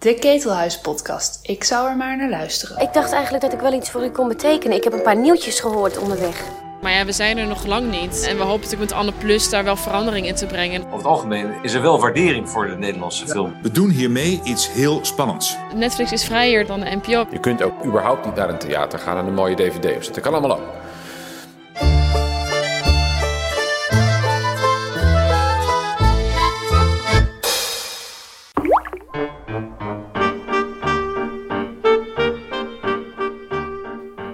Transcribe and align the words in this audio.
De 0.00 0.14
Ketelhuis-podcast. 0.14 1.38
Ik 1.42 1.64
zou 1.64 1.88
er 1.88 1.96
maar 1.96 2.16
naar 2.16 2.28
luisteren. 2.28 2.82
Ik 2.82 2.92
dacht 2.92 3.12
eigenlijk 3.12 3.44
dat 3.44 3.52
ik 3.52 3.60
wel 3.60 3.72
iets 3.72 3.90
voor 3.90 4.04
u 4.04 4.08
kon 4.08 4.28
betekenen. 4.28 4.76
Ik 4.76 4.84
heb 4.84 4.92
een 4.92 5.02
paar 5.02 5.16
nieuwtjes 5.16 5.60
gehoord 5.60 5.98
onderweg. 5.98 6.42
Maar 6.82 6.92
ja, 6.92 7.04
we 7.04 7.12
zijn 7.12 7.38
er 7.38 7.46
nog 7.46 7.66
lang 7.66 7.90
niet. 7.90 8.26
En 8.28 8.36
we 8.36 8.42
hopen 8.42 8.60
natuurlijk 8.60 8.90
met 8.90 8.92
Anne 8.92 9.12
Plus 9.12 9.50
daar 9.50 9.64
wel 9.64 9.76
verandering 9.76 10.26
in 10.26 10.34
te 10.34 10.46
brengen. 10.46 10.82
Over 10.84 10.96
het 10.96 11.06
algemeen 11.06 11.52
is 11.62 11.72
er 11.72 11.82
wel 11.82 12.00
waardering 12.00 12.50
voor 12.50 12.66
de 12.66 12.76
Nederlandse 12.76 13.26
film. 13.26 13.54
We 13.62 13.70
doen 13.70 13.90
hiermee 13.90 14.40
iets 14.44 14.72
heel 14.72 14.98
spannends. 15.02 15.56
Netflix 15.74 16.12
is 16.12 16.24
vrijer 16.24 16.66
dan 16.66 16.80
de 16.80 16.96
NPO. 16.96 17.26
Je 17.30 17.40
kunt 17.40 17.62
ook 17.62 17.84
überhaupt 17.84 18.24
niet 18.24 18.34
naar 18.34 18.48
een 18.48 18.58
theater 18.58 18.98
gaan 18.98 19.16
en 19.16 19.26
een 19.26 19.34
mooie 19.34 19.54
dvd 19.54 19.76
opzetten. 19.76 20.12
Dat 20.12 20.22
kan 20.22 20.32
allemaal 20.32 20.56
ook. 20.56 20.79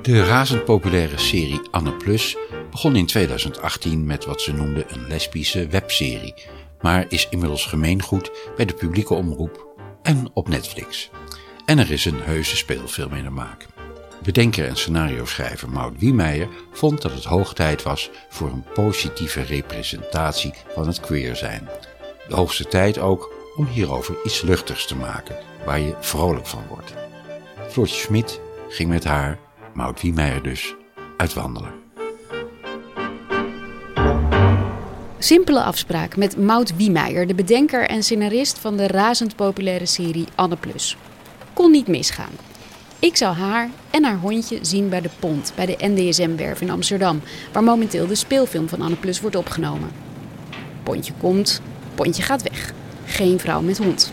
De 0.07 0.25
razend 0.25 0.65
populaire 0.65 1.19
serie 1.19 1.61
Anne 1.71 1.93
Plus 1.93 2.37
begon 2.71 2.97
in 2.97 3.07
2018 3.07 4.07
met 4.07 4.25
wat 4.25 4.41
ze 4.41 4.53
noemden 4.53 4.85
een 4.89 5.07
lesbische 5.07 5.67
webserie, 5.67 6.35
maar 6.81 7.07
is 7.09 7.29
inmiddels 7.31 7.67
gemeengoed 7.67 8.31
bij 8.57 8.65
de 8.65 8.75
publieke 8.75 9.15
omroep 9.15 9.67
en 10.03 10.31
op 10.33 10.49
Netflix. 10.49 11.11
En 11.65 11.79
er 11.79 11.91
is 11.91 12.05
een 12.05 12.21
heuse 12.21 12.57
speelfilm 12.57 13.15
in 13.15 13.25
de 13.25 13.31
maak. 13.31 13.67
Bedenker 14.23 14.67
en 14.67 14.77
scenario-schrijver 14.77 15.71
Maud 15.71 15.99
Wiemeijer 15.99 16.49
vond 16.73 17.03
dat 17.03 17.13
het 17.13 17.25
hoog 17.25 17.55
tijd 17.55 17.83
was 17.83 18.11
voor 18.29 18.49
een 18.49 18.65
positieve 18.75 19.43
representatie 19.43 20.53
van 20.75 20.87
het 20.87 21.01
queer 21.01 21.37
zijn. 21.37 21.69
De 22.29 22.35
hoogste 22.35 22.65
tijd 22.65 22.99
ook 22.99 23.33
om 23.57 23.67
hierover 23.67 24.17
iets 24.25 24.43
luchtigs 24.43 24.87
te 24.87 24.97
maken, 24.97 25.37
waar 25.65 25.81
je 25.81 25.97
vrolijk 26.01 26.47
van 26.47 26.63
wordt. 26.69 26.95
Floortje 27.69 28.01
Smit 28.01 28.41
ging 28.69 28.89
met 28.89 29.05
haar 29.05 29.45
Maud 29.77 30.03
Wiemeijer 30.03 30.43
dus, 30.43 30.75
uitwandelen. 31.17 31.73
Simpele 35.19 35.63
afspraak 35.63 36.17
met 36.17 36.37
Maud 36.37 36.77
Wiemeijer, 36.77 37.27
de 37.27 37.35
bedenker 37.35 37.89
en 37.89 38.03
scenarist 38.03 38.59
van 38.59 38.77
de 38.77 38.87
razend 38.87 39.37
populaire 39.37 39.87
serie 39.87 40.27
Anne 40.35 40.57
Plus. 40.57 40.97
Kon 41.53 41.71
niet 41.71 41.87
misgaan. 41.87 42.31
Ik 42.99 43.17
zou 43.17 43.35
haar 43.35 43.71
en 43.91 44.05
haar 44.05 44.19
hondje 44.19 44.59
zien 44.63 44.89
bij 44.89 45.01
de 45.01 45.11
Pont, 45.19 45.53
bij 45.57 45.67
de 45.67 45.77
NDSM-werf 45.79 46.61
in 46.61 46.71
Amsterdam, 46.71 47.21
waar 47.53 47.65
momenteel 47.65 48.07
de 48.07 48.15
speelfilm 48.15 48.69
van 48.69 48.81
Anne 48.81 48.97
Plus 48.97 49.21
wordt 49.21 49.37
opgenomen. 49.37 49.91
Pontje 50.83 51.13
komt, 51.19 51.61
Pontje 51.95 52.23
gaat 52.23 52.43
weg. 52.43 52.73
Geen 53.05 53.39
vrouw 53.39 53.61
met 53.61 53.79
hond. 53.79 54.13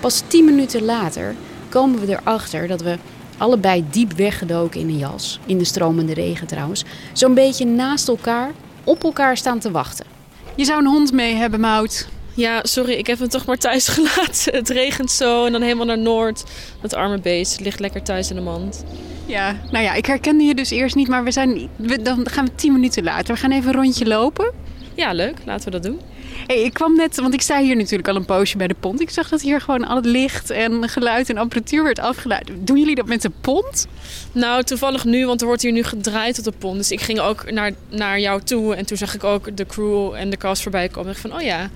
Pas 0.00 0.22
tien 0.26 0.44
minuten 0.44 0.84
later 0.84 1.34
komen 1.68 2.00
we 2.00 2.18
erachter 2.18 2.68
dat 2.68 2.80
we 2.80 2.98
allebei 3.38 3.84
diep 3.90 4.12
weggedoken 4.12 4.80
in 4.80 4.88
een 4.88 4.98
jas, 4.98 5.38
in 5.46 5.58
de 5.58 5.64
stromende 5.64 6.14
regen 6.14 6.46
trouwens, 6.46 6.84
zo'n 7.12 7.34
beetje 7.34 7.66
naast 7.66 8.08
elkaar 8.08 8.50
op 8.84 9.04
elkaar 9.04 9.36
staan 9.36 9.58
te 9.58 9.70
wachten. 9.70 10.06
Je 10.54 10.64
zou 10.64 10.78
een 10.78 10.90
hond 10.90 11.12
mee 11.12 11.34
hebben, 11.34 11.60
Mout. 11.60 12.08
Ja, 12.34 12.60
sorry, 12.62 12.92
ik 12.92 13.06
heb 13.06 13.18
hem 13.18 13.28
toch 13.28 13.46
maar 13.46 13.56
thuis 13.56 13.88
gelaten. 13.98 14.54
Het 14.54 14.68
regent 14.68 15.10
zo 15.10 15.44
en 15.44 15.52
dan 15.52 15.62
helemaal 15.62 15.86
naar 15.86 15.98
Noord. 15.98 16.44
Dat 16.80 16.94
arme 16.94 17.20
beest 17.20 17.60
ligt 17.60 17.80
lekker 17.80 18.02
thuis 18.02 18.30
in 18.30 18.36
de 18.36 18.42
mand. 18.42 18.84
Ja, 19.26 19.56
nou 19.70 19.84
ja, 19.84 19.94
ik 19.94 20.06
herkende 20.06 20.44
je 20.44 20.54
dus 20.54 20.70
eerst 20.70 20.94
niet, 20.94 21.08
maar 21.08 21.24
we 21.24 21.30
zijn, 21.30 21.68
we, 21.76 22.02
dan 22.02 22.28
gaan 22.28 22.44
we 22.44 22.54
tien 22.54 22.72
minuten 22.72 23.04
later. 23.04 23.34
We 23.34 23.40
gaan 23.40 23.50
even 23.50 23.68
een 23.68 23.74
rondje 23.74 24.06
lopen. 24.06 24.52
Ja, 24.94 25.12
leuk. 25.12 25.36
Laten 25.44 25.64
we 25.64 25.70
dat 25.70 25.82
doen. 25.82 26.00
Hey, 26.48 26.62
ik 26.62 26.72
kwam 26.72 26.96
net, 26.96 27.16
want 27.16 27.34
ik 27.34 27.40
sta 27.40 27.60
hier 27.60 27.76
natuurlijk 27.76 28.08
al 28.08 28.16
een 28.16 28.24
poosje 28.24 28.56
bij 28.56 28.66
de 28.66 28.74
pont. 28.80 29.00
Ik 29.00 29.10
zag 29.10 29.28
dat 29.28 29.40
hier 29.40 29.60
gewoon 29.60 29.84
al 29.86 29.96
het 29.96 30.04
licht 30.04 30.50
en 30.50 30.88
geluid 30.88 31.30
en 31.30 31.36
apparatuur 31.36 31.82
werd 31.82 31.98
afgeleid. 31.98 32.50
Doen 32.58 32.78
jullie 32.78 32.94
dat 32.94 33.06
met 33.06 33.22
de 33.22 33.30
pont? 33.40 33.86
Nou, 34.32 34.62
toevallig 34.62 35.04
nu, 35.04 35.26
want 35.26 35.40
er 35.40 35.46
wordt 35.46 35.62
hier 35.62 35.72
nu 35.72 35.82
gedraaid 35.82 36.38
op 36.38 36.44
de 36.44 36.52
pont. 36.58 36.76
Dus 36.76 36.90
ik 36.90 37.00
ging 37.00 37.20
ook 37.20 37.50
naar, 37.50 37.72
naar 37.88 38.20
jou 38.20 38.42
toe 38.42 38.74
en 38.74 38.86
toen 38.86 38.96
zag 38.96 39.14
ik 39.14 39.24
ook 39.24 39.56
de 39.56 39.66
crew 39.66 40.14
en 40.14 40.30
de 40.30 40.36
cast 40.36 40.62
voorbij 40.62 40.88
komen. 40.88 41.12
Ik 41.12 41.18
van, 41.18 41.34
oh 41.34 41.40
ja, 41.40 41.70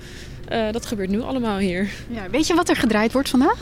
uh, 0.51 0.71
dat 0.71 0.85
gebeurt 0.85 1.09
nu 1.09 1.21
allemaal 1.21 1.57
hier. 1.57 1.89
Ja, 2.09 2.29
weet 2.29 2.47
je 2.47 2.53
wat 2.53 2.69
er 2.69 2.75
gedraaid 2.75 3.11
wordt 3.11 3.29
vandaag? 3.29 3.57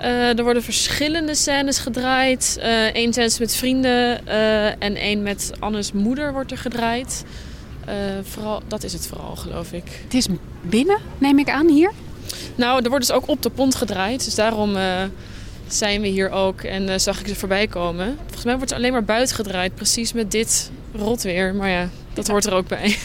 Uh, 0.00 0.38
er 0.38 0.42
worden 0.42 0.62
verschillende 0.62 1.34
scènes 1.34 1.78
gedraaid. 1.78 2.58
Eén 2.92 3.06
uh, 3.06 3.12
scène 3.12 3.30
met 3.38 3.56
vrienden 3.56 4.26
en 4.78 4.96
één 4.96 5.22
met 5.22 5.52
Annes 5.58 5.92
moeder 5.92 6.32
wordt 6.32 6.50
er 6.50 6.58
gedraaid. 6.58 7.24
Uh, 7.88 7.94
vooral, 8.22 8.62
dat 8.68 8.82
is 8.82 8.92
het 8.92 9.06
vooral, 9.06 9.36
geloof 9.36 9.72
ik. 9.72 10.00
Het 10.04 10.14
is 10.14 10.26
binnen, 10.60 10.98
neem 11.18 11.38
ik 11.38 11.50
aan, 11.50 11.68
hier? 11.68 11.92
Nou, 12.54 12.82
er 12.82 12.88
wordt 12.88 13.06
dus 13.06 13.16
ook 13.16 13.28
op 13.28 13.42
de 13.42 13.50
pont 13.50 13.74
gedraaid. 13.74 14.24
Dus 14.24 14.34
daarom 14.34 14.76
uh, 14.76 15.02
zijn 15.66 16.00
we 16.00 16.06
hier 16.06 16.30
ook 16.30 16.60
en 16.60 16.88
uh, 16.88 16.94
zag 16.96 17.20
ik 17.20 17.26
ze 17.26 17.34
voorbij 17.34 17.66
komen. 17.66 18.16
Volgens 18.22 18.44
mij 18.44 18.56
wordt 18.56 18.70
er 18.70 18.76
alleen 18.76 18.92
maar 18.92 19.04
buiten 19.04 19.36
gedraaid. 19.36 19.74
Precies 19.74 20.12
met 20.12 20.30
dit 20.30 20.70
rotweer. 20.94 21.54
Maar 21.54 21.70
ja, 21.70 21.88
dat 22.12 22.28
hoort 22.28 22.46
er 22.46 22.54
ook 22.54 22.68
bij. 22.68 22.96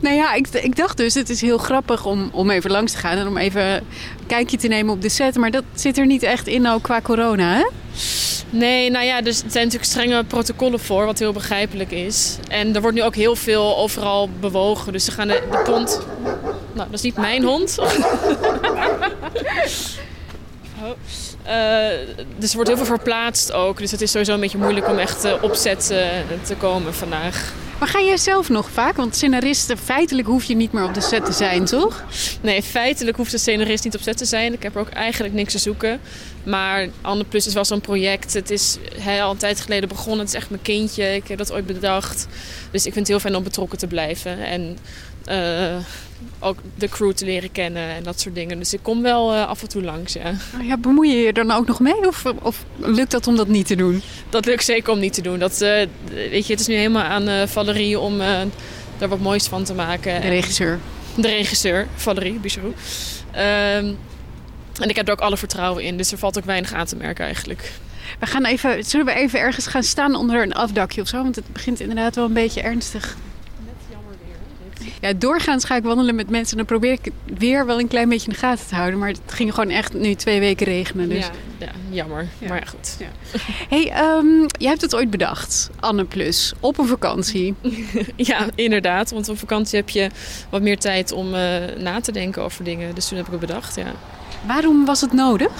Nou 0.00 0.14
ja, 0.14 0.34
ik, 0.34 0.48
ik, 0.48 0.76
dacht 0.76 0.96
dus, 0.96 1.14
het 1.14 1.30
is 1.30 1.40
heel 1.40 1.58
grappig 1.58 2.06
om, 2.06 2.30
om 2.32 2.50
even 2.50 2.70
langs 2.70 2.92
te 2.92 2.98
gaan 2.98 3.18
en 3.18 3.26
om 3.26 3.36
even 3.36 3.62
een 3.62 3.82
kijkje 4.26 4.56
te 4.56 4.68
nemen 4.68 4.94
op 4.94 5.02
de 5.02 5.08
set. 5.08 5.36
Maar 5.36 5.50
dat 5.50 5.64
zit 5.74 5.98
er 5.98 6.06
niet 6.06 6.22
echt 6.22 6.46
in 6.46 6.68
ook 6.68 6.82
qua 6.82 7.00
corona, 7.00 7.54
hè? 7.54 7.66
Nee, 8.50 8.90
nou 8.90 9.04
ja, 9.04 9.20
dus 9.20 9.42
er 9.42 9.50
zijn 9.50 9.64
natuurlijk 9.64 9.92
strenge 9.92 10.24
protocollen 10.24 10.80
voor, 10.80 11.04
wat 11.04 11.18
heel 11.18 11.32
begrijpelijk 11.32 11.90
is. 11.90 12.36
En 12.48 12.74
er 12.74 12.80
wordt 12.80 12.96
nu 12.96 13.02
ook 13.02 13.14
heel 13.14 13.36
veel 13.36 13.76
overal 13.76 14.28
bewogen. 14.40 14.92
Dus 14.92 15.04
ze 15.04 15.10
gaan 15.10 15.28
de, 15.28 15.42
de 15.50 15.62
pont. 15.64 16.00
Nou, 16.72 16.90
dat 16.90 16.92
is 16.92 17.02
niet 17.02 17.16
mijn 17.16 17.42
hond. 17.42 17.78
oh. 20.82 20.90
Uh, 21.46 21.88
dus 22.38 22.48
er 22.50 22.54
wordt 22.54 22.68
heel 22.68 22.76
veel 22.76 22.86
verplaatst 22.86 23.52
ook. 23.52 23.78
Dus 23.78 23.90
het 23.90 24.00
is 24.00 24.10
sowieso 24.10 24.34
een 24.34 24.40
beetje 24.40 24.58
moeilijk 24.58 24.88
om 24.88 24.98
echt 24.98 25.24
uh, 25.24 25.32
op 25.42 25.54
set 25.54 25.88
uh, 25.92 25.98
te 26.42 26.54
komen 26.54 26.94
vandaag. 26.94 27.52
Maar 27.78 27.88
ga 27.88 28.00
jij 28.00 28.16
zelf 28.16 28.48
nog 28.48 28.70
vaak? 28.70 28.96
Want 28.96 29.16
scenaristen, 29.16 29.78
feitelijk 29.78 30.28
hoef 30.28 30.44
je 30.44 30.56
niet 30.56 30.72
meer 30.72 30.84
op 30.84 30.94
de 30.94 31.00
set 31.00 31.24
te 31.24 31.32
zijn, 31.32 31.64
toch? 31.64 32.04
Nee, 32.40 32.62
feitelijk 32.62 33.16
hoeft 33.16 33.30
de 33.30 33.38
scenarist 33.38 33.84
niet 33.84 33.94
op 33.94 34.00
set 34.00 34.16
te 34.16 34.24
zijn. 34.24 34.52
Ik 34.52 34.62
heb 34.62 34.74
er 34.74 34.80
ook 34.80 34.88
eigenlijk 34.88 35.34
niks 35.34 35.52
te 35.52 35.58
zoeken. 35.58 36.00
Maar 36.46 36.88
Anne 37.00 37.24
Plus 37.24 37.46
is 37.46 37.54
wel 37.54 37.64
zo'n 37.64 37.80
project. 37.80 38.34
Het 38.34 38.50
is 38.50 38.78
hij, 38.98 39.22
al 39.22 39.30
een 39.30 39.36
tijd 39.36 39.60
geleden 39.60 39.88
begonnen. 39.88 40.18
Het 40.18 40.28
is 40.28 40.34
echt 40.34 40.50
mijn 40.50 40.62
kindje. 40.62 41.14
Ik 41.14 41.28
heb 41.28 41.38
dat 41.38 41.52
ooit 41.52 41.66
bedacht. 41.66 42.26
Dus 42.70 42.86
ik 42.86 42.92
vind 42.92 42.96
het 42.96 43.08
heel 43.08 43.20
fijn 43.20 43.36
om 43.36 43.42
betrokken 43.42 43.78
te 43.78 43.86
blijven. 43.86 44.44
En 44.44 44.78
uh, 45.28 45.76
ook 46.38 46.58
de 46.74 46.88
crew 46.88 47.12
te 47.12 47.24
leren 47.24 47.52
kennen 47.52 47.88
en 47.88 48.02
dat 48.02 48.20
soort 48.20 48.34
dingen. 48.34 48.58
Dus 48.58 48.72
ik 48.72 48.80
kom 48.82 49.02
wel 49.02 49.34
uh, 49.34 49.48
af 49.48 49.62
en 49.62 49.68
toe 49.68 49.82
langs, 49.82 50.12
ja. 50.12 50.34
ja. 50.62 50.76
Bemoei 50.76 51.10
je 51.10 51.16
je 51.16 51.26
er 51.26 51.32
dan 51.32 51.50
ook 51.50 51.66
nog 51.66 51.80
mee? 51.80 52.06
Of, 52.08 52.24
of 52.42 52.64
lukt 52.76 53.10
dat 53.10 53.26
om 53.26 53.36
dat 53.36 53.48
niet 53.48 53.66
te 53.66 53.76
doen? 53.76 54.02
Dat 54.30 54.44
lukt 54.44 54.64
zeker 54.64 54.92
om 54.92 54.98
niet 54.98 55.12
te 55.12 55.22
doen. 55.22 55.38
Dat, 55.38 55.60
uh, 55.62 55.86
weet 56.12 56.46
je, 56.46 56.52
het 56.52 56.60
is 56.60 56.66
nu 56.66 56.74
helemaal 56.74 57.02
aan 57.02 57.48
Valerie 57.48 57.98
om 57.98 58.18
daar 58.98 59.08
wat 59.08 59.20
moois 59.20 59.46
van 59.46 59.64
te 59.64 59.74
maken. 59.74 60.20
De 60.20 60.28
regisseur. 60.28 60.78
De 61.16 61.28
regisseur, 61.28 61.86
Valerie 61.94 62.38
Bichot. 62.38 62.74
En 64.80 64.88
ik 64.88 64.96
heb 64.96 65.06
er 65.06 65.12
ook 65.12 65.20
alle 65.20 65.36
vertrouwen 65.36 65.82
in, 65.82 65.96
dus 65.96 66.12
er 66.12 66.18
valt 66.18 66.38
ook 66.38 66.44
weinig 66.44 66.72
aan 66.72 66.86
te 66.86 66.96
merken 66.96 67.24
eigenlijk. 67.24 67.72
We 68.20 68.26
gaan 68.26 68.44
even, 68.44 68.84
zullen 68.84 69.06
we 69.06 69.12
even 69.12 69.40
ergens 69.40 69.66
gaan 69.66 69.82
staan 69.82 70.14
onder 70.14 70.42
een 70.42 70.54
afdakje 70.54 71.00
of 71.00 71.08
zo? 71.08 71.22
Want 71.22 71.36
het 71.36 71.52
begint 71.52 71.80
inderdaad 71.80 72.14
wel 72.14 72.24
een 72.24 72.32
beetje 72.32 72.60
ernstig 72.60 73.16
ja, 75.00 75.12
doorgaans 75.12 75.64
ga 75.64 75.76
ik 75.76 75.82
wandelen 75.82 76.14
met 76.14 76.30
mensen 76.30 76.58
en 76.58 76.66
dan 76.66 76.78
probeer 76.78 76.92
ik 76.92 77.12
weer 77.38 77.66
wel 77.66 77.80
een 77.80 77.88
klein 77.88 78.08
beetje 78.08 78.26
in 78.26 78.32
de 78.32 78.38
gaten 78.38 78.66
te 78.66 78.74
houden. 78.74 78.98
Maar 78.98 79.08
het 79.08 79.20
ging 79.26 79.54
gewoon 79.54 79.70
echt 79.70 79.94
nu 79.94 80.14
twee 80.14 80.40
weken 80.40 80.66
regenen. 80.66 81.08
Dus. 81.08 81.18
Ja, 81.18 81.32
ja 81.58 81.72
jammer. 81.90 82.28
Ja. 82.38 82.48
Maar 82.48 82.58
ja, 82.58 82.66
goed. 82.66 82.96
Ja. 82.98 83.06
hey, 83.68 84.16
um, 84.16 84.46
jij 84.58 84.68
hebt 84.68 84.80
het 84.80 84.94
ooit 84.94 85.10
bedacht, 85.10 85.70
Anne 85.80 86.04
Plus, 86.04 86.52
op 86.60 86.78
een 86.78 86.86
vakantie. 86.86 87.54
ja, 88.16 88.46
inderdaad. 88.54 89.10
Want 89.10 89.28
op 89.28 89.38
vakantie 89.38 89.78
heb 89.78 89.88
je 89.88 90.10
wat 90.50 90.62
meer 90.62 90.78
tijd 90.78 91.12
om 91.12 91.34
uh, 91.34 91.56
na 91.78 92.00
te 92.00 92.12
denken 92.12 92.42
over 92.42 92.64
dingen. 92.64 92.94
Dus 92.94 93.08
toen 93.08 93.16
heb 93.16 93.26
ik 93.26 93.32
het 93.32 93.40
bedacht, 93.40 93.76
ja. 93.76 93.92
Waarom 94.46 94.84
was 94.84 95.00
het 95.00 95.12
nodig? 95.12 95.52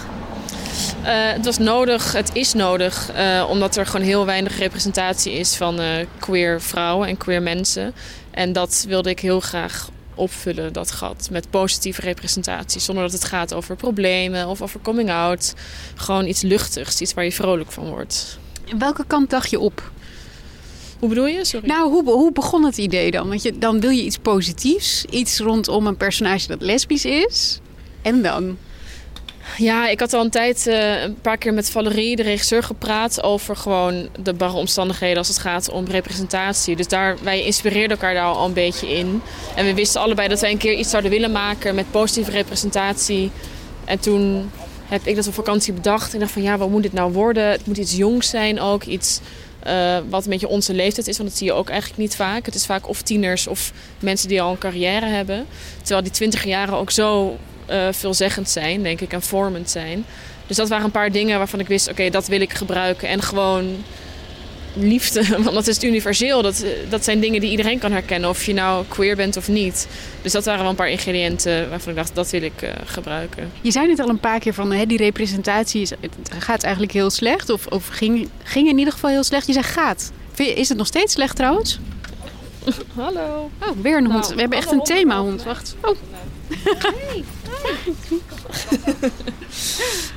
Uh, 1.03 1.33
het 1.33 1.45
was 1.45 1.59
nodig, 1.59 2.13
het 2.13 2.31
is 2.33 2.53
nodig, 2.53 3.11
uh, 3.17 3.47
omdat 3.51 3.77
er 3.77 3.87
gewoon 3.87 4.07
heel 4.07 4.27
weinig 4.27 4.59
representatie 4.59 5.33
is 5.33 5.57
van 5.57 5.81
uh, 5.81 5.89
queer 6.19 6.61
vrouwen 6.61 7.09
en 7.09 7.17
queer 7.17 7.43
mensen. 7.43 7.95
En 8.31 8.53
dat 8.53 8.85
wilde 8.89 9.11
ik 9.11 9.21
heel 9.21 9.41
graag 9.41 9.91
opvullen, 10.15 10.73
dat 10.73 10.91
gat, 10.91 11.29
met 11.31 11.51
positieve 11.51 12.01
representatie. 12.01 12.81
Zonder 12.81 13.05
dat 13.05 13.13
het 13.13 13.25
gaat 13.25 13.55
over 13.55 13.77
problemen 13.77 14.49
of 14.49 14.63
over 14.63 14.81
coming 14.81 15.11
out. 15.11 15.55
Gewoon 15.95 16.27
iets 16.27 16.43
luchtigs, 16.43 17.01
iets 17.01 17.15
waar 17.15 17.25
je 17.25 17.33
vrolijk 17.33 17.73
van 17.73 17.89
wordt. 17.89 18.39
En 18.69 18.79
welke 18.79 19.05
kant 19.07 19.31
dacht 19.31 19.51
je 19.51 19.61
op? 19.61 19.91
Hoe 20.99 21.09
bedoel 21.09 21.27
je? 21.27 21.45
Sorry. 21.45 21.67
Nou, 21.67 21.91
hoe, 21.91 22.11
hoe 22.11 22.33
begon 22.33 22.65
het 22.65 22.79
idee 22.79 23.11
dan? 23.11 23.29
Want 23.29 23.43
je, 23.43 23.59
dan 23.59 23.81
wil 23.81 23.91
je 23.91 24.03
iets 24.03 24.19
positiefs, 24.19 25.05
iets 25.05 25.39
rondom 25.39 25.87
een 25.87 25.97
personage 25.97 26.47
dat 26.47 26.61
lesbisch 26.61 27.05
is. 27.05 27.61
En 28.03 28.23
dan? 28.23 28.57
Ja, 29.59 29.89
ik 29.89 30.01
had 30.01 30.13
al 30.13 30.25
een 30.25 30.31
tijd 30.31 30.67
uh, 30.67 31.03
een 31.03 31.21
paar 31.21 31.39
keer 31.39 31.55
met 31.55 31.71
Valerie, 31.71 32.17
de 32.17 32.23
regisseur, 32.23 32.63
gepraat 32.63 33.23
over 33.23 33.57
gewoon 33.57 34.09
de 34.23 34.35
barre 34.35 34.57
omstandigheden 34.57 35.19
als 35.19 35.29
het 35.29 35.39
gaat 35.39 35.71
om 35.71 35.85
representatie. 35.85 36.77
Dus 36.77 36.89
daar, 36.89 37.17
wij 37.23 37.45
inspireerden 37.45 37.91
elkaar 37.91 38.15
daar 38.15 38.25
al 38.25 38.47
een 38.47 38.53
beetje 38.53 38.89
in. 38.89 39.23
En 39.55 39.65
we 39.65 39.75
wisten 39.75 40.01
allebei 40.01 40.29
dat 40.29 40.41
wij 40.41 40.51
een 40.51 40.59
keer 40.59 40.75
iets 40.75 40.91
zouden 40.91 41.11
willen 41.11 41.33
maken 41.33 41.75
met 41.75 41.91
positieve 41.91 42.31
representatie. 42.31 43.31
En 43.85 44.01
toen 44.01 44.51
heb 44.89 45.07
ik 45.07 45.17
dat 45.17 45.27
op 45.27 45.35
vakantie 45.35 45.73
bedacht. 45.73 46.15
En 46.15 46.21
dacht 46.21 46.33
van 46.33 46.43
ja, 46.43 46.57
wat 46.57 46.71
moet 46.71 46.83
dit 46.83 46.93
nou 46.93 47.13
worden? 47.13 47.51
Het 47.51 47.67
moet 47.67 47.77
iets 47.77 47.97
jongs 47.97 48.31
zijn 48.31 48.61
ook. 48.61 48.85
Iets 48.85 49.21
uh, 49.67 49.99
wat 50.09 50.25
een 50.25 50.31
beetje 50.31 50.49
onze 50.49 50.75
leeftijd 50.75 51.07
is. 51.07 51.17
Want 51.17 51.29
dat 51.29 51.39
zie 51.39 51.47
je 51.47 51.53
ook 51.53 51.69
eigenlijk 51.69 52.01
niet 52.01 52.17
vaak. 52.17 52.47
Het 52.47 52.55
is 52.55 52.67
vaak 52.67 52.89
of 52.89 53.03
tieners 53.03 53.47
of 53.47 53.73
mensen 54.01 54.29
die 54.29 54.43
al 54.43 54.51
een 54.51 54.59
carrière 54.59 55.07
hebben. 55.07 55.47
Terwijl 55.79 56.03
die 56.03 56.13
twintig 56.13 56.45
jaren 56.45 56.75
ook 56.75 56.91
zo 56.91 57.37
uh, 57.71 57.89
veelzeggend 57.91 58.49
zijn, 58.49 58.83
denk 58.83 59.01
ik, 59.01 59.13
en 59.13 59.23
vormend 59.23 59.71
zijn. 59.71 60.05
Dus 60.47 60.57
dat 60.57 60.69
waren 60.69 60.85
een 60.85 60.91
paar 60.91 61.13
dingen 61.13 61.39
waarvan 61.39 61.61
ik 61.61 61.69
wist, 61.69 61.91
oké, 61.91 62.11
dat 62.11 62.27
wil 62.27 62.41
ik 62.41 62.53
gebruiken. 62.53 63.09
En 63.09 63.23
gewoon 63.23 63.85
liefde, 64.75 65.25
want 65.45 65.55
dat 65.55 65.67
is 65.67 65.83
universeel. 65.83 66.43
Dat, 66.43 66.65
dat 66.89 67.05
zijn 67.05 67.21
dingen 67.21 67.41
die 67.41 67.51
iedereen 67.51 67.79
kan 67.79 67.93
herkennen, 67.93 68.29
of 68.29 68.45
je 68.45 68.55
nou 68.55 68.85
queer 68.89 69.17
bent 69.17 69.37
of 69.37 69.49
niet. 69.49 69.89
Dus 70.23 70.33
dat 70.33 70.45
waren 70.45 70.61
wel 70.61 70.71
een 70.71 70.77
paar 70.77 70.91
ingrediënten 70.91 71.71
waarvan 71.71 71.91
ik 71.91 71.97
dacht, 71.97 72.15
dat 72.15 72.31
wil 72.31 72.43
ik 72.43 72.63
uh, 72.63 72.71
gebruiken. 72.85 73.51
Je 73.61 73.71
zei 73.71 73.91
het 73.91 74.01
al 74.01 74.09
een 74.09 74.21
paar 74.21 74.39
keer 74.39 74.55
van, 74.55 74.73
hè, 74.73 74.87
die 74.87 74.99
representatie 74.99 75.81
is, 75.81 75.93
gaat 76.39 76.63
eigenlijk 76.63 76.93
heel 76.93 77.11
slecht. 77.11 77.51
Of, 77.51 77.67
of 77.67 77.89
ging, 77.89 78.29
ging 78.43 78.69
in 78.69 78.79
ieder 78.79 78.93
geval 78.93 79.11
heel 79.11 79.25
slecht. 79.25 79.47
Je 79.47 79.53
zei 79.53 79.65
gaat. 79.65 80.13
Is 80.37 80.69
het 80.69 80.79
nog 80.79 80.87
steeds 80.87 81.13
slecht 81.13 81.37
trouwens? 81.37 81.79
Hallo. 82.95 83.51
Oh, 83.63 83.83
weer 83.83 83.97
een 83.97 84.11
hond. 84.11 84.23
Nou, 84.23 84.35
We 84.35 84.41
hebben 84.41 84.59
echt 84.59 84.73
een 84.73 84.83
themahond. 84.83 85.43
Wacht. 85.43 85.77
Oh. 85.81 85.97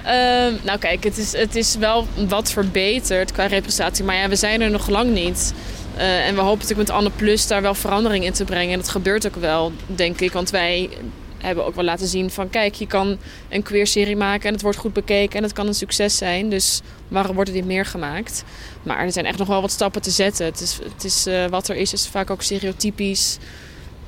Um, 0.05 0.59
nou 0.63 0.79
kijk, 0.79 1.03
het 1.03 1.17
is, 1.17 1.31
het 1.31 1.55
is 1.55 1.75
wel 1.75 2.07
wat 2.27 2.51
verbeterd 2.51 3.31
qua 3.31 3.45
representatie. 3.45 4.03
Maar 4.03 4.15
ja, 4.15 4.29
we 4.29 4.35
zijn 4.35 4.61
er 4.61 4.69
nog 4.69 4.87
lang 4.87 5.13
niet. 5.13 5.53
Uh, 5.97 6.27
en 6.27 6.35
we 6.35 6.41
hopen 6.41 6.59
natuurlijk 6.59 6.87
met 6.87 6.97
Anne 6.97 7.09
Plus 7.09 7.47
daar 7.47 7.61
wel 7.61 7.73
verandering 7.73 8.25
in 8.25 8.33
te 8.33 8.43
brengen. 8.43 8.73
En 8.73 8.79
dat 8.79 8.89
gebeurt 8.89 9.27
ook 9.27 9.35
wel, 9.35 9.71
denk 9.85 10.19
ik. 10.19 10.31
Want 10.31 10.49
wij 10.49 10.89
hebben 11.37 11.65
ook 11.65 11.75
wel 11.75 11.83
laten 11.83 12.07
zien 12.07 12.29
van... 12.29 12.49
kijk, 12.49 12.73
je 12.75 12.87
kan 12.87 13.17
een 13.49 13.63
queer 13.63 13.87
serie 13.87 14.15
maken 14.15 14.47
en 14.47 14.53
het 14.53 14.61
wordt 14.61 14.77
goed 14.77 14.93
bekeken... 14.93 15.37
en 15.37 15.43
het 15.43 15.53
kan 15.53 15.67
een 15.67 15.73
succes 15.73 16.17
zijn. 16.17 16.49
Dus 16.49 16.81
waarom 17.07 17.35
wordt 17.35 17.49
er 17.49 17.55
niet 17.55 17.65
meer 17.65 17.85
gemaakt? 17.85 18.43
Maar 18.83 18.99
er 18.99 19.11
zijn 19.11 19.25
echt 19.25 19.37
nog 19.37 19.47
wel 19.47 19.61
wat 19.61 19.71
stappen 19.71 20.01
te 20.01 20.11
zetten. 20.11 20.45
Het 20.45 20.61
is, 20.61 20.79
het 20.93 21.03
is, 21.03 21.27
uh, 21.27 21.45
wat 21.45 21.67
er 21.67 21.75
is, 21.75 21.93
is 21.93 22.07
vaak 22.07 22.29
ook 22.29 22.41
stereotypisch... 22.41 23.37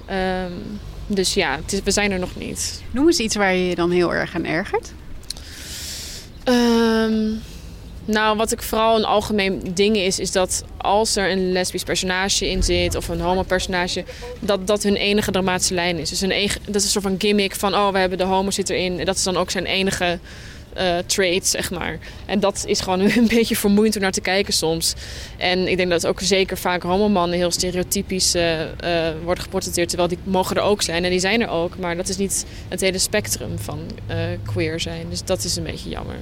Um, 0.10 0.80
dus 1.16 1.34
ja, 1.34 1.56
het 1.56 1.74
is, 1.74 1.80
we 1.84 1.92
zijn 1.92 2.12
er 2.12 2.20
nog 2.20 2.36
niet. 2.36 2.82
Noem 2.92 3.08
eens 3.08 3.20
iets 3.20 3.36
waar 3.36 3.54
je 3.54 3.68
je 3.68 3.76
dan 3.76 3.92
heel 3.92 4.14
erg 4.14 4.36
aan 4.36 4.46
ergert. 4.46 4.94
Um, 6.46 7.42
nou, 8.06 8.38
wat 8.38 8.52
ik 8.52 8.62
vooral 8.62 8.98
een 8.98 9.06
algemeen 9.06 9.62
ding 9.74 9.98
is, 9.98 10.20
is 10.20 10.32
dat 10.32 10.64
als 10.78 11.16
er 11.16 11.32
een 11.32 11.52
lesbisch 11.52 11.84
personage 11.84 12.50
in 12.50 12.64
zit 12.64 12.96
of 12.96 13.08
een 13.08 13.20
homo 13.20 13.44
personage, 13.44 14.04
dat 14.40 14.68
dat 14.68 14.84
hun 14.84 14.96
enige 14.96 15.32
dramatische 15.32 15.74
lijn 15.74 15.98
is. 15.98 16.10
Dus 16.10 16.22
eigen, 16.22 16.62
dat 16.66 16.76
is 16.76 16.84
een 16.84 16.90
soort 16.90 17.04
van 17.04 17.16
gimmick 17.18 17.56
van, 17.56 17.74
oh, 17.74 17.92
we 17.92 17.98
hebben 17.98 18.18
de 18.18 18.24
homo 18.24 18.52
zit 18.52 18.70
erin. 18.70 19.00
En 19.00 19.06
dat 19.06 19.16
is 19.16 19.24
dan 19.24 19.38
ook 19.38 19.52
zijn 19.52 19.66
enige 19.66 20.20
uh, 20.78 20.98
trait, 21.06 21.48
zeg 21.48 21.72
maar. 21.72 21.98
En 22.26 22.40
dat 22.40 22.64
is 22.68 22.80
gewoon 22.80 23.00
een 23.18 23.28
beetje 23.28 23.56
vermoeiend 23.56 23.96
om 23.96 24.02
naar 24.02 24.12
te 24.12 24.22
kijken 24.22 24.54
soms. 24.54 24.94
En 25.38 25.68
ik 25.68 25.78
denk 25.78 25.90
dat 25.90 26.08
ook 26.08 26.20
zeker 26.22 26.58
vaak 26.58 26.84
homomannen 26.84 27.38
heel 27.38 27.52
stereotypisch 27.52 28.36
uh, 28.36 28.60
uh, 28.60 28.68
worden 29.24 29.44
geportretteerd. 29.44 29.88
Terwijl 29.90 30.10
die 30.10 30.18
mogen 30.24 30.56
er 30.56 30.62
ook 30.62 30.82
zijn 30.82 31.04
en 31.04 31.10
die 31.10 31.20
zijn 31.20 31.42
er 31.42 31.50
ook. 31.50 31.78
Maar 31.78 31.96
dat 31.96 32.10
is 32.10 32.18
niet 32.18 32.46
het 32.68 32.82
hele 32.82 32.98
spectrum 32.98 33.60
van 33.60 33.80
queer 34.46 34.80
zijn. 34.80 35.06
Dus 35.10 35.24
dat 35.24 35.44
is 35.44 35.56
een 35.56 35.64
beetje 35.64 35.90
jammer. 35.90 36.16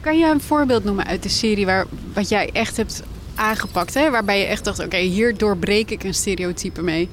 Kan 0.00 0.18
je 0.18 0.26
een 0.26 0.40
voorbeeld 0.40 0.84
noemen 0.84 1.06
uit 1.06 1.22
de 1.22 1.28
serie 1.28 1.66
waar, 1.66 1.86
wat 2.14 2.28
jij 2.28 2.50
echt 2.52 2.76
hebt 2.76 3.02
aangepakt? 3.34 3.94
Hè? 3.94 4.10
Waarbij 4.10 4.38
je 4.38 4.44
echt 4.44 4.64
dacht, 4.64 4.78
oké, 4.78 4.86
okay, 4.86 5.02
hier 5.02 5.36
doorbreek 5.36 5.90
ik 5.90 6.04
een 6.04 6.14
stereotype 6.14 6.82
mee. 6.82 7.08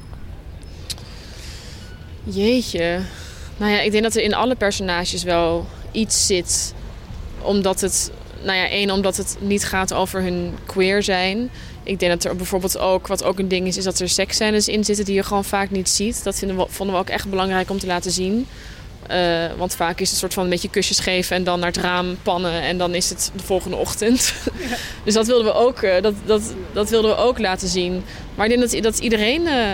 Jeetje. 2.23 2.99
Nou 3.57 3.71
ja, 3.71 3.79
ik 3.79 3.91
denk 3.91 4.03
dat 4.03 4.15
er 4.15 4.21
in 4.21 4.33
alle 4.33 4.55
personages 4.55 5.23
wel 5.23 5.67
iets 5.91 6.25
zit 6.25 6.73
omdat 7.41 7.81
het, 7.81 8.11
nou 8.43 8.57
ja, 8.57 8.69
één, 8.69 8.91
omdat 8.91 9.17
het 9.17 9.37
niet 9.39 9.65
gaat 9.65 9.93
over 9.93 10.21
hun 10.21 10.53
queer 10.65 11.03
zijn. 11.03 11.49
Ik 11.83 11.99
denk 11.99 12.11
dat 12.11 12.31
er 12.31 12.35
bijvoorbeeld 12.35 12.77
ook, 12.77 13.07
wat 13.07 13.23
ook 13.23 13.39
een 13.39 13.47
ding 13.47 13.67
is, 13.67 13.77
is 13.77 13.83
dat 13.83 13.99
er 13.99 14.09
seksscènes 14.09 14.67
in 14.67 14.83
zitten 14.83 15.05
die 15.05 15.15
je 15.15 15.23
gewoon 15.23 15.45
vaak 15.45 15.69
niet 15.69 15.89
ziet. 15.89 16.23
Dat 16.23 16.39
vinden 16.39 16.57
we, 16.57 16.65
vonden 16.69 16.95
we 16.95 17.01
ook 17.01 17.09
echt 17.09 17.29
belangrijk 17.29 17.69
om 17.69 17.79
te 17.79 17.87
laten 17.87 18.11
zien. 18.11 18.47
Uh, 19.11 19.45
want 19.57 19.75
vaak 19.75 19.99
is 19.99 19.99
het 19.99 20.11
een 20.11 20.17
soort 20.17 20.33
van 20.33 20.43
een 20.43 20.49
beetje 20.49 20.69
kusjes 20.69 20.99
geven 20.99 21.35
en 21.35 21.43
dan 21.43 21.59
naar 21.59 21.67
het 21.67 21.77
raam 21.77 22.17
pannen 22.23 22.61
en 22.61 22.77
dan 22.77 22.95
is 22.95 23.09
het 23.09 23.31
de 23.35 23.43
volgende 23.43 23.77
ochtend. 23.77 24.33
Ja. 24.69 24.75
dus 25.03 25.13
dat 25.13 25.27
wilden 25.27 25.45
we 25.45 25.53
ook, 25.53 25.81
uh, 25.81 26.01
dat, 26.01 26.13
dat, 26.25 26.53
dat 26.73 26.89
wilden 26.89 27.11
we 27.11 27.17
ook 27.17 27.39
laten 27.39 27.67
zien. 27.67 28.03
Maar 28.35 28.45
ik 28.45 28.57
denk 28.57 28.71
dat, 28.71 28.83
dat 28.83 28.99
iedereen 28.99 29.41
uh, 29.41 29.71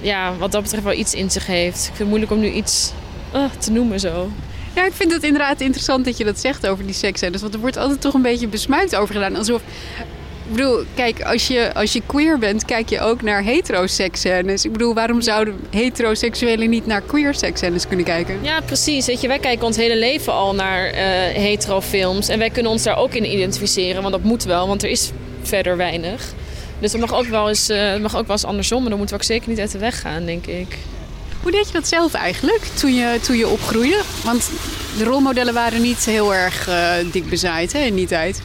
ja, 0.00 0.36
wat 0.36 0.52
dat 0.52 0.62
betreft 0.62 0.84
wel 0.84 0.92
iets 0.92 1.14
in 1.14 1.30
zich 1.30 1.46
heeft. 1.46 1.78
Ik 1.78 1.84
vind 1.84 1.98
het 1.98 2.08
moeilijk 2.08 2.32
om 2.32 2.40
nu 2.40 2.50
iets 2.50 2.92
te 3.58 3.70
noemen 3.70 4.00
zo. 4.00 4.30
Ja, 4.74 4.86
ik 4.86 4.92
vind 4.92 5.12
het 5.12 5.22
inderdaad 5.22 5.60
interessant 5.60 6.04
dat 6.04 6.16
je 6.16 6.24
dat 6.24 6.38
zegt 6.38 6.66
over 6.66 6.84
die 6.84 6.94
seksscènes. 6.94 7.40
Want 7.40 7.54
er 7.54 7.60
wordt 7.60 7.76
altijd 7.76 8.00
toch 8.00 8.14
een 8.14 8.22
beetje 8.22 8.48
besmuikt 8.48 8.96
over 8.96 9.14
gedaan. 9.14 9.36
Alsof... 9.36 9.62
Ik 10.50 10.54
bedoel, 10.54 10.84
kijk, 10.94 11.22
als 11.22 11.46
je, 11.46 11.74
als 11.74 11.92
je 11.92 12.02
queer 12.06 12.38
bent, 12.38 12.64
kijk 12.64 12.88
je 12.88 13.00
ook 13.00 13.22
naar 13.22 13.42
heteroseksscènes. 13.42 14.64
Ik 14.64 14.72
bedoel, 14.72 14.94
waarom 14.94 15.20
zouden 15.20 15.54
heteroseksuelen 15.70 16.70
niet 16.70 16.86
naar 16.86 17.00
queer 17.00 17.34
seksscènes 17.34 17.86
kunnen 17.86 18.04
kijken? 18.04 18.38
Ja, 18.42 18.60
precies. 18.60 19.06
Weet 19.06 19.20
je, 19.20 19.28
wij 19.28 19.38
kijken 19.38 19.66
ons 19.66 19.76
hele 19.76 19.96
leven 19.96 20.32
al 20.32 20.54
naar 20.54 20.86
uh, 20.86 20.98
heterofilms. 21.34 22.28
En 22.28 22.38
wij 22.38 22.50
kunnen 22.50 22.72
ons 22.72 22.82
daar 22.82 22.96
ook 22.96 23.14
in 23.14 23.32
identificeren, 23.32 24.02
want 24.02 24.14
dat 24.14 24.22
moet 24.22 24.44
wel, 24.44 24.68
want 24.68 24.82
er 24.82 24.90
is 24.90 25.10
verder 25.42 25.76
weinig. 25.76 26.32
Dus 26.78 26.92
het 26.92 27.00
mag 27.00 27.14
ook 27.14 27.26
wel 27.26 27.48
eens, 27.48 27.70
uh, 27.70 27.96
mag 27.96 28.16
ook 28.16 28.26
wel 28.26 28.36
eens 28.36 28.44
andersom, 28.44 28.80
maar 28.80 28.88
dan 28.88 28.98
moeten 28.98 29.16
we 29.16 29.22
ook 29.22 29.28
zeker 29.28 29.48
niet 29.48 29.60
uit 29.60 29.72
de 29.72 29.78
weg 29.78 30.00
gaan, 30.00 30.24
denk 30.24 30.46
ik. 30.46 30.76
Hoe 31.42 31.50
deed 31.50 31.66
je 31.66 31.72
dat 31.72 31.88
zelf 31.88 32.14
eigenlijk 32.14 32.64
toen 32.74 32.94
je, 32.94 33.18
toen 33.22 33.36
je 33.36 33.48
opgroeide? 33.48 34.02
Want 34.24 34.50
de 34.98 35.04
rolmodellen 35.04 35.54
waren 35.54 35.82
niet 35.82 36.04
heel 36.04 36.34
erg 36.34 36.68
uh, 36.68 36.92
dik 37.12 37.28
bezaaid 37.28 37.72
hè, 37.72 37.78
in 37.78 37.94
die 37.94 38.06
tijd. 38.06 38.42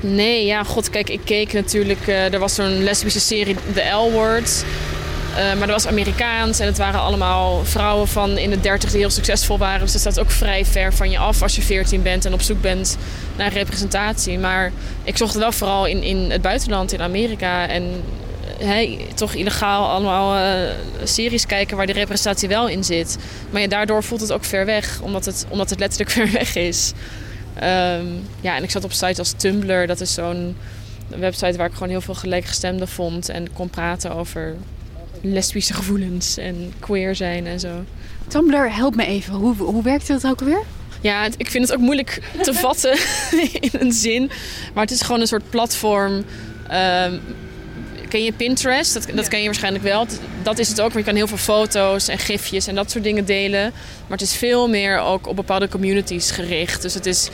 Nee, 0.00 0.46
ja, 0.46 0.64
god, 0.64 0.90
kijk, 0.90 1.10
ik 1.10 1.20
keek 1.24 1.52
natuurlijk. 1.52 2.06
Uh, 2.06 2.32
er 2.32 2.38
was 2.38 2.54
zo'n 2.54 2.82
lesbische 2.82 3.20
serie, 3.20 3.56
The 3.74 3.82
L-Word. 3.82 4.64
Uh, 5.30 5.36
maar 5.36 5.66
dat 5.66 5.82
was 5.82 5.86
Amerikaans 5.86 6.58
en 6.58 6.66
het 6.66 6.78
waren 6.78 7.00
allemaal 7.00 7.64
vrouwen 7.64 8.08
van 8.08 8.38
in 8.38 8.50
de 8.50 8.60
dertig 8.60 8.90
die 8.90 8.98
heel 9.00 9.10
succesvol 9.10 9.58
waren. 9.58 9.80
Dus 9.80 9.92
dat 9.92 10.00
staat 10.00 10.20
ook 10.20 10.30
vrij 10.30 10.64
ver 10.64 10.94
van 10.94 11.10
je 11.10 11.18
af 11.18 11.42
als 11.42 11.56
je 11.56 11.62
14 11.62 12.02
bent 12.02 12.24
en 12.24 12.32
op 12.32 12.42
zoek 12.42 12.60
bent 12.60 12.96
naar 13.36 13.52
representatie. 13.52 14.38
Maar 14.38 14.72
ik 15.04 15.16
zocht 15.16 15.32
het 15.32 15.42
wel 15.42 15.52
vooral 15.52 15.86
in, 15.86 16.02
in 16.02 16.30
het 16.30 16.42
buitenland, 16.42 16.92
in 16.92 17.02
Amerika. 17.02 17.68
En 17.68 18.02
hey, 18.60 19.06
toch 19.14 19.34
illegaal 19.34 19.88
allemaal 19.88 20.36
uh, 20.36 20.70
series 21.04 21.46
kijken 21.46 21.76
waar 21.76 21.86
die 21.86 21.94
representatie 21.94 22.48
wel 22.48 22.68
in 22.68 22.84
zit. 22.84 23.18
Maar 23.50 23.60
ja, 23.60 23.68
daardoor 23.68 24.02
voelt 24.02 24.20
het 24.20 24.32
ook 24.32 24.44
ver 24.44 24.66
weg, 24.66 25.00
omdat 25.00 25.24
het, 25.24 25.46
omdat 25.48 25.70
het 25.70 25.78
letterlijk 25.78 26.10
ver 26.18 26.32
weg 26.32 26.56
is. 26.56 26.92
Um, 27.56 28.28
ja, 28.40 28.56
en 28.56 28.62
ik 28.62 28.70
zat 28.70 28.84
op 28.84 28.92
sites 28.92 29.18
als 29.18 29.32
Tumblr. 29.36 29.86
Dat 29.86 30.00
is 30.00 30.14
zo'n 30.14 30.56
website 31.08 31.56
waar 31.56 31.66
ik 31.66 31.72
gewoon 31.72 31.88
heel 31.88 32.00
veel 32.00 32.14
gelijkgestemden 32.14 32.88
vond. 32.88 33.28
En 33.28 33.52
kon 33.52 33.70
praten 33.70 34.14
over 34.14 34.56
lesbische 35.20 35.74
gevoelens 35.74 36.36
en 36.36 36.72
queer 36.78 37.14
zijn 37.14 37.46
en 37.46 37.60
zo. 37.60 37.84
Tumblr, 38.28 38.74
help 38.74 38.94
me 38.94 39.06
even. 39.06 39.34
Hoe, 39.34 39.54
hoe 39.56 39.82
werkte 39.82 40.12
dat 40.12 40.26
ook 40.26 40.40
weer? 40.40 40.62
Ja, 41.00 41.28
ik 41.36 41.50
vind 41.50 41.68
het 41.68 41.76
ook 41.76 41.82
moeilijk 41.82 42.22
te 42.42 42.54
vatten 42.54 42.98
in 43.70 43.70
een 43.72 43.92
zin. 43.92 44.30
Maar 44.74 44.82
het 44.82 44.92
is 44.92 45.02
gewoon 45.02 45.20
een 45.20 45.26
soort 45.26 45.50
platform... 45.50 46.24
Um, 46.72 47.20
Ken 48.10 48.24
je 48.24 48.32
Pinterest? 48.32 48.94
Dat, 48.94 49.06
dat 49.14 49.28
ken 49.28 49.38
je 49.38 49.44
waarschijnlijk 49.44 49.84
wel. 49.84 50.06
Dat 50.42 50.58
is 50.58 50.68
het 50.68 50.80
ook, 50.80 50.88
maar 50.88 50.98
je 50.98 51.04
kan 51.04 51.14
heel 51.14 51.26
veel 51.26 51.36
foto's 51.36 52.08
en 52.08 52.18
gifjes 52.18 52.66
en 52.66 52.74
dat 52.74 52.90
soort 52.90 53.04
dingen 53.04 53.24
delen. 53.24 53.72
Maar 54.06 54.18
het 54.18 54.26
is 54.26 54.36
veel 54.36 54.68
meer 54.68 54.98
ook 54.98 55.26
op 55.26 55.36
bepaalde 55.36 55.68
communities 55.68 56.30
gericht. 56.30 56.82
Dus 56.82 56.94
het 56.94 57.06
is, 57.06 57.28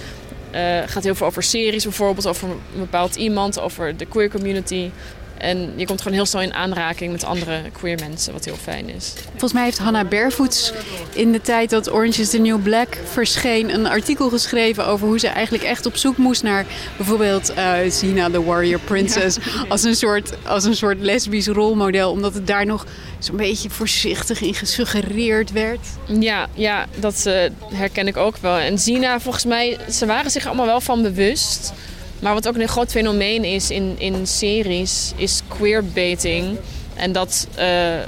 uh, 0.54 0.78
gaat 0.86 1.04
heel 1.04 1.14
veel 1.14 1.26
over 1.26 1.42
series 1.42 1.82
bijvoorbeeld, 1.82 2.26
over 2.26 2.48
een 2.48 2.58
bepaald 2.78 3.16
iemand, 3.16 3.60
over 3.60 3.96
de 3.96 4.06
queer 4.06 4.30
community. 4.30 4.90
En 5.38 5.72
je 5.76 5.86
komt 5.86 6.00
gewoon 6.00 6.16
heel 6.16 6.26
snel 6.26 6.42
in 6.42 6.54
aanraking 6.54 7.12
met 7.12 7.24
andere 7.24 7.62
queer 7.72 7.98
mensen, 8.00 8.32
wat 8.32 8.44
heel 8.44 8.56
fijn 8.62 8.88
is. 8.88 9.12
Volgens 9.30 9.52
mij 9.52 9.64
heeft 9.64 9.78
Hannah 9.78 10.08
Barefoots 10.08 10.72
in 11.12 11.32
de 11.32 11.40
tijd 11.40 11.70
dat 11.70 11.92
Orange 11.92 12.20
is 12.20 12.30
the 12.30 12.38
New 12.38 12.62
Black 12.62 12.98
verscheen... 13.04 13.74
een 13.74 13.86
artikel 13.86 14.28
geschreven 14.28 14.86
over 14.86 15.06
hoe 15.06 15.18
ze 15.18 15.28
eigenlijk 15.28 15.64
echt 15.64 15.86
op 15.86 15.96
zoek 15.96 16.16
moest 16.16 16.42
naar... 16.42 16.66
bijvoorbeeld 16.96 17.52
uh, 17.56 17.74
Sina 17.88 18.30
the 18.30 18.44
Warrior 18.44 18.80
Princess 18.80 19.38
als, 19.68 19.82
een 19.82 19.96
soort, 19.96 20.32
als 20.46 20.64
een 20.64 20.76
soort 20.76 21.00
lesbisch 21.00 21.46
rolmodel. 21.46 22.10
Omdat 22.10 22.34
het 22.34 22.46
daar 22.46 22.66
nog 22.66 22.86
zo'n 23.18 23.36
beetje 23.36 23.70
voorzichtig 23.70 24.40
in 24.40 24.54
gesuggereerd 24.54 25.52
werd. 25.52 25.86
Ja, 26.20 26.48
ja 26.54 26.86
dat 26.98 27.24
uh, 27.26 27.34
herken 27.74 28.06
ik 28.06 28.16
ook 28.16 28.36
wel. 28.36 28.56
En 28.56 28.78
Sina, 28.78 29.20
volgens 29.20 29.44
mij, 29.44 29.78
ze 29.90 30.06
waren 30.06 30.30
zich 30.30 30.46
allemaal 30.46 30.66
wel 30.66 30.80
van 30.80 31.02
bewust... 31.02 31.72
Maar 32.26 32.34
wat 32.34 32.48
ook 32.48 32.56
een 32.56 32.68
groot 32.68 32.90
fenomeen 32.90 33.44
is 33.44 33.70
in, 33.70 33.94
in 33.98 34.26
series, 34.26 35.12
is 35.16 35.42
queerbaiting. 35.48 36.58
En 36.94 37.12
dat, 37.12 37.46
uh, 37.58 37.94
uh, 37.96 38.02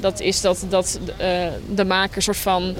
dat 0.00 0.20
is 0.20 0.40
dat, 0.40 0.64
dat 0.68 0.98
uh, 1.20 1.46
de 1.74 1.84
maker 1.84 2.22
soort 2.22 2.36
van 2.36 2.74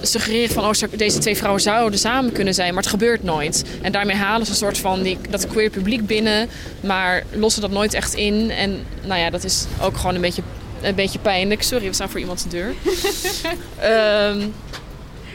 suggereren 0.00 0.54
van... 0.54 0.64
oh, 0.64 0.72
deze 0.96 1.18
twee 1.18 1.36
vrouwen 1.36 1.62
zouden 1.62 1.98
samen 1.98 2.32
kunnen 2.32 2.54
zijn, 2.54 2.74
maar 2.74 2.82
het 2.82 2.92
gebeurt 2.92 3.22
nooit. 3.22 3.64
En 3.82 3.92
daarmee 3.92 4.16
halen 4.16 4.46
ze 4.46 4.52
een 4.52 4.58
soort 4.58 4.78
van 4.78 5.02
die, 5.02 5.18
dat 5.30 5.46
queer 5.46 5.70
publiek 5.70 6.06
binnen... 6.06 6.48
maar 6.80 7.24
lossen 7.32 7.62
dat 7.62 7.70
nooit 7.70 7.94
echt 7.94 8.14
in. 8.14 8.50
En 8.50 8.84
nou 9.04 9.20
ja, 9.20 9.30
dat 9.30 9.44
is 9.44 9.64
ook 9.80 9.96
gewoon 9.96 10.14
een 10.14 10.20
beetje, 10.20 10.42
een 10.80 10.94
beetje 10.94 11.18
pijnlijk. 11.18 11.62
Sorry, 11.62 11.86
we 11.86 11.92
staan 11.92 12.10
voor 12.10 12.20
iemands 12.20 12.44
deur. 12.48 12.74
um, 13.82 14.54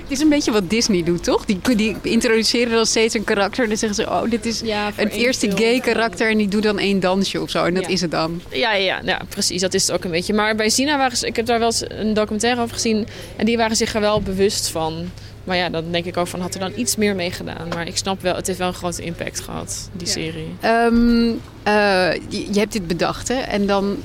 Het 0.08 0.14
is 0.18 0.20
een 0.20 0.30
beetje 0.30 0.52
wat 0.52 0.70
Disney 0.70 1.04
doet, 1.04 1.24
toch? 1.24 1.46
Die, 1.46 1.60
die 1.76 1.96
introduceren 2.02 2.72
dan 2.72 2.86
steeds 2.86 3.14
een 3.14 3.24
karakter 3.24 3.64
en 3.64 3.70
dan 3.70 3.78
zeggen 3.78 4.04
ze... 4.04 4.10
oh, 4.12 4.30
dit 4.30 4.46
is 4.46 4.60
Ja, 4.64 4.92
één 4.96 5.10
eerste 5.10 5.46
film. 5.48 5.60
gay 5.60 5.80
karakter 5.80 6.30
en 6.30 6.38
die 6.38 6.48
doet 6.48 6.64
dan 6.64 6.80
één 6.80 7.00
dansje 7.00 7.42
of 7.42 7.50
zo. 7.50 7.64
En 7.64 7.74
dat 7.74 7.84
Ja. 7.84 7.90
is 7.90 8.02
het 8.02 8.12
dan. 8.12 8.42
Ja, 8.52 8.74
ja, 8.74 9.00
ja, 9.04 9.22
precies. 9.30 9.62
Dat 9.62 9.74
is 9.74 9.88
het 9.88 9.96
ook 9.96 10.04
een 10.04 10.12
beetje. 10.12 10.34
Maar 10.34 10.56
bij 10.56 10.70
Zina 10.70 10.98
waren 10.98 11.18
ze... 11.18 11.28
Ik 11.28 11.36
heb 11.36 11.46
daar 11.46 11.60
wel 11.60 11.68
eens 11.68 11.84
een 11.88 12.14
documentaire 12.14 12.62
over 12.62 12.74
gezien. 12.74 13.08
En 13.36 13.46
die 13.46 13.58
waren 13.58 13.76
zich 13.76 13.94
er 13.96 14.02
wel 14.02 14.22
bewust 14.22 14.70
van. 14.70 15.10
Maar 15.44 15.58
ja, 15.58 15.70
dan 15.70 15.84
denk 15.92 16.06
ik 16.06 16.18
ook 16.18 16.28
van... 16.28 16.40
Had 16.40 16.54
er 16.54 16.60
dan 16.60 16.72
iets 16.76 16.96
meer 16.96 17.16
mee 17.16 17.32
gedaan. 17.32 17.68
Maar 17.68 17.88
ik 17.88 17.98
snap 17.98 18.22
wel... 18.22 18.36
Het 18.36 18.48
heeft 18.48 18.60
wel 18.60 18.68
een 18.68 18.74
grote 18.74 19.02
impact 19.04 19.40
gehad, 19.40 19.90
die 19.94 20.08
serie. 20.08 20.48
Ehm, 20.60 21.30
eh, 21.64 22.14
je, 22.30 22.48
je 22.52 22.60
hebt 22.60 22.72
dit 22.72 22.88
bedacht, 22.88 23.28
hè? 23.28 23.36
En 23.40 23.66
dan, 23.68 23.98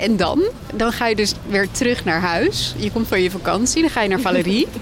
en 0.00 0.16
dan? 0.16 0.42
Dan 0.74 0.92
ga 0.92 1.06
je 1.06 1.16
dus 1.16 1.32
weer 1.48 1.70
terug 1.70 2.04
naar 2.04 2.20
huis. 2.20 2.74
Je 2.76 2.90
komt 2.90 3.08
van 3.08 3.22
je 3.22 3.30
vakantie, 3.30 3.80
dan 3.80 3.90
ga 3.90 4.02
je 4.02 4.08
naar 4.08 4.20
Valerie. 4.20 4.66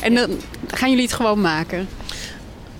en 0.00 0.14
dan 0.14 0.40
gaan 0.66 0.90
jullie 0.90 1.04
het 1.04 1.14
gewoon 1.14 1.40
maken. 1.40 1.88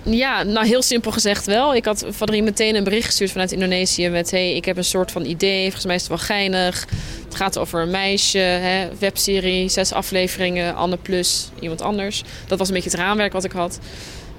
Ja, 0.02 0.42
nou 0.42 0.66
heel 0.66 0.82
simpel 0.82 1.10
gezegd 1.10 1.46
wel. 1.46 1.74
Ik 1.74 1.84
had 1.84 2.04
Valerie 2.08 2.42
meteen 2.42 2.74
een 2.74 2.84
bericht 2.84 3.06
gestuurd 3.06 3.30
vanuit 3.30 3.52
Indonesië 3.52 4.08
met... 4.08 4.30
hey, 4.30 4.54
ik 4.54 4.64
heb 4.64 4.76
een 4.76 4.84
soort 4.84 5.10
van 5.10 5.24
idee, 5.24 5.62
volgens 5.62 5.84
mij 5.84 5.94
is 5.94 6.00
het 6.00 6.10
wel 6.10 6.18
geinig. 6.18 6.86
Het 7.24 7.34
gaat 7.34 7.58
over 7.58 7.80
een 7.80 7.90
meisje, 7.90 8.38
hè, 8.38 8.88
webserie, 8.98 9.68
zes 9.68 9.92
afleveringen, 9.92 10.74
Anne 10.74 10.96
plus 10.96 11.50
iemand 11.60 11.82
anders. 11.82 12.22
Dat 12.46 12.58
was 12.58 12.68
een 12.68 12.74
beetje 12.74 12.90
het 12.90 12.98
raamwerk 12.98 13.32
wat 13.32 13.44
ik 13.44 13.52
had. 13.52 13.78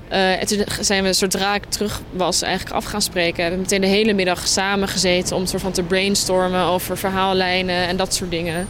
Eh, 0.08 0.42
en 0.42 0.48
toen 0.48 0.64
zijn 0.80 1.04
we, 1.04 1.14
zodra 1.14 1.56
ik 1.56 1.66
terug 1.66 2.02
was, 2.12 2.42
eigenlijk 2.42 2.76
af 2.76 2.86
gaan 2.86 3.02
spreken. 3.02 3.36
We 3.36 3.42
hebben 3.42 3.60
meteen 3.60 3.82
de 3.82 3.88
hele 3.88 4.14
middag 4.14 4.48
samen 4.48 4.88
gezeten 4.88 5.36
om 5.36 5.46
soort 5.46 5.62
van 5.62 5.72
te 5.72 5.84
brainstormen 5.84 6.64
over 6.64 6.98
verhaallijnen 6.98 7.88
en 7.88 7.98
dat 7.98 8.14
soort 8.14 8.32
dingen. 8.32 8.68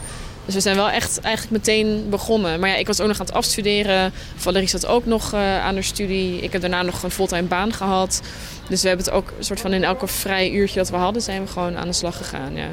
Dus 0.48 0.56
we 0.56 0.62
zijn 0.62 0.76
wel 0.76 0.90
echt 0.90 1.22
eigenlijk 1.22 1.66
meteen 1.66 2.10
begonnen. 2.10 2.60
Maar 2.60 2.70
ja, 2.70 2.76
ik 2.76 2.88
was 2.88 3.02
ook 3.02 3.08
nog 3.08 3.20
aan 3.20 3.26
het 3.26 3.36
afstuderen. 3.36 4.14
Valerie 4.36 4.68
zat 4.68 4.86
ook 4.86 5.06
nog 5.06 5.34
eh, 5.34 5.40
aan 5.64 5.74
haar 5.74 5.84
studie. 5.84 6.42
Ik 6.42 6.52
heb 6.52 6.62
daarna 6.62 6.82
nog 6.82 7.04
een 7.04 7.12
fulltime 7.12 7.48
baan 7.48 7.74
gehad. 7.74 8.22
Dus 8.70 8.82
we 8.82 8.88
hebben 8.88 9.06
het 9.06 9.16
ook 9.16 9.34
een 9.38 9.44
soort 9.44 9.60
van 9.60 9.74
in 9.74 9.84
elke 9.84 10.08
vrij 10.08 10.52
uurtje 10.52 10.80
dat 10.80 10.90
we 10.90 10.96
hadden, 10.96 11.22
zijn 11.22 11.42
we 11.42 11.48
gewoon 11.48 11.78
aan 11.78 11.88
de 11.88 11.94
slag 11.94 12.18
gegaan. 12.18 12.56
Ja. 12.56 12.68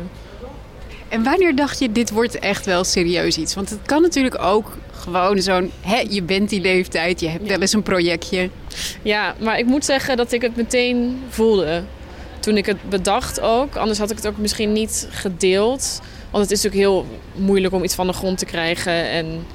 En 1.08 1.22
wanneer 1.22 1.56
dacht 1.56 1.78
je, 1.78 1.92
dit 1.92 2.10
wordt 2.10 2.38
echt 2.38 2.66
wel 2.66 2.84
serieus 2.84 3.36
iets? 3.36 3.54
Want 3.54 3.70
het 3.70 3.78
kan 3.86 4.02
natuurlijk 4.02 4.42
ook 4.42 4.76
gewoon 4.92 5.42
zo'n... 5.42 5.70
Hè, 5.80 6.04
je 6.08 6.22
bent 6.22 6.48
die 6.48 6.60
leeftijd, 6.60 7.20
je 7.20 7.28
hebt 7.28 7.46
wel 7.46 7.60
eens 7.60 7.72
een 7.72 7.82
projectje. 7.82 8.50
Ja, 9.02 9.34
maar 9.38 9.58
ik 9.58 9.66
moet 9.66 9.84
zeggen 9.84 10.16
dat 10.16 10.32
ik 10.32 10.42
het 10.42 10.56
meteen 10.56 11.22
voelde. 11.28 11.82
Toen 12.40 12.56
ik 12.56 12.66
het 12.66 12.88
bedacht 12.88 13.40
ook. 13.40 13.76
Anders 13.76 13.98
had 13.98 14.10
ik 14.10 14.16
het 14.16 14.26
ook 14.26 14.36
misschien 14.38 14.72
niet 14.72 15.08
gedeeld. 15.10 16.00
Want 16.34 16.46
het 16.46 16.58
is 16.58 16.62
natuurlijk 16.62 16.90
heel 16.90 17.06
moeilijk 17.44 17.74
om 17.74 17.84
iets 17.84 17.94
van 17.94 18.06
de 18.06 18.12
grond 18.12 18.38
te 18.38 18.44
krijgen. 18.44 18.92
En 18.92 19.46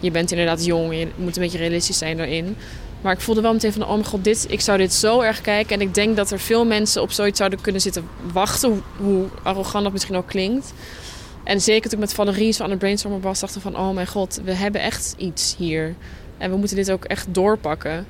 je 0.00 0.10
bent 0.10 0.30
inderdaad 0.30 0.64
jong. 0.64 0.94
Je 0.94 1.08
moet 1.16 1.36
een 1.36 1.42
beetje 1.42 1.58
realistisch 1.58 1.98
zijn 1.98 2.16
daarin. 2.16 2.56
Maar 3.00 3.12
ik 3.12 3.20
voelde 3.20 3.40
wel 3.40 3.52
meteen 3.52 3.72
van, 3.72 3.82
oh 3.82 3.92
mijn 3.92 4.04
god, 4.04 4.24
dit, 4.24 4.46
ik 4.48 4.60
zou 4.60 4.78
dit 4.78 4.94
zo 4.94 5.20
erg 5.20 5.40
kijken. 5.40 5.74
En 5.74 5.80
ik 5.80 5.94
denk 5.94 6.16
dat 6.16 6.30
er 6.30 6.38
veel 6.38 6.64
mensen 6.64 7.02
op 7.02 7.12
zoiets 7.12 7.38
zouden 7.38 7.60
kunnen 7.60 7.80
zitten 7.80 8.08
wachten. 8.32 8.82
Hoe, 8.96 9.26
arrogant 9.42 9.84
dat 9.84 9.92
misschien 9.92 10.16
ook 10.16 10.26
klinkt. 10.26 10.72
En 11.44 11.60
zeker 11.60 11.90
toen 11.90 12.00
met 12.00 12.14
Valerie 12.14 12.52
zo 12.52 12.62
aan 12.62 12.70
het 12.70 12.78
brainstormen 12.78 13.20
was, 13.20 13.40
dacht 13.40 13.56
ik 13.56 13.62
van, 13.62 13.76
oh 13.76 13.90
mijn 13.90 14.06
god, 14.06 14.40
we 14.44 14.52
hebben 14.52 14.80
echt 14.80 15.14
iets 15.16 15.54
hier. 15.58 15.94
En 16.36 16.50
we 16.50 16.56
moeten 16.56 16.76
dit 16.76 16.90
ook 16.90 17.04
echt 17.04 17.26
doorpakken. 17.34 18.06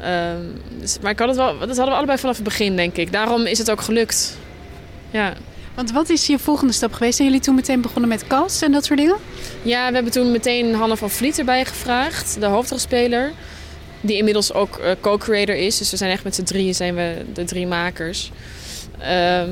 Ehm, 0.00 0.40
dus, 0.80 0.98
maar 0.98 1.10
ik 1.10 1.18
had 1.18 1.28
het 1.28 1.36
wel, 1.36 1.58
dat 1.58 1.68
hadden 1.68 1.86
we 1.86 1.94
allebei 1.94 2.18
vanaf 2.18 2.34
het 2.34 2.44
begin, 2.44 2.76
denk 2.76 2.96
ik. 2.96 3.12
Daarom 3.12 3.46
is 3.46 3.58
het 3.58 3.70
ook 3.70 3.80
gelukt. 3.80 4.36
Ja. 5.10 5.34
Want 5.74 5.92
wat 5.92 6.10
is 6.10 6.26
je 6.26 6.38
volgende 6.38 6.72
stap 6.72 6.92
geweest? 6.92 7.16
Zijn 7.16 7.28
jullie 7.28 7.42
toen 7.42 7.54
meteen 7.54 7.80
begonnen 7.80 8.08
met 8.08 8.26
cast 8.26 8.62
en 8.62 8.72
dat 8.72 8.84
soort 8.84 8.98
dingen? 8.98 9.16
Ja, 9.62 9.88
we 9.88 9.94
hebben 9.94 10.12
toen 10.12 10.30
meteen 10.30 10.74
Hanne 10.74 10.96
van 10.96 11.10
Vliet 11.10 11.38
erbij 11.38 11.64
gevraagd, 11.64 12.40
de 12.40 12.46
hoofdrolspeler. 12.46 13.32
Die 14.00 14.16
inmiddels 14.16 14.52
ook 14.52 14.76
eh, 14.76 14.90
co-creator 15.00 15.56
is. 15.56 15.78
Dus 15.78 15.90
we 15.90 15.96
zijn 15.96 16.10
echt 16.10 16.24
met 16.24 16.34
z'n 16.34 16.42
drieën 16.42 16.74
zijn 16.74 16.94
we 16.94 17.24
de 17.32 17.44
drie 17.44 17.66
makers. 17.66 18.30
Ehm, 18.98 19.50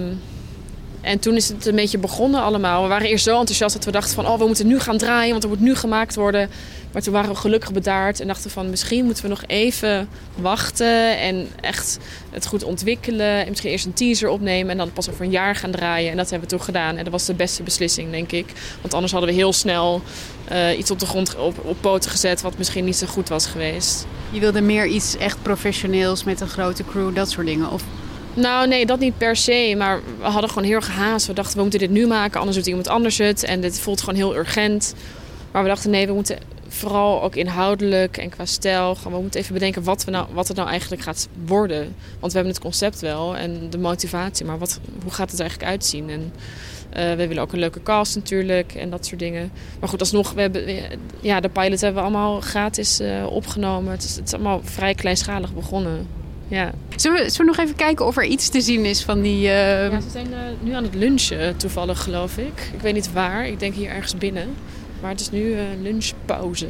en 1.02 1.18
toen 1.18 1.37
is 1.37 1.49
het 1.49 1.66
een 1.66 1.75
beetje 1.75 1.99
begonnen 1.99 2.42
allemaal. 2.42 2.82
We 2.82 2.88
waren 2.88 3.09
eerst 3.09 3.25
zo 3.25 3.38
enthousiast 3.38 3.75
dat 3.75 3.85
we 3.85 3.90
dachten 3.90 4.14
van... 4.14 4.26
oh, 4.26 4.38
we 4.38 4.47
moeten 4.47 4.66
nu 4.66 4.78
gaan 4.78 4.99
draaien, 4.99 5.30
want 5.30 5.42
er 5.42 5.49
moet 5.49 5.61
nu 5.61 5.75
gemaakt 5.75 6.14
worden. 6.14 6.50
Maar 6.92 7.02
toen 7.02 7.12
waren 7.12 7.30
we 7.30 7.37
gelukkig 7.37 7.73
bedaard 7.73 8.21
en 8.21 8.26
dachten 8.26 8.50
van... 8.50 8.71
misschien 8.71 9.04
moeten 9.04 9.23
we 9.23 9.28
nog 9.28 9.42
even 9.47 10.09
wachten 10.35 11.18
en 11.18 11.49
echt 11.61 11.99
het 12.30 12.47
goed 12.47 12.64
ontwikkelen. 12.64 13.40
En 13.40 13.49
misschien 13.49 13.71
eerst 13.71 13.87
een 13.87 13.92
teaser 13.92 14.28
opnemen 14.28 14.71
en 14.71 14.76
dan 14.76 14.92
pas 14.92 15.11
over 15.11 15.25
een 15.25 15.30
jaar 15.30 15.56
gaan 15.56 15.71
draaien. 15.71 16.11
En 16.11 16.16
dat 16.16 16.30
hebben 16.30 16.49
we 16.49 16.54
toen 16.54 16.64
gedaan. 16.64 16.97
En 16.97 17.04
dat 17.04 17.12
was 17.12 17.26
de 17.26 17.35
beste 17.35 17.62
beslissing, 17.62 18.11
denk 18.11 18.32
ik. 18.32 18.52
Want 18.80 18.94
anders 18.94 19.12
hadden 19.12 19.30
we 19.30 19.37
heel 19.37 19.52
snel 19.52 20.02
eh, 20.44 20.78
iets 20.78 20.90
op 20.90 20.99
de 20.99 21.06
grond 21.06 21.37
op, 21.37 21.64
op 21.64 21.76
poten 21.80 22.11
gezet... 22.11 22.42
wat 22.42 22.59
misschien 22.59 22.85
niet 22.85 22.97
zo 22.97 23.06
goed 23.06 23.28
was 23.28 23.47
geweest. 23.47 24.06
Je 24.30 24.40
wilde 24.40 24.61
meer 24.61 24.87
iets 24.87 25.16
echt 25.16 25.42
professioneels 25.42 26.25
met 26.25 26.40
een 26.40 26.49
grote 26.49 26.85
crew, 26.85 27.14
dat 27.14 27.30
soort 27.30 27.47
dingen? 27.47 27.71
Of 27.71 27.82
Nou, 28.35 28.69
nee, 28.69 28.87
dat 28.87 28.99
niet 28.99 29.19
per 29.19 29.37
se. 29.37 29.75
Maar 29.79 30.01
we 30.19 30.25
hadden 30.25 30.51
gewoon 30.51 30.69
heel 30.69 30.81
gehaast. 30.81 31.27
We 31.27 31.33
dachten, 31.33 31.57
we 31.57 31.62
moeten 31.62 31.81
dit 31.81 31.91
nu 31.91 32.07
maken, 32.07 32.39
anders 32.39 32.57
doet 32.57 32.67
iemand 32.67 32.89
anders 32.89 33.19
het. 33.19 33.45
En 33.45 33.61
dit 33.61 33.81
voelt 33.81 34.01
gewoon 34.01 34.15
heel 34.15 34.37
urgent. 34.37 34.95
Maar 35.53 35.62
we 35.62 35.69
dachten, 35.69 35.91
nee, 35.91 36.07
we 36.07 36.12
moeten 36.12 36.39
vooral 36.69 37.23
ook 37.23 37.37
inhoudelijk 37.37 38.17
en 38.17 38.29
qua 38.29 38.45
stijl... 38.45 38.95
Gewoon, 38.95 39.12
we 39.12 39.21
moeten 39.21 39.41
even 39.41 39.53
bedenken 39.53 39.83
wat, 39.83 40.05
we 40.05 40.11
nou, 40.11 40.27
wat 40.33 40.49
het 40.49 40.57
nou 40.57 40.69
eigenlijk 40.69 41.03
gaat 41.03 41.29
worden. 41.47 41.95
Want 42.21 42.33
we 42.33 42.39
hebben 42.39 42.53
het 42.55 42.62
concept 42.62 43.01
wel 43.01 43.37
en 43.37 43.71
de 43.71 43.79
motivatie. 43.79 44.47
Maar 44.47 44.59
wat, 44.59 44.81
hoe 45.03 45.12
gaat 45.12 45.31
het 45.31 45.39
er 45.39 45.47
eigenlijk 45.47 45.71
uitzien? 45.71 46.11
En 46.11 46.33
eh, 46.91 47.17
we 47.17 47.27
willen 47.27 47.43
ook 47.43 47.53
een 47.53 47.59
leuke 47.59 47.83
cast 47.83 48.15
natuurlijk 48.15 48.75
en 48.75 48.91
dat 48.91 49.07
soort 49.07 49.21
dingen. 49.21 49.53
Maar 49.81 49.89
goed, 49.89 50.01
alsnog, 50.01 50.33
we 50.33 50.41
hebben, 50.41 50.65
ja, 51.21 51.41
de 51.41 51.49
pilot 51.49 51.81
hebben 51.81 52.03
we 52.03 52.09
allemaal 52.09 52.41
gratis 52.41 53.01
eh, 53.01 53.27
opgenomen. 53.27 53.93
Het 53.93 54.05
is, 54.05 54.17
het 54.17 54.27
is 54.27 54.35
allemaal 54.35 54.61
vrij 54.65 54.95
kleinschalig 54.95 55.55
begonnen. 55.55 56.07
Ja. 56.52 56.73
Zullen 56.97 57.23
we, 57.23 57.30
zullen 57.30 57.50
we 57.50 57.56
nog 57.56 57.66
even 57.66 57.76
kijken 57.76 58.06
of 58.06 58.16
er 58.16 58.25
iets 58.25 58.49
te 58.49 58.61
zien 58.61 58.85
is 58.85 59.02
van 59.02 59.21
die... 59.21 59.40
Ja, 59.40 60.00
ze 60.00 60.11
zijn 60.11 60.32
eh, 60.32 60.38
nu 60.61 60.73
aan 60.73 60.82
het 60.82 60.94
lunchen 60.94 61.56
toevallig, 61.56 62.02
geloof 62.02 62.37
ik. 62.37 62.71
Ik 62.75 62.80
weet 62.80 62.94
niet 62.94 63.12
waar. 63.12 63.47
Ik 63.47 63.59
denk 63.59 63.75
hier 63.75 63.90
ergens 63.90 64.16
binnen. 64.16 64.49
Maar 65.00 65.11
het 65.11 65.21
is 65.21 65.30
nu 65.30 65.52
eh, 65.52 65.64
lunchpauze. 65.82 66.66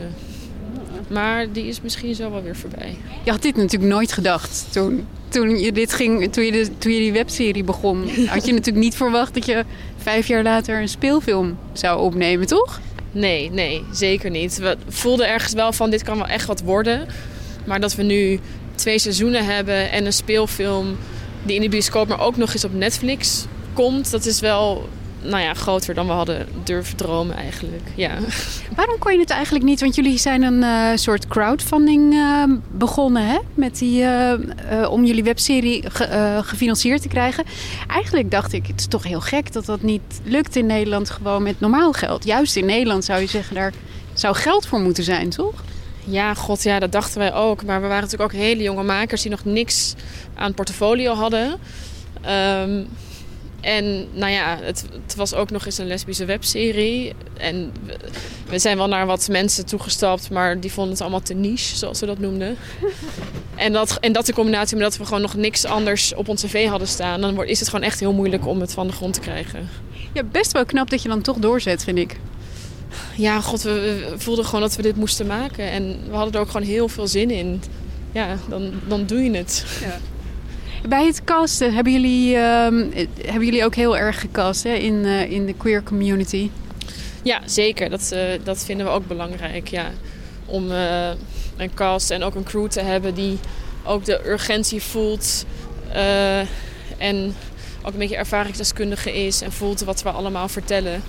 Maar 1.09 1.53
die 1.53 1.67
is 1.67 1.81
misschien 1.81 2.15
zo 2.15 2.31
wel 2.31 2.43
weer 2.43 2.57
voorbij. 2.57 2.97
Je 3.25 3.31
had 3.31 3.43
dit 3.43 3.57
natuurlijk 3.57 3.93
nooit 3.93 4.13
gedacht 4.13 4.67
toen, 4.71 5.07
toen, 5.29 5.59
je, 5.59 5.73
dit 5.73 5.93
ging, 5.93 6.33
toen, 6.33 6.45
je 6.45 6.53
de, 6.53 6.79
toen 6.79 6.93
je 6.93 6.99
die 6.99 7.13
webserie 7.13 7.65
begon. 7.65 7.99
Had 8.35 8.47
je 8.47 8.53
natuurlijk 8.53 8.85
niet 8.85 8.95
verwacht 8.95 9.35
dat 9.35 9.47
je 9.47 9.65
vijf 9.97 10.27
jaar 10.27 10.43
later 10.43 10.81
een 10.81 10.89
speelfilm 10.89 11.59
zou 11.73 12.01
opnemen, 12.01 12.47
toch? 12.47 12.81
Nee, 13.13 13.51
nee, 13.51 13.85
zeker 13.93 14.31
niet. 14.31 14.59
We 14.59 14.77
voelden 14.89 15.29
ergens 15.29 15.53
wel 15.53 15.73
van 15.73 15.91
dit 15.91 16.03
kan 16.03 16.17
wel 16.17 16.27
echt 16.27 16.47
wat 16.47 16.61
worden. 16.61 17.07
Maar 17.65 17.81
dat 17.81 17.95
we 17.95 18.03
nu 18.03 18.41
twee 18.83 18.99
seizoenen 18.99 19.45
hebben 19.45 19.91
en 19.91 20.07
een 20.07 20.13
speelfilm 20.13 20.97
die 21.43 21.55
in 21.57 21.61
de 21.63 21.69
bioscoop, 21.69 22.09
maar 22.09 22.21
ook 22.21 22.37
nog 22.37 22.53
eens 22.53 22.65
op 22.65 22.75
Netflix 22.75 23.45
komt, 23.73 24.11
dat 24.11 24.25
is 24.27 24.41
wel 24.41 24.89
nou 25.23 25.43
ja, 25.43 25.55
groter 25.55 25.95
dan 25.95 26.07
we 26.07 26.13
hadden 26.13 26.47
durven 26.65 26.97
dromen 26.97 27.37
eigenlijk. 27.37 27.83
Ja. 27.95 28.11
Waarom 28.77 28.99
kon 28.99 29.13
je 29.13 29.19
het 29.19 29.31
eigenlijk 29.31 29.65
niet? 29.65 29.81
Want 29.81 29.95
jullie 29.95 30.19
zijn 30.19 30.43
een 30.43 30.63
eh, 30.63 30.97
soort 30.97 31.27
crowdfunding 31.29 32.13
eh, 32.15 32.43
begonnen, 32.71 33.27
hè? 33.27 33.39
Met 33.55 33.79
die, 33.79 34.05
eh, 34.05 34.91
om 34.91 35.05
jullie 35.05 35.25
webserie 35.25 35.85
ge- 35.91 36.41
gefinancierd 36.45 37.03
te 37.03 37.09
krijgen. 37.09 37.45
Eigenlijk 37.89 38.31
dacht 38.31 38.53
ik, 38.53 38.67
het 38.67 38.81
is 38.81 38.87
toch 38.87 39.03
heel 39.05 39.21
gek 39.21 39.53
dat 39.53 39.65
dat 39.65 39.83
niet 39.83 40.21
lukt 40.25 40.57
in 40.57 40.67
Nederland 40.67 41.11
gewoon 41.11 41.43
met 41.43 41.61
normaal 41.61 41.93
geld. 41.93 42.25
Juist 42.25 42.57
in 42.57 42.67
Nederland 42.67 43.05
zou 43.05 43.21
je 43.21 43.27
zeggen, 43.27 43.55
daar 43.55 43.73
zou 44.13 44.35
geld 44.35 44.67
voor 44.67 44.81
moeten 44.81 45.05
zijn, 45.05 45.31
toch? 45.31 45.55
Ja, 46.05 46.35
god, 46.35 46.63
ja, 46.63 46.79
dat 46.79 46.93
dachten 46.93 47.19
wij 47.19 47.35
ook. 47.35 47.65
Maar 47.65 47.81
we 47.81 47.87
waren 47.87 48.03
natuurlijk 48.03 48.33
ook 48.33 48.41
hele 48.41 48.63
jonge 48.63 48.83
makers 48.83 49.23
die 49.23 49.31
nog 49.31 49.45
niks 49.45 49.95
aan 50.35 50.55
portfolio 50.55 51.15
hadden. 51.15 51.59
Ehm, 52.21 52.85
en 53.61 54.07
nou 54.13 54.33
ja, 54.33 54.59
het, 54.61 54.85
het 55.03 55.15
was 55.15 55.35
ook 55.35 55.51
nog 55.51 55.67
eens 55.67 55.79
een 55.79 55.87
lesbische 55.87 56.25
webserie. 56.25 57.13
En 57.37 57.73
we, 58.49 58.59
zijn 58.59 58.77
wel 58.77 58.89
naar 58.89 59.07
wat 59.07 59.29
mensen 59.29 59.67
toegestapt, 59.67 60.31
maar 60.31 60.61
die 60.61 60.73
vonden 60.73 60.93
het 60.93 61.03
allemaal 61.03 61.21
te 61.21 61.35
niche, 61.35 61.77
zoals 61.77 61.99
ze 61.99 62.07
dat 62.07 62.19
noemden. 62.19 62.57
en, 63.57 63.73
dat, 63.73 63.99
en 64.01 64.13
dat 64.13 64.29
in 64.29 64.35
combinatie 64.35 64.77
met 64.77 64.87
dat 64.87 64.97
we 64.97 65.05
gewoon 65.05 65.21
nog 65.21 65.35
niks 65.35 65.65
anders 65.65 66.15
op 66.15 66.29
ons 66.29 66.43
cv 66.43 66.69
hadden 66.69 66.89
staan, 66.89 67.21
dan 67.21 67.45
is 67.45 67.59
het 67.59 67.69
gewoon 67.69 67.85
echt 67.85 68.01
heel 68.01 68.13
moeilijk 68.13 68.47
om 68.47 68.61
het 68.61 68.73
van 68.73 68.87
de 68.87 68.93
grond 68.93 69.15
te 69.15 69.21
krijgen. 69.21 69.69
Ja, 70.13 70.23
best 70.23 70.53
wel 70.53 70.65
knap 70.65 70.91
dat 70.91 71.03
je 71.03 71.09
dan 71.09 71.23
toch 71.23 71.37
doorzet, 71.37 71.85
vind 71.85 71.99
ik. 71.99 72.17
Ja, 73.17 73.41
god, 73.41 73.63
we, 73.63 74.13
voelden 74.17 74.45
gewoon 74.45 74.61
dat 74.61 74.77
we 74.77 74.83
dit 74.83 74.97
moesten 74.97 75.27
maken. 75.27 75.71
En 75.71 75.99
we 76.09 76.15
hadden 76.17 76.35
er 76.35 76.41
ook 76.41 76.51
gewoon 76.51 76.67
heel 76.67 76.89
veel 76.89 77.07
zin 77.07 77.31
in. 77.31 77.63
Ja, 78.13 78.37
dan, 78.49 78.73
dan 78.89 79.07
doe 79.07 79.23
je 79.23 79.37
het. 79.37 79.65
Bij 80.89 81.07
het 81.07 81.25
casten 81.25 81.75
hebben 81.75 81.93
jullie, 81.93 82.37
ehm, 82.37 83.07
hebben 83.25 83.45
jullie 83.45 83.65
ook 83.65 83.75
heel 83.75 83.97
erg 83.97 84.21
gecast 84.21 84.63
hè? 84.63 84.73
In, 84.73 85.05
eh, 85.05 85.31
in 85.31 85.47
de 85.47 85.55
queer 85.55 85.83
community. 85.83 86.51
Ja, 87.23 87.41
zeker. 87.45 87.91
Dat, 87.91 88.13
eh, 88.13 88.21
dat 88.45 88.65
vinden 88.65 88.87
we 88.87 88.93
ook 88.93 89.07
belangrijk. 89.07 89.69
Ja. 89.69 89.91
Om 90.47 90.71
eh, 90.71 91.11
een 91.57 91.75
cast 91.75 92.11
en 92.11 92.23
ook 92.23 92.35
een 92.35 92.43
crew 92.43 92.69
te 92.69 92.81
hebben 92.81 93.15
die 93.15 93.39
ook 93.85 94.05
de 94.05 94.29
urgentie 94.29 94.83
voelt. 94.83 95.45
en 96.99 97.35
ook 97.83 97.93
een 97.93 97.99
beetje 97.99 98.17
ervaringsdeskundige 98.17 99.25
is 99.25 99.41
en 99.41 99.53
voelt 99.53 99.81
wat 99.81 100.03
we 100.03 100.11
allemaal 100.11 100.49
vertellen. 100.49 101.03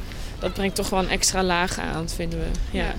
Dat 0.44 0.54
brengt 0.54 0.76
toch 0.76 0.90
wel 0.90 1.00
een 1.00 1.10
extra 1.10 1.44
laag 1.44 1.80
aan, 1.80 2.10
vinden 2.10 2.40
we. 2.40 2.78
Ja. 2.78 2.94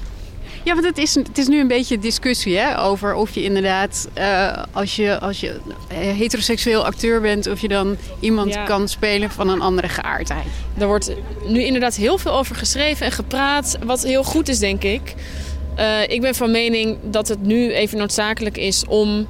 Ja, 0.64 0.72
want 0.74 0.86
het 0.86 0.98
is, 0.98 1.14
het 1.14 1.38
is 1.38 1.46
nu 1.46 1.60
een 1.60 1.68
beetje 1.68 1.98
discussie 1.98 2.56
hè, 2.58 2.80
over 2.80 3.14
of 3.14 3.34
je 3.34 3.42
inderdaad, 3.42 4.08
uh, 4.18 4.62
als 4.72 4.96
je, 4.96 5.20
als 5.20 5.40
je 5.40 5.60
heteroseksueel 5.94 6.84
acteur 6.84 7.20
bent, 7.20 7.46
of 7.46 7.60
je 7.60 7.68
dan 7.68 7.96
iemand 8.20 8.54
Ja. 8.54 8.64
kan 8.64 8.88
spelen 8.88 9.30
van 9.30 9.48
een 9.48 9.60
andere 9.60 9.88
geaardheid. 9.88 10.46
Er 10.78 10.86
wordt 10.86 11.12
nu 11.46 11.62
inderdaad 11.62 11.94
heel 11.94 12.18
veel 12.18 12.32
over 12.32 12.56
geschreven 12.56 13.06
en 13.06 13.12
gepraat, 13.12 13.78
wat 13.84 14.02
heel 14.02 14.24
goed 14.24 14.48
is, 14.48 14.58
denk 14.58 14.82
ik. 14.82 15.14
Eh, 15.74 16.08
ik 16.08 16.20
ben 16.20 16.34
van 16.34 16.50
mening 16.50 16.98
dat 17.02 17.28
het 17.28 17.42
nu 17.42 17.72
even 17.72 17.98
noodzakelijk 17.98 18.56
is 18.56 18.84
om 18.86 19.28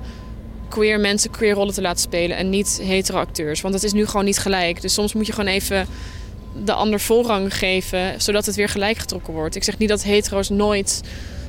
queer 0.68 1.00
mensen 1.00 1.30
queer 1.30 1.52
rollen 1.54 1.74
te 1.74 1.82
laten 1.82 2.00
spelen 2.00 2.36
en 2.36 2.50
niet 2.50 2.80
hetero 2.82 3.18
acteurs. 3.18 3.60
Want 3.60 3.74
het 3.74 3.82
is 3.82 3.92
nu 3.92 4.06
gewoon 4.06 4.24
niet 4.24 4.38
gelijk. 4.38 4.80
Dus 4.80 4.94
soms 4.94 5.12
moet 5.14 5.26
je 5.26 5.32
gewoon 5.32 5.50
even 5.50 5.86
de 6.64 6.72
ander 6.72 7.00
voorrang 7.00 7.54
geven, 7.56 8.20
zodat 8.22 8.46
het 8.46 8.54
weer 8.54 8.68
gelijk 8.68 8.96
getrokken 8.98 9.32
wordt. 9.32 9.56
Ik 9.56 9.64
zeg 9.64 9.78
niet 9.78 9.88
dat 9.88 10.02
hetero's 10.02 10.48
nooit 10.48 11.00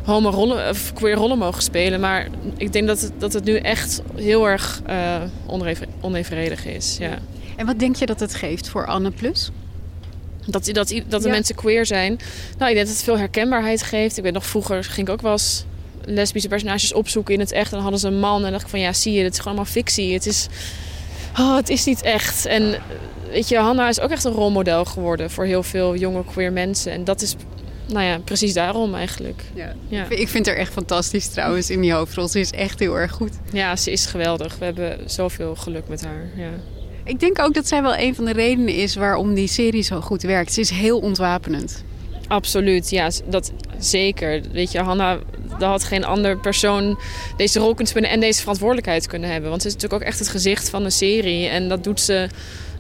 homo 0.04 0.30
rollen 0.30 0.70
of 0.70 0.94
queer 0.94 1.16
rollen 1.16 1.38
mogen 1.38 1.62
spelen, 1.64 2.00
maar 2.00 2.28
ik 2.58 2.74
denk 2.74 2.88
dat 2.88 3.02
het, 3.02 3.12
dat 3.18 3.34
het 3.34 3.44
nu 3.44 3.58
echt 3.58 4.02
heel 4.16 4.48
erg 4.48 4.82
oneven- 5.46 5.88
onevenredig 6.02 6.66
is. 6.66 6.98
Ja. 7.00 7.18
En 7.56 7.66
wat 7.66 7.80
denk 7.80 7.96
je 7.96 8.06
dat 8.06 8.20
het 8.20 8.36
geeft 8.36 8.70
voor 8.70 8.86
Anne 8.86 9.12
Plus? 9.12 9.50
Dat, 10.46 10.66
dat, 10.66 10.94
dat 11.08 11.22
de 11.22 11.28
Ja. 11.28 11.34
mensen 11.34 11.56
queer 11.56 11.86
zijn. 11.86 12.20
Nou, 12.58 12.70
ik 12.70 12.76
denk 12.76 12.88
dat 12.88 12.96
het 12.96 13.04
veel 13.04 13.18
herkenbaarheid 13.18 13.82
geeft. 13.84 14.18
Ik 14.18 14.24
weet 14.24 14.34
nog 14.34 14.46
vroeger 14.46 14.84
ging 14.84 15.08
ik 15.08 15.14
ook 15.14 15.22
wel 15.22 15.32
eens 15.32 15.66
lesbische 16.06 16.48
personages 16.48 16.94
opzoeken 16.94 17.34
in 17.34 17.40
het 17.40 17.52
echt. 17.52 17.66
En 17.66 17.72
dan 17.74 17.82
hadden 17.82 18.00
ze 18.00 18.08
een 18.08 18.20
man 18.20 18.36
en 18.36 18.42
dan 18.42 18.52
dacht 18.52 18.64
ik 18.64 18.70
van 18.70 18.80
ja, 18.80 18.94
zie 18.94 19.14
je, 19.14 19.24
het 19.24 19.34
is 19.34 19.40
gewoon 19.40 19.54
allemaal 19.58 19.74
fictie. 19.74 20.14
Het 20.14 20.26
is, 20.26 20.48
oh, 21.40 21.56
het 21.56 21.70
is 21.70 21.86
niet 21.86 22.02
echt. 22.02 22.46
En 22.46 22.74
eh, 22.74 22.80
weet 23.30 23.50
je, 23.50 23.58
Hanna 23.58 23.88
is 23.88 24.00
ook 24.00 24.10
echt 24.10 24.24
een 24.24 24.32
rolmodel 24.32 24.86
geworden 24.86 25.32
voor 25.32 25.46
heel 25.46 25.64
veel 25.64 25.96
jonge 25.96 26.26
queer 26.26 26.54
mensen. 26.54 26.92
En 26.92 27.04
dat 27.04 27.22
is, 27.22 27.36
nou 27.88 28.06
ja, 28.06 28.20
precies 28.20 28.54
daarom 28.54 28.96
eigenlijk. 28.96 29.44
Ja. 29.54 29.76
Ja. 29.88 30.06
Ik 30.10 30.28
vind 30.28 30.46
haar 30.46 30.56
echt 30.56 30.74
fantastisch 30.74 31.28
trouwens 31.28 31.70
in 31.70 31.82
die 31.82 31.94
hoofdrol. 31.94 32.28
Ze 32.28 32.40
is 32.40 32.52
echt 32.52 32.80
heel 32.80 33.00
erg 33.00 33.12
goed. 33.12 33.32
Ja, 33.52 33.76
ze 33.76 33.92
is 33.92 34.06
geweldig. 34.06 34.58
We 34.58 34.66
hebben 34.66 35.00
zoveel 35.06 35.56
geluk 35.56 35.88
met 35.88 36.04
haar. 36.04 36.30
Ja. 36.36 36.50
Ik 37.04 37.20
denk 37.20 37.40
ook 37.40 37.54
dat 37.54 37.68
zij 37.68 37.82
wel 37.82 37.98
een 37.98 38.16
van 38.16 38.26
de 38.26 38.34
redenen 38.34 38.76
is 38.76 38.96
waarom 38.96 39.34
die 39.34 39.48
serie 39.48 39.82
zo 39.82 40.02
goed 40.02 40.22
werkt. 40.22 40.54
Ze 40.54 40.60
is 40.60 40.70
heel 40.70 41.00
ontwapenend. 41.00 41.84
Absoluut, 42.28 42.90
ja, 42.90 43.10
dat 43.30 43.52
zeker. 43.80 44.42
Weet 44.52 44.72
je, 44.72 44.80
Hanna, 44.80 45.20
daar 45.60 45.70
had 45.70 45.84
geen 45.84 46.06
ander 46.06 46.38
persoon 46.38 47.00
deze 47.38 47.60
rol 47.60 47.70
kunnen 47.70 47.88
spelen 47.88 48.10
en 48.10 48.20
deze 48.20 48.40
verantwoordelijkheid 48.40 49.08
kunnen 49.08 49.30
hebben. 49.30 49.50
Want 49.50 49.62
ze 49.62 49.68
is 49.68 49.74
natuurlijk 49.74 50.02
ook 50.02 50.08
echt 50.10 50.20
het 50.20 50.30
gezicht 50.30 50.70
van 50.70 50.84
de 50.84 50.90
serie 50.90 51.48
en 51.48 51.70
dat 51.70 51.84
doet 51.84 52.02
ze 52.02 52.30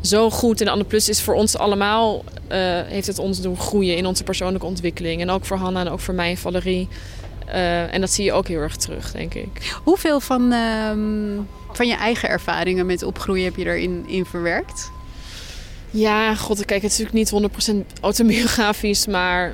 zo 0.01 0.29
goed. 0.29 0.62
En 0.62 0.67
Anne 0.67 0.84
Plus 0.84 1.10
is 1.10 1.22
voor 1.22 1.34
ons 1.34 1.58
allemaal, 1.58 2.24
eh, 2.48 2.60
heeft 2.86 3.08
het 3.08 3.20
ons 3.20 3.41
doen 3.41 3.58
groeien 3.58 3.98
in 3.98 4.05
onze 4.05 4.24
persoonlijke 4.24 4.67
ontwikkeling. 4.67 5.22
En 5.22 5.29
ook 5.29 5.46
voor 5.46 5.58
Hanna 5.58 5.79
en 5.79 5.89
ook 5.89 6.00
voor 6.00 6.13
mij 6.13 6.29
en 6.29 6.38
Valerie. 6.38 6.88
Eh, 7.46 7.94
en 7.94 8.01
dat 8.01 8.12
zie 8.12 8.24
je 8.25 8.34
ook 8.34 8.48
heel 8.48 8.60
erg 8.60 8.75
terug, 8.75 9.12
denk 9.12 9.34
ik. 9.34 9.77
Hoeveel 9.84 10.20
van, 10.20 10.51
ehm, 10.51 11.41
van 11.72 11.88
je 11.88 11.96
eigen 11.96 12.29
ervaringen 12.29 12.86
met 12.86 13.03
opgroeien 13.03 13.44
heb 13.44 13.55
je 13.55 13.65
erin 13.65 14.03
in 14.08 14.25
verwerkt? 14.25 14.91
Ja, 15.91 16.36
god, 16.36 16.65
kijk, 16.65 16.82
het 16.82 16.91
is 16.91 16.98
natuurlijk 16.98 17.17
niet 17.17 17.29
100% 17.29 17.86
autobiografisch, 18.01 19.08
maar 19.08 19.53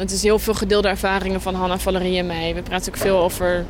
het 0.00 0.10
is 0.12 0.22
heel 0.22 0.38
veel 0.38 0.54
gedeelde 0.54 0.88
ervaringen 0.88 1.40
van 1.40 1.54
Hanna, 1.54 1.78
Valerie 1.78 2.18
en 2.18 2.26
mij. 2.26 2.54
We 2.54 2.62
praten 2.62 2.92
ook 2.92 2.98
veel 2.98 3.18
over, 3.18 3.64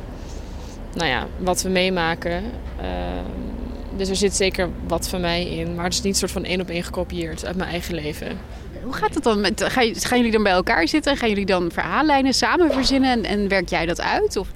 nou 0.93 1.09
ja, 1.09 1.27
wat 1.37 1.61
we 1.61 1.69
meemaken. 1.69 2.43
Ehm, 2.81 3.97
dus 3.97 4.09
er 4.09 4.15
zit 4.15 4.35
zeker 4.35 4.69
wat 4.87 5.07
van 5.07 5.21
mij 5.21 5.45
in, 5.45 5.75
maar 5.75 5.83
het 5.83 5.93
is 5.93 6.01
niet 6.01 6.17
soort 6.17 6.31
van 6.31 6.43
één 6.43 6.61
op 6.61 6.69
één 6.69 6.83
gekopieerd 6.83 7.45
uit 7.45 7.55
mijn 7.55 7.69
eigen 7.69 7.95
leven. 7.95 8.39
Hoe 8.83 8.93
gaat 8.93 9.13
het 9.13 9.23
dan? 9.23 9.41
Met, 9.41 9.63
gaan 9.97 10.17
jullie 10.17 10.31
dan 10.31 10.43
bij 10.43 10.51
elkaar 10.51 10.87
zitten? 10.87 11.17
Gaan 11.17 11.29
jullie 11.29 11.45
dan 11.45 11.71
verhaallijnen 11.71 12.33
samen 12.33 12.71
verzinnen 12.71 13.09
en, 13.11 13.23
en 13.23 13.47
werk 13.47 13.69
jij 13.69 13.85
dat 13.85 14.01
uit? 14.01 14.37
Of? 14.37 14.47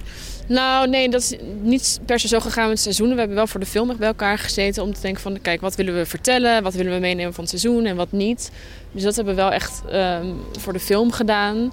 Nou, 0.46 0.88
nee, 0.88 1.08
dat 1.08 1.20
is 1.20 1.36
niet 1.62 2.00
per 2.04 2.20
se 2.20 2.28
zo 2.28 2.40
gegaan 2.40 2.68
met 2.68 2.80
seizoenen. 2.80 3.14
We 3.14 3.20
hebben 3.20 3.38
wel 3.38 3.46
voor 3.46 3.60
de 3.60 3.66
film 3.66 3.90
echt 3.90 3.98
bij 3.98 4.08
elkaar 4.08 4.38
gezeten 4.38 4.82
om 4.82 4.94
te 4.94 5.00
denken 5.00 5.22
van... 5.22 5.40
kijk, 5.42 5.60
wat 5.60 5.74
willen 5.74 5.96
we 5.96 6.06
vertellen? 6.06 6.62
Wat 6.62 6.74
willen 6.74 6.92
we 6.92 6.98
meenemen 6.98 7.34
van 7.34 7.44
het 7.44 7.60
seizoen 7.60 7.84
en 7.84 7.96
wat 7.96 8.12
niet? 8.12 8.50
Dus 8.92 9.02
dat 9.02 9.16
hebben 9.16 9.34
we 9.34 9.40
wel 9.40 9.52
echt 9.52 9.82
ehm, 9.90 10.26
voor 10.58 10.72
de 10.72 10.80
film 10.80 11.12
gedaan. 11.12 11.72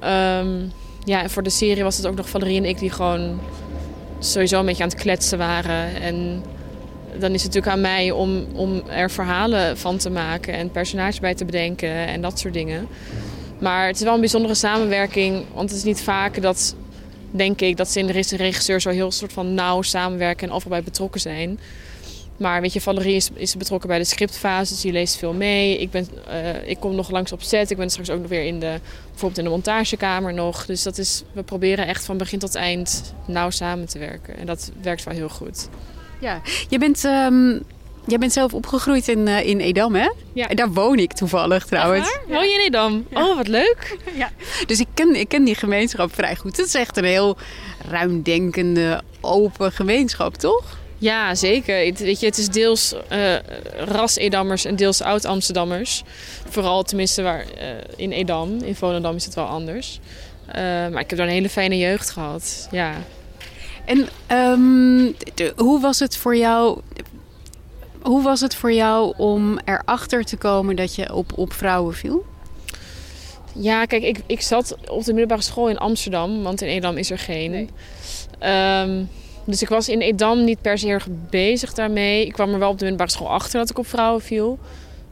Ehm, 0.00 0.48
ja, 1.04 1.22
en 1.22 1.30
voor 1.30 1.42
de 1.42 1.50
serie 1.50 1.82
was 1.82 1.96
het 1.96 2.06
ook 2.06 2.16
nog 2.16 2.28
Valerie 2.28 2.56
en 2.56 2.64
ik 2.64 2.78
die 2.78 2.90
gewoon 2.90 3.40
sowieso 4.18 4.58
een 4.60 4.66
beetje 4.66 4.82
aan 4.82 4.88
het 4.88 4.98
kletsen 4.98 5.38
waren. 5.38 6.00
En 6.00 6.42
dan 7.18 7.32
is 7.32 7.42
het 7.42 7.54
natuurlijk 7.54 7.72
aan 7.72 7.80
mij 7.80 8.10
om, 8.10 8.46
om 8.54 8.82
er 8.88 9.10
verhalen 9.10 9.78
van 9.78 9.96
te 9.96 10.10
maken 10.10 10.54
en 10.54 10.70
personages 10.70 11.20
bij 11.20 11.34
te 11.34 11.44
bedenken 11.44 12.06
en 12.06 12.20
dat 12.20 12.38
soort 12.38 12.54
dingen. 12.54 12.88
Maar 13.58 13.86
het 13.86 13.96
is 13.96 14.02
wel 14.02 14.14
een 14.14 14.20
bijzondere 14.20 14.54
samenwerking, 14.54 15.44
want 15.54 15.68
het 15.68 15.78
is 15.78 15.84
niet 15.84 16.02
vaak 16.02 16.42
dat 16.42 16.74
denk 17.36 17.60
ik 17.60 17.76
dat 17.76 17.88
scenarist 17.88 18.32
en 18.32 18.38
regisseur 18.38 18.80
zo 18.80 18.90
heel 18.90 19.12
soort 19.12 19.32
van 19.32 19.54
nauw 19.54 19.82
samenwerken 19.82 20.48
en 20.48 20.54
overal 20.54 20.72
bij 20.72 20.82
betrokken 20.82 21.20
zijn. 21.20 21.58
Maar 22.36 22.60
weet 22.60 22.72
je, 22.72 22.80
Valerie 22.80 23.14
is, 23.14 23.30
is 23.34 23.56
betrokken 23.56 23.88
bij 23.88 23.98
de 23.98 24.04
scriptfase, 24.04 24.72
dus 24.72 24.82
die 24.82 24.92
leest 24.92 25.16
veel 25.16 25.32
mee. 25.32 25.78
Ik, 25.78 25.90
ben, 25.90 26.08
eh, 26.26 26.68
ik 26.68 26.80
kom 26.80 26.94
nog 26.94 27.10
langs 27.10 27.32
op 27.32 27.42
set. 27.42 27.70
Ik 27.70 27.76
ben 27.76 27.90
straks 27.90 28.10
ook 28.10 28.20
nog 28.20 28.28
weer 28.28 28.44
in 28.44 28.60
de, 28.60 28.80
bijvoorbeeld 29.08 29.38
in 29.38 29.44
de 29.44 29.50
montagekamer 29.50 30.34
nog. 30.34 30.66
Dus 30.66 30.82
dat 30.82 30.98
is, 30.98 31.22
we 31.32 31.42
proberen 31.42 31.86
echt 31.86 32.04
van 32.04 32.16
begin 32.16 32.38
tot 32.38 32.54
eind 32.54 33.14
nauw 33.26 33.50
samen 33.50 33.88
te 33.88 33.98
werken. 33.98 34.36
En 34.36 34.46
dat 34.46 34.70
werkt 34.82 35.04
wel 35.04 35.14
heel 35.14 35.28
goed. 35.28 35.68
Ja, 36.20 36.40
je 36.68 36.78
bent, 36.78 37.04
ehm, 37.04 37.58
jij 38.06 38.18
bent 38.18 38.32
zelf 38.32 38.54
opgegroeid 38.54 39.08
in, 39.08 39.28
eh, 39.28 39.46
in 39.46 39.60
Edam, 39.60 39.94
hè? 39.94 40.10
Ja. 40.32 40.48
En 40.48 40.56
daar 40.56 40.72
woon 40.72 40.98
ik 40.98 41.12
toevallig 41.12 41.64
trouwens. 41.66 42.18
Woon 42.28 42.44
je 42.48 42.54
in 42.54 42.66
Edam? 42.66 43.06
Oh, 43.12 43.36
wat 43.36 43.48
leuk. 43.48 43.96
Dus 44.66 44.80
ik 44.80 44.86
ken, 44.94 45.14
ik 45.14 45.28
ken 45.28 45.44
die 45.44 45.54
gemeenschap 45.54 46.14
vrij 46.14 46.36
goed. 46.36 46.56
Het 46.56 46.66
is 46.66 46.74
echt 46.74 46.96
een 46.96 47.04
heel 47.04 47.36
ruimdenkende, 47.88 49.02
open 49.20 49.72
gemeenschap, 49.72 50.34
toch? 50.36 50.78
Ja, 50.98 51.34
zeker. 51.34 51.86
Het, 51.86 51.98
weet 51.98 52.20
je, 52.20 52.26
het 52.26 52.38
is 52.38 52.48
deels 52.48 52.94
eh 53.08 53.34
ras-Edammers 53.76 54.64
en 54.64 54.76
deels 54.76 55.00
oud-Amsterdammers. 55.02 56.02
Vooral 56.48 56.82
tenminste 56.82 57.22
waar, 57.22 57.44
eh, 57.58 57.66
in 57.96 58.12
Edam. 58.12 58.58
In 58.62 58.74
Volendam 58.74 59.14
is 59.16 59.24
het 59.24 59.34
wel 59.34 59.44
anders. 59.46 60.00
Maar 60.90 61.00
ik 61.00 61.10
heb 61.10 61.18
daar 61.18 61.26
een 61.26 61.32
hele 61.32 61.48
fijne 61.48 61.78
jeugd 61.78 62.10
gehad. 62.10 62.68
Ja. 62.70 62.92
En 63.84 64.08
ehm, 64.26 65.12
de- 65.34 65.52
hoe 65.56 65.80
was 65.80 65.98
het 65.98 66.16
voor 66.16 66.36
jou? 66.36 66.80
Hoe 68.04 68.22
was 68.22 68.40
het 68.40 68.54
voor 68.54 68.72
jou 68.72 69.14
om 69.16 69.58
erachter 69.64 70.24
te 70.24 70.36
komen 70.36 70.76
dat 70.76 70.94
je 70.94 71.14
op, 71.14 71.38
op 71.38 71.52
vrouwen 71.52 71.94
viel? 71.94 72.24
Ja, 73.52 73.84
kijk, 73.84 74.02
ik, 74.02 74.20
ik 74.26 74.40
zat 74.40 74.76
op 74.88 75.04
de 75.04 75.10
middelbare 75.10 75.42
school 75.42 75.68
in 75.68 75.78
Amsterdam, 75.78 76.42
want 76.42 76.62
in 76.62 76.68
Edam 76.68 76.96
is 76.96 77.10
er 77.10 77.18
geen. 77.18 77.70
Ehm, 78.38 79.04
dus 79.44 79.62
ik 79.62 79.68
was 79.68 79.88
in 79.88 80.00
Edam 80.00 80.44
niet 80.44 80.60
per 80.60 80.78
se 80.78 80.88
erg 80.88 81.06
bezig 81.30 81.74
daarmee. 81.74 82.26
Ik 82.26 82.32
kwam 82.32 82.52
er 82.52 82.58
wel 82.58 82.70
op 82.70 82.78
de 82.78 82.84
middelbare 82.84 83.10
school 83.16 83.30
achter 83.30 83.58
dat 83.58 83.70
ik 83.70 83.78
op 83.78 83.86
vrouwen 83.86 84.22
viel. 84.22 84.58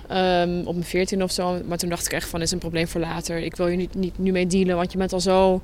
Ehm, 0.09 0.61
op 0.65 0.75
mijn 0.75 0.85
veertien 0.85 1.23
of 1.23 1.31
zo. 1.31 1.61
Maar 1.67 1.79
toen 1.79 1.89
dacht 1.89 2.07
ik 2.07 2.13
echt 2.13 2.29
van, 2.29 2.39
dit 2.39 2.49
is 2.49 2.55
een 2.55 2.61
probleem 2.61 2.89
voor 2.89 3.01
later. 3.01 3.39
Ik 3.39 3.57
wil 3.57 3.69
je 3.69 3.77
niet, 3.77 3.95
niet 3.95 4.19
nu 4.19 4.33
mee 4.33 4.47
dealen, 4.47 4.77
want 4.77 4.93
je 4.93 4.99
bent 4.99 5.13
al 5.13 5.21
zo... 5.21 5.61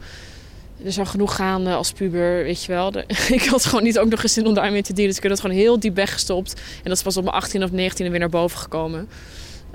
Er 0.85 0.99
al 0.99 1.07
genoeg 1.07 1.35
gaande 1.35 1.75
als 1.75 1.93
puber, 1.93 2.43
weet 2.43 2.64
je 2.64 2.73
wel. 2.73 2.93
Ik 3.29 3.45
had 3.45 3.64
gewoon 3.64 3.83
niet 3.85 3.99
ook 3.99 4.09
nog 4.09 4.23
eens 4.23 4.33
zin 4.33 4.47
om 4.47 4.55
daarmee 4.55 4.83
te 4.83 4.93
dealen. 4.93 5.07
Dus 5.09 5.17
ik 5.17 5.23
heb 5.23 5.33
dat 5.33 5.41
gewoon 5.41 5.57
heel 5.57 5.81
diep 5.81 5.95
weggestopt. 5.95 6.53
En 6.55 6.83
dat 6.83 6.97
is 6.97 7.03
pas 7.03 7.17
op 7.17 7.25
mijn 7.25 7.37
18 7.37 7.62
of 7.62 7.71
19 7.73 8.11
weer 8.11 8.21
naar 8.21 8.29
boven 8.29 8.59
gekomen. 8.59 9.09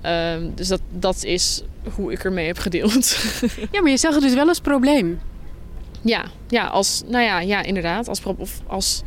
Ehm, 0.02 0.50
dus 0.56 0.68
dat, 0.68 0.82
dat 0.90 1.24
is 1.24 1.64
hoe 1.96 2.12
ik 2.12 2.24
ermee 2.24 2.48
heb 2.48 2.58
gedeeld. 2.58 3.16
Ja, 3.72 3.82
maar 3.82 3.92
je 3.92 3.98
zag 3.98 4.14
het 4.14 4.24
dus 4.24 4.34
wel 4.34 4.48
als 4.48 4.60
probleem. 4.60 5.20
ja, 6.02 6.24
ja, 6.48 6.68
als, 6.68 7.02
nou 7.08 7.24
ja, 7.24 7.40
ja, 7.40 7.64
inderdaad. 7.64 8.08
Als, 8.08 8.22
of 8.38 8.62
als 8.68 9.02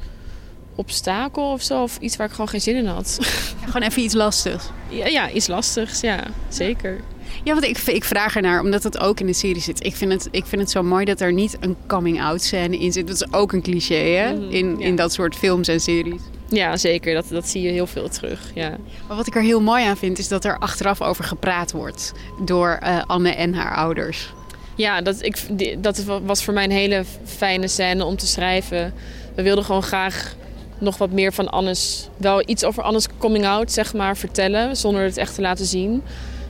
obstakel 0.74 1.50
of 1.52 1.62
zo. 1.62 1.82
Of 1.82 1.98
iets 2.00 2.16
waar 2.16 2.26
ik 2.26 2.32
gewoon 2.32 2.48
geen 2.48 2.60
zin 2.60 2.76
in 2.76 2.86
had. 2.86 3.18
Ja, 3.60 3.66
gewoon 3.66 3.88
even 3.88 4.02
iets 4.02 4.14
lastigs. 4.14 4.64
ja, 4.88 5.06
ja, 5.06 5.30
iets 5.30 5.46
lastigs. 5.46 6.00
Ja, 6.00 6.24
zeker. 6.48 7.00
Ja, 7.44 7.52
want 7.52 7.64
ik, 7.64 7.78
ik 7.78 8.04
vraag 8.04 8.36
ernaar, 8.36 8.60
omdat 8.60 8.82
het 8.82 9.00
ook 9.00 9.20
in 9.20 9.26
de 9.26 9.32
serie 9.32 9.62
zit. 9.62 9.84
Ik 9.84 9.94
vind, 9.96 10.12
het, 10.12 10.28
ik 10.30 10.46
vind 10.46 10.60
het 10.60 10.70
zo 10.70 10.82
mooi 10.82 11.04
dat 11.04 11.20
er 11.20 11.32
niet 11.32 11.56
een 11.60 11.76
coming-out 11.86 12.42
scène 12.42 12.78
in 12.78 12.92
zit. 12.92 13.06
Dat 13.06 13.16
is 13.16 13.32
ook 13.32 13.52
een 13.52 13.62
cliché, 13.62 13.94
hè? 13.94 14.34
Mhm, 14.34 14.50
In, 14.50 14.76
ja. 14.78 14.86
in 14.86 14.96
dat 14.96 15.12
soort 15.12 15.36
films 15.36 15.68
en 15.68 15.80
series. 15.80 16.20
Ja, 16.48 16.76
zeker. 16.76 17.14
Dat, 17.14 17.28
dat 17.28 17.48
zie 17.48 17.62
je 17.62 17.70
heel 17.70 17.86
veel 17.86 18.08
terug. 18.08 18.40
Ja. 18.54 18.68
Maar 19.08 19.16
wat 19.16 19.26
ik 19.26 19.34
er 19.34 19.42
heel 19.42 19.60
mooi 19.60 19.84
aan 19.84 19.96
vind, 19.96 20.18
is 20.18 20.28
dat 20.28 20.44
er 20.44 20.58
achteraf 20.58 21.02
over 21.02 21.24
gepraat 21.24 21.72
wordt. 21.72 22.12
Door 22.44 22.78
eh, 22.80 23.02
Anne 23.06 23.30
en 23.30 23.54
haar 23.54 23.76
ouders. 23.76 24.32
Ja, 24.74 25.00
dat, 25.00 25.22
ik, 25.22 25.36
dat 25.82 26.04
was 26.24 26.44
voor 26.44 26.54
mij 26.54 26.64
een 26.64 26.70
hele 26.70 27.04
fijne 27.24 27.68
scène 27.68 28.04
om 28.04 28.16
te 28.16 28.26
schrijven. 28.26 28.94
We 29.34 29.42
wilden 29.42 29.64
gewoon 29.64 29.82
graag 29.82 30.34
nog 30.78 30.98
wat 30.98 31.10
meer 31.10 31.32
van 31.32 31.48
Annes... 31.48 32.08
Wel 32.16 32.42
iets 32.48 32.64
over 32.64 32.82
Annes 32.82 33.06
coming 33.18 33.46
out, 33.46 33.72
zeg 33.72 33.94
maar, 33.94 34.16
vertellen. 34.16 34.76
Zonder 34.76 35.02
het 35.02 35.16
echt 35.16 35.34
te 35.34 35.40
laten 35.40 35.66
zien. 35.66 36.02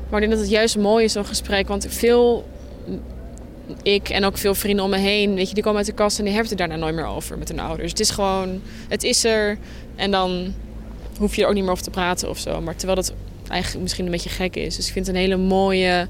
Maar 0.08 0.22
ik 0.22 0.28
denk 0.28 0.30
dat 0.30 0.40
het 0.40 0.50
juist 0.50 0.76
mooi 0.76 1.04
is, 1.04 1.12
zo'n 1.12 1.26
gesprek. 1.26 1.68
Want 1.68 1.86
veel... 1.88 2.48
Ik 3.82 4.08
en 4.08 4.24
ook 4.24 4.38
veel 4.38 4.54
vrienden 4.54 4.84
om 4.84 4.90
me 4.90 4.96
heen, 4.96 5.34
weet 5.34 5.48
je, 5.48 5.54
die 5.54 5.62
komen 5.62 5.78
uit 5.78 5.86
de 5.86 5.92
kast 5.92 6.18
en 6.18 6.24
die 6.24 6.32
hebben 6.32 6.50
het 6.50 6.58
daarna 6.58 6.76
nooit 6.76 6.94
meer 6.94 7.06
over 7.06 7.38
met 7.38 7.48
hun 7.48 7.60
ouders. 7.60 7.90
Het 7.90 8.00
is 8.00 8.10
gewoon, 8.10 8.62
het 8.88 9.02
is 9.02 9.24
er 9.24 9.58
en 9.96 10.10
dan 10.10 10.54
hoef 11.18 11.36
je 11.36 11.42
er 11.42 11.48
ook 11.48 11.54
niet 11.54 11.62
meer 11.62 11.72
over 11.72 11.84
te 11.84 11.90
praten 11.90 12.28
of 12.28 12.38
zo. 12.38 12.60
Maar 12.60 12.76
terwijl 12.76 12.96
dat 12.96 13.14
eigenlijk 13.48 13.82
misschien 13.82 14.04
een 14.04 14.10
beetje 14.10 14.28
gek 14.28 14.56
is. 14.56 14.76
Dus 14.76 14.86
ik 14.86 14.92
vind 14.92 15.06
het 15.06 15.14
een 15.14 15.22
hele 15.22 15.36
mooie, 15.36 16.08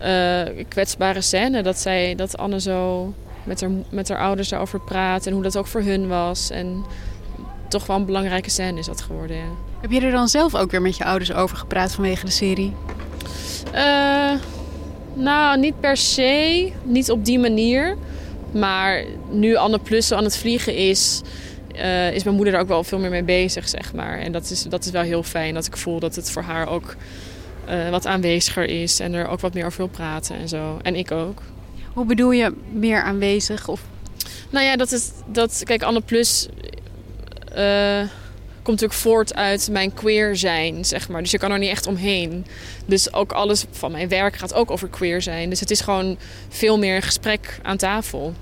eh, 0.00 0.64
kwetsbare 0.68 1.20
scène 1.20 1.62
dat, 1.62 1.78
zij, 1.78 2.14
dat 2.14 2.36
Anne 2.36 2.60
zo 2.60 3.12
met 3.44 3.60
haar, 3.60 3.70
met 3.90 4.08
haar 4.08 4.18
ouders 4.18 4.48
daarover 4.48 4.80
praat 4.80 5.26
en 5.26 5.32
hoe 5.32 5.42
dat 5.42 5.56
ook 5.56 5.66
voor 5.66 5.82
hun 5.82 6.08
was. 6.08 6.50
En 6.50 6.84
toch 7.68 7.86
wel 7.86 7.96
een 7.96 8.04
belangrijke 8.04 8.50
scène 8.50 8.78
is 8.78 8.86
dat 8.86 9.00
geworden. 9.00 9.36
Ja. 9.36 9.42
Heb 9.80 9.90
je 9.90 10.00
er 10.00 10.10
dan 10.10 10.28
zelf 10.28 10.54
ook 10.54 10.70
weer 10.70 10.82
met 10.82 10.96
je 10.96 11.04
ouders 11.04 11.32
over 11.32 11.56
gepraat 11.56 11.94
vanwege 11.94 12.24
de 12.24 12.30
serie? 12.30 12.72
Uh, 13.74 14.32
nou, 15.14 15.58
niet 15.58 15.80
per 15.80 15.96
se. 15.96 16.72
Niet 16.82 17.10
op 17.10 17.24
die 17.24 17.38
manier. 17.38 17.96
Maar 18.52 19.04
nu 19.30 19.56
Anne 19.56 19.78
Plus 19.78 20.12
aan 20.12 20.24
het 20.24 20.36
vliegen 20.36 20.74
is, 20.74 21.22
uh, 21.76 22.12
is 22.12 22.24
mijn 22.24 22.36
moeder 22.36 22.54
er 22.54 22.60
ook 22.60 22.68
wel 22.68 22.84
veel 22.84 22.98
meer 22.98 23.10
mee 23.10 23.22
bezig, 23.22 23.68
zeg 23.68 23.92
maar. 23.92 24.18
En 24.18 24.32
dat 24.32 24.50
is, 24.50 24.62
dat 24.62 24.84
is 24.84 24.90
wel 24.90 25.02
heel 25.02 25.22
fijn, 25.22 25.54
dat 25.54 25.66
ik 25.66 25.76
voel 25.76 25.98
dat 25.98 26.14
het 26.14 26.30
voor 26.30 26.42
haar 26.42 26.68
ook 26.68 26.96
uh, 27.68 27.90
wat 27.90 28.06
aanweziger 28.06 28.64
is. 28.64 29.00
En 29.00 29.12
er 29.12 29.28
ook 29.28 29.40
wat 29.40 29.54
meer 29.54 29.66
over 29.66 29.78
wil 29.78 29.88
praten 29.88 30.36
en 30.36 30.48
zo. 30.48 30.78
En 30.82 30.96
ik 30.96 31.10
ook. 31.10 31.42
Hoe 31.92 32.04
bedoel 32.04 32.30
je 32.30 32.54
meer 32.72 33.02
aanwezig? 33.02 33.68
Of... 33.68 33.80
Nou 34.50 34.64
ja, 34.64 34.76
dat 34.76 34.92
is, 34.92 35.10
dat, 35.26 35.60
kijk, 35.64 35.82
Anne 35.82 36.00
Plus 36.00 36.48
uh, 37.56 38.00
komt 38.64 38.80
natuurlijk 38.80 39.00
voort 39.00 39.34
uit 39.34 39.68
mijn 39.70 39.94
queer 39.94 40.36
zijn, 40.36 40.84
zeg 40.84 41.08
maar. 41.08 41.22
Dus 41.22 41.30
je 41.30 41.38
kan 41.38 41.50
er 41.50 41.58
niet 41.58 41.70
echt 41.70 41.86
omheen. 41.86 42.46
Dus 42.86 43.12
ook 43.12 43.32
alles 43.32 43.64
van 43.70 43.92
mijn 43.92 44.08
werk 44.08 44.36
gaat 44.36 44.54
ook 44.54 44.70
over 44.70 44.88
queer 44.88 45.22
zijn. 45.22 45.48
Dus 45.50 45.60
het 45.60 45.70
is 45.70 45.80
gewoon 45.80 46.18
veel 46.48 46.78
meer 46.78 47.02
gesprek 47.02 47.58
aan 47.62 47.76
tafel. 47.76 48.34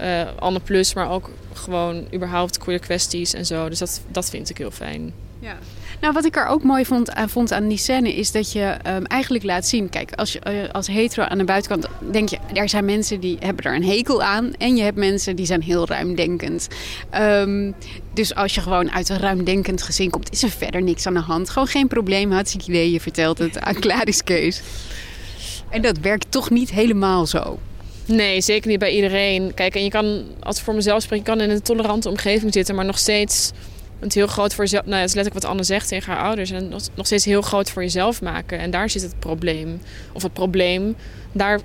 Uh, 0.00 0.28
Anne 0.38 0.60
Plus, 0.60 0.94
maar 0.94 1.10
ook 1.10 1.30
gewoon 1.52 2.06
überhaupt 2.14 2.58
queer 2.58 2.78
kwesties 2.78 3.34
en 3.34 3.46
zo. 3.46 3.68
Dus 3.68 3.78
dat, 3.78 4.00
dat 4.08 4.30
vind 4.30 4.50
ik 4.50 4.58
heel 4.58 4.70
fijn. 4.70 5.12
Ja. 5.38 5.58
Nou, 6.00 6.12
wat 6.12 6.24
ik 6.24 6.36
er 6.36 6.46
ook 6.46 6.62
mooi 6.62 6.84
vond, 6.84 7.12
aan, 7.12 7.28
vond 7.28 7.52
aan 7.52 7.68
die 7.68 7.78
is 8.14 8.32
dat 8.32 8.52
je 8.52 8.76
um, 8.86 9.04
eigenlijk 9.04 9.44
laat 9.44 9.66
zien. 9.66 9.88
Kijk, 9.88 10.12
als 10.14 10.32
je 10.32 10.40
uh, 10.48 10.70
als 10.72 10.86
hetero 10.86 11.22
aan 11.22 11.38
de 11.38 11.44
buitenkant 11.44 11.86
denk 12.12 12.28
je, 12.28 12.38
er 12.52 12.68
zijn 12.68 12.84
mensen 12.84 13.20
die 13.20 13.36
hebben 13.40 13.64
er 13.64 13.74
een 13.74 13.84
hekel 13.84 14.22
aan. 14.22 14.52
En 14.58 14.76
je 14.76 14.82
hebt 14.82 14.96
mensen 14.96 15.36
die 15.36 15.46
zijn 15.46 15.62
heel 15.62 15.86
ruimdenkend. 15.86 16.68
Um, 17.20 17.74
dus 18.14 18.34
als 18.34 18.54
je 18.54 18.60
gewoon 18.60 18.90
uit 18.90 19.08
een 19.08 19.18
ruimdenkend 19.18 19.82
gezin 19.82 20.10
komt, 20.10 20.32
is 20.32 20.42
er 20.42 20.50
verder 20.50 20.82
niks 20.82 21.06
aan 21.06 21.14
de 21.14 21.20
hand. 21.20 21.50
Gewoon 21.50 21.68
geen 21.68 21.88
probleem, 21.88 22.32
hartstikke 22.32 22.68
idee. 22.68 22.92
Je 22.92 23.00
vertelt 23.00 23.38
het 23.38 23.60
aan 23.60 23.80
Clarice 23.80 24.24
Kees. 24.24 24.60
En 25.70 25.82
dat 25.82 25.98
werkt 25.98 26.26
toch 26.30 26.50
niet 26.50 26.70
helemaal 26.70 27.26
zo. 27.26 27.58
Nee, 28.04 28.40
zeker 28.40 28.70
niet 28.70 28.78
bij 28.78 28.94
iedereen. 28.94 29.54
Kijk, 29.54 29.74
en 29.74 29.84
je 29.84 29.90
kan, 29.90 30.24
als 30.40 30.58
ik 30.58 30.64
voor 30.64 30.74
mezelf 30.74 31.02
spreek, 31.02 31.18
je 31.18 31.24
kan 31.24 31.40
in 31.40 31.50
een 31.50 31.62
tolerante 31.62 32.08
omgeving 32.08 32.52
zitten, 32.52 32.74
maar 32.74 32.84
nog 32.84 32.98
steeds 32.98 33.50
het 34.00 34.14
heel 34.14 34.26
groot 34.26 34.54
voor 34.54 34.64
jezelf. 34.64 34.84
Nou, 34.84 35.00
dat 35.00 35.08
is 35.08 35.14
letterlijk 35.14 35.44
wat 35.44 35.52
Anne 35.52 35.64
zegt 35.64 35.88
tegen 35.88 36.12
haar 36.12 36.22
ouders. 36.22 36.50
En 36.50 36.68
nog 36.94 37.06
steeds 37.06 37.24
heel 37.24 37.42
groot 37.42 37.70
voor 37.70 37.82
jezelf 37.82 38.22
maken. 38.22 38.58
En 38.58 38.70
daar 38.70 38.90
zit 38.90 39.02
het 39.02 39.18
probleem. 39.18 39.80
Of 40.12 40.22
het 40.22 40.32
probleem, 40.32 40.96
daar, 41.32 41.60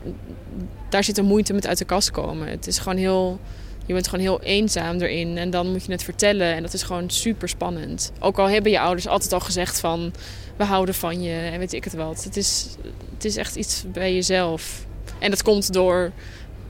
daar 0.90 1.04
zit 1.04 1.16
de 1.16 1.22
moeite 1.22 1.54
met 1.54 1.68
uit 1.68 1.78
de 1.78 1.86
kast 1.86 2.12
komen. 2.12 2.48
Het 2.48 2.68
is 2.68 2.78
gewoon 2.78 2.98
heel. 2.98 3.40
Je 3.86 3.94
bent 3.94 4.08
gewoon 4.08 4.26
heel 4.26 4.42
eenzaam 4.42 5.00
erin. 5.00 5.38
En 5.38 5.50
dan 5.50 5.72
moet 5.72 5.86
je 5.86 5.92
het 5.92 6.04
vertellen. 6.04 6.56
En 6.56 6.62
dat 6.62 6.74
is 6.74 6.84
gewoon 6.84 7.10
super 7.10 7.50
spannend. 7.50 8.12
Ook 8.20 8.40
al 8.40 8.50
hebben 8.50 8.72
je 8.72 8.80
ouders 8.80 9.08
altijd 9.08 9.34
al 9.34 9.40
gezegd 9.40 9.80
van. 9.80 10.14
We 10.56 10.64
houden 10.64 10.96
van 10.96 11.22
je 11.22 11.34
en 11.34 11.60
weet 11.60 11.74
ik 11.74 11.84
het 11.84 11.94
wat. 11.94 12.24
Het 12.24 12.38
is, 12.38 12.68
het 13.14 13.26
is 13.26 13.36
echt 13.36 13.56
iets 13.56 13.84
bij 13.92 14.14
jezelf. 14.14 14.86
En 15.20 15.30
dat 15.30 15.44
komt 15.44 15.74
door 15.74 16.12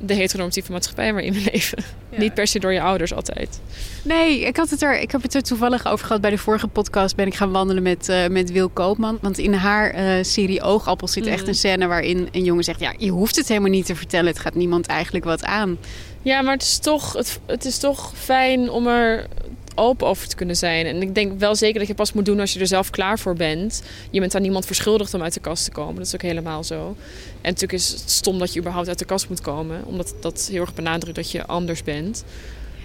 de 0.06 0.14
heteronormatieve 0.14 0.72
maatschappij 0.72 1.14
waarin 1.14 1.34
we 1.34 1.50
leven. 1.52 1.84
Ja. 2.10 2.18
Niet 2.18 2.34
per 2.34 2.48
se 2.48 2.60
door 2.60 2.74
je 2.74 2.82
ouders 2.82 3.14
altijd. 3.14 3.60
Nee, 4.04 4.40
ik, 4.40 4.58
had 4.58 4.70
het 4.70 4.82
er, 4.82 5.00
ik 5.00 5.12
heb 5.12 5.22
het 5.22 5.36
er 5.36 5.44
toevallig 5.44 5.88
over 5.88 6.06
gehad. 6.06 6.22
Bij 6.22 6.30
de 6.30 6.38
vorige 6.38 6.68
podcast 6.68 7.16
ben 7.16 7.28
ik 7.28 7.36
gaan 7.36 7.52
wandelen 7.52 7.84
met, 7.84 8.10
uh, 8.10 8.28
met 8.28 8.52
Wil 8.52 8.70
Koopman. 8.70 9.18
Want 9.22 9.38
in 9.38 9.54
haar 9.54 9.96
uh, 9.96 10.24
serie 10.24 10.62
Oogappel 10.62 11.08
zit 11.08 11.26
echt 11.26 11.48
een 11.48 11.56
scène 11.56 11.88
waarin 11.88 12.28
een 12.32 12.44
jongen 12.44 12.64
zegt... 12.64 12.80
ja, 12.80 12.94
je 12.98 13.10
hoeft 13.10 13.36
het 13.36 13.48
helemaal 13.48 13.70
niet 13.70 13.86
te 13.86 13.96
vertellen. 13.96 14.28
Het 14.28 14.40
gaat 14.40 14.56
niemand 14.56 14.88
eigenlijk 14.88 15.26
wat 15.26 15.44
aan. 15.44 15.78
Ja, 16.22 16.42
maar 16.42 16.54
het 16.54 16.62
is 16.62 16.78
toch, 16.78 17.14
het, 17.14 17.40
het 17.46 17.66
is 17.66 17.78
toch 17.78 18.12
fijn 18.16 18.70
om 18.70 18.88
er 18.88 19.28
open 19.76 20.08
over 20.08 20.28
te 20.28 20.36
kunnen 20.36 20.56
zijn. 20.56 20.86
En 20.86 21.02
ik 21.02 21.16
denk 21.16 21.40
wel 21.40 21.56
zeker 21.56 21.80
dat 21.80 21.88
je 21.88 21.94
pas 21.94 22.14
moet 22.14 22.26
doen 22.26 22.40
als 22.40 22.54
je 22.54 22.60
er 22.60 22.68
zelf 22.68 22.90
klaar 22.90 23.20
voor 23.20 23.36
bent. 23.36 23.84
Je 24.12 24.20
bent 24.20 24.36
aan 24.36 24.42
niemand 24.42 24.66
verschuldigd 24.66 25.14
om 25.14 25.22
uit 25.22 25.34
de 25.34 25.40
kast 25.40 25.64
te 25.64 25.72
komen. 25.72 25.96
Dat 25.96 26.06
is 26.06 26.14
ook 26.14 26.22
helemaal 26.22 26.64
zo. 26.64 26.96
En 27.42 27.52
natuurlijk 27.52 27.74
is 27.74 27.90
het 27.90 28.10
stom 28.10 28.40
dat 28.40 28.54
je 28.54 28.60
überhaupt 28.60 28.88
uit 28.88 29.00
de 29.00 29.06
kast 29.06 29.30
moet 29.30 29.42
komen. 29.42 29.86
Omdat 29.86 30.16
dat 30.20 30.48
heel 30.52 30.62
erg 30.62 30.74
benadrukt 30.74 31.16
dat 31.16 31.32
je 31.32 31.46
anders 31.46 31.84
bent. 31.84 32.24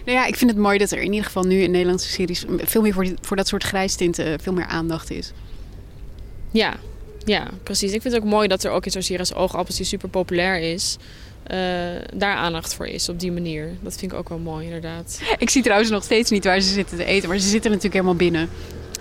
Nou 0.04 0.18
ja, 0.18 0.26
ik 0.26 0.36
vind 0.36 0.50
het 0.50 0.60
mooi 0.60 0.78
dat 0.78 0.90
er 0.90 0.98
in 0.98 1.10
ieder 1.10 1.26
geval 1.26 1.44
nu 1.44 1.62
in 1.62 1.70
Nederlandse 1.70 2.08
series... 2.08 2.44
veel 2.58 2.82
meer 2.82 2.92
voor, 2.92 3.04
die, 3.04 3.14
voor 3.20 3.36
dat 3.36 3.48
soort 3.48 3.64
grijstinten 3.64 4.40
veel 4.40 4.52
meer 4.52 4.66
aandacht 4.66 5.10
is. 5.10 5.32
Ja, 6.50 6.76
ja, 7.24 7.48
precies. 7.62 7.92
Ik 7.92 8.02
vind 8.02 8.14
het 8.14 8.22
ook 8.22 8.28
mooi 8.28 8.48
dat 8.48 8.64
er 8.64 8.70
ook 8.70 8.84
in 8.84 8.90
zo'n 8.90 9.02
serie 9.02 9.18
als 9.18 9.34
Oogappels... 9.34 9.76
die 9.76 9.86
super 9.86 10.08
populair 10.08 10.60
is... 10.72 10.96
Uh, 11.46 11.56
daar 12.14 12.34
aandacht 12.34 12.74
voor 12.74 12.86
is 12.86 13.08
op 13.08 13.20
die 13.20 13.32
manier. 13.32 13.68
Dat 13.80 13.96
vind 13.96 14.12
ik 14.12 14.18
ook 14.18 14.28
wel 14.28 14.38
mooi, 14.38 14.64
inderdaad. 14.64 15.20
Ik 15.38 15.50
zie 15.50 15.62
trouwens 15.62 15.90
nog 15.90 16.04
steeds 16.04 16.30
niet 16.30 16.44
waar 16.44 16.60
ze 16.60 16.72
zitten 16.72 16.96
te 16.96 17.04
eten, 17.04 17.28
maar 17.28 17.38
ze 17.38 17.48
zitten 17.48 17.70
natuurlijk 17.70 17.94
helemaal 17.94 18.16
binnen. 18.16 18.48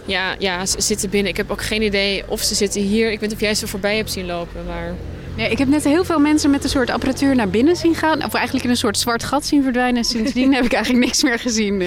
Ja, 0.05 0.35
ja, 0.39 0.65
ze 0.65 0.81
zitten 0.81 1.09
binnen. 1.09 1.31
Ik 1.31 1.37
heb 1.37 1.51
ook 1.51 1.61
geen 1.61 1.81
idee 1.81 2.23
of 2.27 2.41
ze 2.41 2.55
zitten 2.55 2.81
hier. 2.81 3.11
Ik 3.11 3.19
weet 3.19 3.29
niet 3.29 3.37
of 3.37 3.43
jij 3.43 3.55
ze 3.55 3.67
voorbij 3.67 3.95
hebt 3.95 4.11
zien 4.11 4.25
lopen, 4.25 4.65
maar... 4.65 4.95
Nee, 5.35 5.51
ik 5.51 5.57
heb 5.57 5.67
net 5.67 5.83
heel 5.83 6.05
veel 6.05 6.19
mensen 6.19 6.49
met 6.49 6.63
een 6.63 6.69
soort 6.69 6.89
apparatuur 6.89 7.35
naar 7.35 7.49
binnen 7.49 7.75
zien 7.75 7.95
gaan. 7.95 8.23
Of 8.25 8.33
eigenlijk 8.33 8.65
in 8.65 8.71
een 8.71 8.77
soort 8.77 8.97
zwart 8.97 9.23
gat 9.23 9.45
zien 9.45 9.63
verdwijnen. 9.63 10.03
Sindsdien 10.03 10.53
heb 10.55 10.65
ik 10.65 10.73
eigenlijk 10.73 11.05
niks 11.05 11.23
meer 11.23 11.39
gezien. 11.39 11.81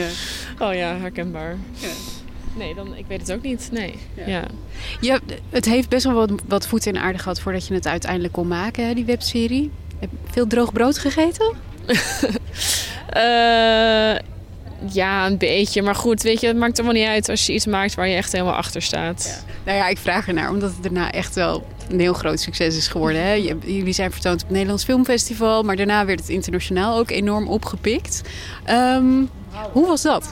Oh 0.58 0.74
ja, 0.74 0.96
herkenbaar. 0.96 1.56
Ja. 1.74 1.88
Nee, 2.54 2.74
dan, 2.74 2.96
ik 2.96 3.04
weet 3.08 3.20
het 3.20 3.32
ook 3.32 3.42
niet. 3.42 3.68
Nee. 3.72 3.94
Ja. 4.14 4.26
ja. 4.26 4.44
Je, 5.00 5.20
het 5.50 5.64
heeft 5.64 5.88
best 5.88 6.04
wel 6.04 6.14
wat, 6.14 6.30
wat 6.48 6.66
voeten 6.66 6.92
in 6.92 7.00
aarde 7.00 7.18
gehad 7.18 7.40
voordat 7.40 7.66
je 7.66 7.74
het 7.74 7.86
uiteindelijk 7.86 8.32
kon 8.32 8.48
maken, 8.48 8.86
hè, 8.86 8.94
die 8.94 9.04
webserie. 9.04 9.70
Heb 10.02 10.10
je 10.10 10.32
veel 10.32 10.46
droog 10.46 10.72
brood 10.72 10.98
gegeten? 10.98 11.52
uh, 13.16 14.18
ja, 15.00 15.26
een 15.26 15.38
beetje. 15.38 15.82
Maar 15.82 15.94
goed, 15.94 16.22
weet 16.22 16.40
je, 16.40 16.46
het 16.46 16.56
maakt 16.56 16.78
allemaal 16.78 16.96
niet 16.96 17.06
uit 17.06 17.28
als 17.28 17.46
je 17.46 17.52
iets 17.52 17.66
maakt 17.66 17.94
waar 17.94 18.08
je 18.08 18.16
echt 18.16 18.32
helemaal 18.32 18.54
achter 18.54 18.82
staat. 18.82 19.44
Ja. 19.46 19.52
Nou 19.64 19.78
ja, 19.78 19.88
ik 19.88 19.98
vraag 19.98 20.28
ernaar, 20.28 20.50
omdat 20.50 20.70
het 20.70 20.82
daarna 20.82 21.10
echt 21.12 21.34
wel 21.34 21.66
een 21.88 22.00
heel 22.00 22.12
groot 22.12 22.40
succes 22.40 22.76
is 22.76 22.88
geworden. 22.88 23.22
Hè? 23.22 23.32
Jullie 23.64 23.92
zijn 23.92 24.12
vertoond 24.12 24.34
op 24.34 24.42
het 24.42 24.50
Nederlands 24.50 24.84
Filmfestival, 24.84 25.62
maar 25.62 25.76
daarna 25.76 26.04
werd 26.04 26.20
het 26.20 26.28
internationaal 26.28 26.98
ook 26.98 27.10
enorm 27.10 27.48
opgepikt. 27.48 28.20
Um, 28.70 29.30
hoe 29.72 29.86
was 29.86 30.02
dat? 30.02 30.28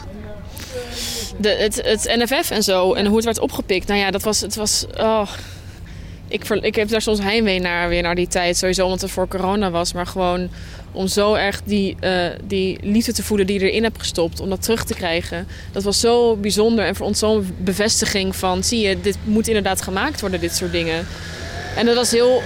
De, 1.36 1.48
het, 1.48 1.82
het 1.84 2.04
NFF 2.16 2.50
en 2.50 2.62
zo 2.62 2.94
en 2.94 3.06
hoe 3.06 3.16
het 3.16 3.24
werd 3.24 3.38
opgepikt. 3.38 3.88
Nou 3.88 4.00
ja, 4.00 4.10
dat 4.10 4.22
was. 4.22 4.40
Het 4.40 4.54
was 4.54 4.86
oh, 4.98 5.28
ik, 6.30 6.48
ik 6.48 6.74
heb 6.74 6.88
daar 6.88 7.02
soms 7.02 7.18
heimwee 7.18 7.60
naar, 7.60 7.88
weer 7.88 8.02
naar 8.02 8.14
die 8.14 8.28
tijd. 8.28 8.56
Sowieso 8.56 8.84
omdat 8.84 9.00
het 9.00 9.10
voor 9.10 9.28
corona 9.28 9.70
was. 9.70 9.92
Maar 9.92 10.06
gewoon 10.06 10.48
om 10.92 11.06
zo 11.06 11.34
erg 11.34 11.62
die, 11.64 11.96
uh, 12.00 12.26
die 12.44 12.78
liefde 12.82 13.12
te 13.12 13.22
voelen 13.22 13.46
die 13.46 13.60
je 13.60 13.70
erin 13.70 13.82
hebt 13.82 13.98
gestopt. 13.98 14.40
Om 14.40 14.48
dat 14.48 14.62
terug 14.62 14.84
te 14.84 14.94
krijgen. 14.94 15.46
Dat 15.72 15.82
was 15.82 16.00
zo 16.00 16.36
bijzonder. 16.36 16.84
En 16.84 16.96
voor 16.96 17.06
ons 17.06 17.18
zo'n 17.18 17.54
bevestiging 17.58 18.36
van... 18.36 18.64
Zie 18.64 18.88
je, 18.88 19.00
dit 19.00 19.16
moet 19.24 19.46
inderdaad 19.48 19.82
gemaakt 19.82 20.20
worden, 20.20 20.40
dit 20.40 20.56
soort 20.56 20.72
dingen. 20.72 21.06
En 21.76 21.86
dat 21.86 21.94
was 21.94 22.10
heel 22.10 22.42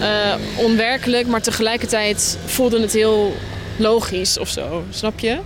uh, 0.00 0.34
onwerkelijk. 0.56 1.26
Maar 1.26 1.42
tegelijkertijd 1.42 2.38
voelde 2.44 2.80
het 2.80 2.92
heel 2.92 3.34
logisch 3.76 4.38
of 4.38 4.48
zo. 4.48 4.84
Snap 4.90 5.18
je? 5.18 5.38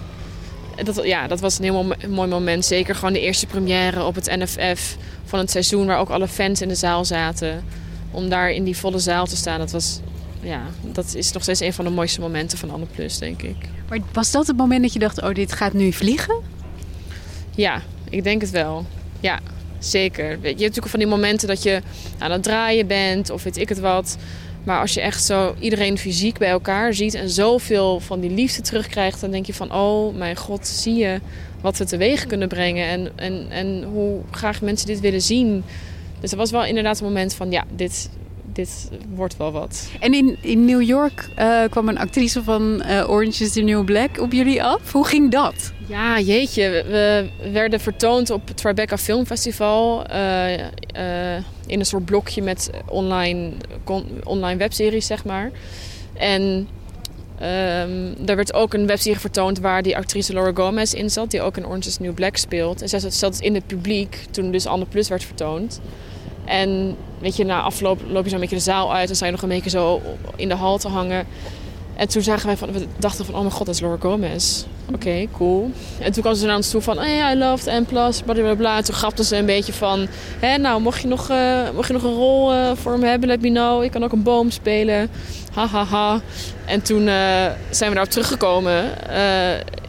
Dat, 0.85 1.01
ja, 1.05 1.27
dat 1.27 1.41
was 1.41 1.59
een 1.59 1.65
heel 1.65 1.95
mooi 2.09 2.29
moment. 2.29 2.65
Zeker 2.65 2.95
gewoon 2.95 3.13
de 3.13 3.21
eerste 3.21 3.47
première 3.47 4.05
op 4.05 4.15
het 4.15 4.37
NFF 4.37 4.97
van 5.25 5.39
het 5.39 5.51
seizoen 5.51 5.87
waar 5.87 5.99
ook 5.99 6.09
alle 6.09 6.29
fans 6.29 6.61
in 6.61 6.69
de 6.69 6.75
zaal 6.75 7.05
zaten. 7.05 7.65
Om 8.11 8.29
daar 8.29 8.51
in 8.51 8.65
die 8.65 8.77
volle 8.77 8.99
zaal 8.99 9.27
te 9.27 9.37
staan, 9.37 9.59
dat, 9.59 9.71
was, 9.71 10.01
ja, 10.41 10.63
dat 10.83 11.15
is 11.15 11.33
nog 11.33 11.43
steeds 11.43 11.61
een 11.61 11.73
van 11.73 11.85
de 11.85 11.91
mooiste 11.91 12.21
momenten 12.21 12.59
van 12.59 12.71
Anne 12.71 12.87
Plus, 12.87 13.19
denk 13.19 13.43
ik. 13.43 13.57
Maar 13.89 13.99
was 14.13 14.31
dat 14.31 14.47
het 14.47 14.57
moment 14.57 14.83
dat 14.83 14.93
je 14.93 14.99
dacht, 14.99 15.23
oh, 15.23 15.35
dit 15.35 15.53
gaat 15.53 15.73
nu 15.73 15.93
vliegen? 15.93 16.41
Ja, 17.55 17.83
ik 18.11 18.25
denk 18.25 18.41
het 18.41 18.51
wel. 18.51 18.87
Ja, 19.21 19.39
zeker. 19.79 20.29
Je 20.31 20.47
hebt 20.47 20.59
natuurlijk 20.59 20.89
van 20.89 20.99
die 20.99 21.09
momenten 21.09 21.49
dat 21.49 21.63
je 21.63 21.83
aan 22.19 22.31
het 22.31 22.43
draaien 22.43 22.87
bent 22.87 23.31
of 23.31 23.43
weet 23.43 23.57
ik 23.57 23.69
het 23.69 23.81
wat. 23.81 24.17
Maar 24.65 24.81
als 24.81 24.95
je 24.95 25.01
echt 25.01 25.25
zo 25.25 25.55
iedereen 25.59 25.99
fysiek 25.99 26.39
bij 26.39 26.49
elkaar 26.49 26.95
ziet 26.95 27.15
en 27.15 27.31
zoveel 27.31 28.01
van 28.01 28.21
die 28.21 28.31
liefde 28.31 28.63
terugkrijgt, 28.63 29.21
dan 29.21 29.31
denk 29.31 29.47
je 29.47 29.55
van, 29.55 29.75
oh 29.75 30.17
mijn 30.17 30.37
god, 30.37 30.67
zie 30.67 30.95
je 30.95 31.21
wat 31.61 31.79
we 31.79 31.85
teweeg 31.85 32.27
kunnen 32.27 32.49
brengen 32.49 32.89
en, 32.89 33.11
en, 33.17 33.47
en 33.51 33.83
hoe 33.83 34.21
graag 34.31 34.61
mensen 34.61 34.87
dit 34.87 35.01
willen 35.01 35.23
zien. 35.23 35.65
Dus 36.21 36.31
er 36.31 36.37
was 36.37 36.51
wel 36.51 36.65
inderdaad 36.65 37.01
een 37.01 37.07
moment 37.07 37.35
van, 37.35 37.51
ja, 37.51 37.65
dit, 37.77 38.11
dit 38.53 38.91
wordt 39.15 39.37
wel 39.37 39.53
wat. 39.53 39.91
En 40.01 40.15
in, 40.15 40.37
in 40.41 40.65
New 40.65 40.83
York 40.83 41.29
uh, 41.39 41.63
kwam 41.71 41.89
een 41.89 41.99
actrice 41.99 42.43
van 42.43 42.83
uh, 42.87 43.11
Orange 43.11 43.45
is 43.45 43.53
the 43.53 43.61
New 43.61 43.85
Black 43.85 44.21
op 44.21 44.33
jullie 44.33 44.63
af. 44.63 44.93
Hoe 44.93 45.07
ging 45.07 45.31
dat? 45.31 45.73
Ja, 45.87 46.21
jeetje. 46.21 46.85
We 46.89 47.31
werden 47.53 47.81
vertoond 47.81 48.31
op 48.31 48.49
het 48.49 48.57
Tribeca 48.57 48.99
Film 48.99 49.27
Festival. 49.27 50.05
Uh, 50.11 50.53
in 51.67 51.79
een 51.79 51.87
soort 51.87 52.05
blokje 52.05 52.43
met 52.43 52.71
online, 52.89 53.51
online 54.25 54.59
webseries, 54.59 55.07
zeg 55.07 55.25
maar. 55.25 55.51
En 56.15 56.69
Um, 57.43 58.15
er 58.27 58.37
werd 58.37 58.55
ook 58.55 58.75
een 58.75 58.87
webserie 58.87 59.19
vertoond 59.19 59.59
waar 59.59 59.83
die 59.83 59.97
actrice 59.97 60.33
Laura 60.33 60.53
Gomez 60.55 60.93
in 60.93 61.11
zat, 61.11 61.31
die 61.31 61.43
ook 61.43 61.57
in 61.57 61.67
Orange 61.67 61.89
is 61.89 61.99
New 61.99 62.15
Black 62.15 62.37
speelt. 62.37 62.83
En 62.83 62.89
zij 62.89 63.11
zat 63.11 63.41
in 63.41 63.55
het 63.55 63.67
publiek 63.67 64.25
toen 64.31 64.51
dus 64.51 64.67
Anne 64.67 64.87
Plus 64.87 65.09
werd 65.09 65.25
vertoond. 65.25 65.81
En 66.51 66.97
weet 67.19 67.37
je, 67.37 67.45
na 67.45 67.61
afloop 67.61 68.01
loop 68.09 68.23
je 68.23 68.29
zo 68.29 68.35
een 68.35 68.41
beetje 68.41 68.57
de 68.57 68.63
zaal 68.63 68.95
uit 68.95 69.09
en 69.09 69.17
sta 69.17 69.27
je 69.27 69.33
nog 69.33 69.43
een 69.43 69.49
beetje 69.49 69.71
zo 69.71 70.01
in 70.37 70.49
de 70.49 70.55
hal 70.55 70.79
te 70.79 70.89
hangen. 70.89 71.27
En 71.97 72.09
toen 72.09 72.23
zagen 72.23 72.47
wij 72.47 72.57
van, 72.57 72.73
we 72.73 72.87
dachten 72.99 73.25
van, 73.25 73.35
oh 73.35 73.41
mijn 73.41 73.53
god, 73.53 73.67
dat 73.67 73.75
is 73.75 73.81
Laura 73.81 73.99
Gomez. 74.01 74.65
Oké, 74.95 75.27
cool. 75.37 75.71
En 75.99 76.13
toen 76.13 76.23
kwam 76.23 76.35
ze 76.35 76.47
naar 76.47 76.57
ons 76.57 76.71
toe 76.71 76.81
van, 76.81 76.99
oh 76.99 77.07
ja, 77.07 77.33
I 77.33 77.39
loved 77.39 77.81
N+, 77.81 77.85
bla 77.85 78.11
bla 78.25 78.55
bla. 78.55 78.83
Toen 78.83 78.95
grapte 78.95 79.25
ze 79.25 79.37
een 79.37 79.47
beetje 79.47 79.73
van, 79.73 80.07
hè, 80.39 80.59
nou, 80.59 80.81
mocht 80.81 81.01
je 81.01 81.09
nog, 81.09 81.31
uh, 81.31 81.71
mocht 81.75 81.87
je 81.87 81.93
nog 81.93 82.03
een 82.03 82.15
rol 82.15 82.55
uh, 82.55 82.71
voor 82.75 82.99
me 82.99 83.07
hebben, 83.07 83.29
let 83.29 83.41
me 83.41 83.51
know. 83.51 83.83
Ik 83.83 83.91
kan 83.91 84.05
ook 84.05 84.13
een 84.13 84.23
boom 84.23 84.51
spelen. 84.51 85.11
Ha, 85.53 85.67
ha, 85.67 85.85
ha. 85.85 86.21
En 86.65 86.83
toen 86.83 87.03
uh, 87.03 87.15
zijn 87.71 87.89
we 87.89 87.95
daarop 87.95 88.11
teruggekomen. 88.11 88.85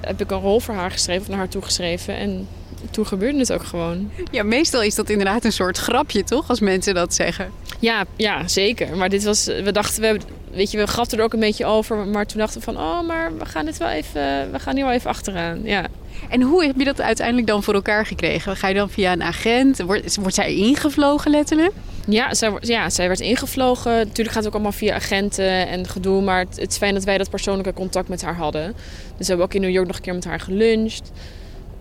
heb 0.02 0.22
ik 0.22 0.32
een 0.32 0.40
rol 0.40 0.60
voor 0.60 0.74
haar 0.74 0.92
geschreven, 0.92 1.22
of 1.22 1.28
naar 1.28 1.38
haar 1.38 1.50
toegeschreven. 1.50 2.16
En 2.16 2.48
toen 2.92 3.06
gebeurde 3.06 3.40
het 3.40 3.54
ook 3.54 3.64
gewoon. 3.64 4.12
Ja, 4.32 4.44
meestal 4.44 4.84
is 4.84 4.96
dat 4.96 5.10
inderdaad 5.10 5.46
een 5.46 5.52
soort 5.52 5.78
grapje, 5.78 6.24
toch? 6.24 6.50
Als 6.50 6.60
mensen 6.60 6.94
dat 6.94 7.14
zeggen. 7.14 7.52
Ja, 7.80 8.06
ja 8.16 8.48
zeker. 8.48 8.98
Maar 8.98 9.10
dit 9.10 9.24
was, 9.24 9.46
we 9.46 9.72
dachten, 9.72 10.02
we 10.02 10.20
weet 10.52 10.72
je, 10.72 10.78
we 10.78 10.88
grapten 10.88 11.18
er 11.18 11.24
ook 11.24 11.34
een 11.34 11.40
beetje 11.40 11.66
over. 11.66 11.98
Maar 11.98 12.26
toen 12.26 12.40
dachten 12.40 12.60
we 12.60 12.66
van, 12.66 12.78
oh, 12.78 13.08
maar 13.08 13.38
we 13.38 13.46
gaan 13.46 13.66
dit 13.66 13.78
wel 13.78 13.90
even, 13.90 14.52
we 14.52 14.60
gaan 14.60 14.76
hier 14.76 14.86
wel 14.86 14.94
even 14.94 15.10
achteraan. 15.10 15.62
Ja. 15.64 15.86
En 16.30 16.42
hoe 16.42 16.66
heb 16.66 16.76
je 16.78 16.84
dat 16.84 17.02
uiteindelijk 17.02 17.48
dan 17.48 17.64
voor 17.64 17.74
elkaar 17.74 18.06
gekregen? 18.06 18.56
Ga 18.56 18.68
je 18.68 18.74
dan 18.74 18.90
via 18.90 19.12
een 19.12 19.24
agent? 19.24 19.82
Wordt, 19.82 20.16
wordt 20.16 20.36
zij 20.36 20.56
ingevlogen 20.56 21.32
letterlijk? 21.32 21.72
Ja 22.08 22.34
zij, 22.34 22.52
ja, 22.60 22.90
zij 22.90 23.08
werd 23.08 23.20
ingevlogen. 23.20 23.92
Natuurlijk 23.92 24.28
gaat 24.28 24.38
het 24.38 24.48
ook 24.48 24.54
allemaal 24.54 24.72
via 24.72 24.96
agenten 24.96 25.68
en 25.68 25.88
gedoe. 25.88 26.22
Maar 26.22 26.40
het, 26.40 26.60
het 26.60 26.72
is 26.72 26.78
fijn 26.78 26.94
dat 26.94 27.04
wij 27.04 27.18
dat 27.18 27.30
persoonlijke 27.30 27.74
contact 27.74 28.08
met 28.08 28.22
haar 28.22 28.36
hadden. 28.36 28.74
Dus 29.18 29.18
we 29.18 29.26
hebben 29.26 29.46
ook 29.46 29.54
in 29.54 29.62
New 29.62 29.70
York 29.70 29.88
nog 29.88 29.96
een 29.96 30.02
keer 30.02 30.14
met 30.14 30.26
haar 30.26 30.40
geluncht. 30.40 31.12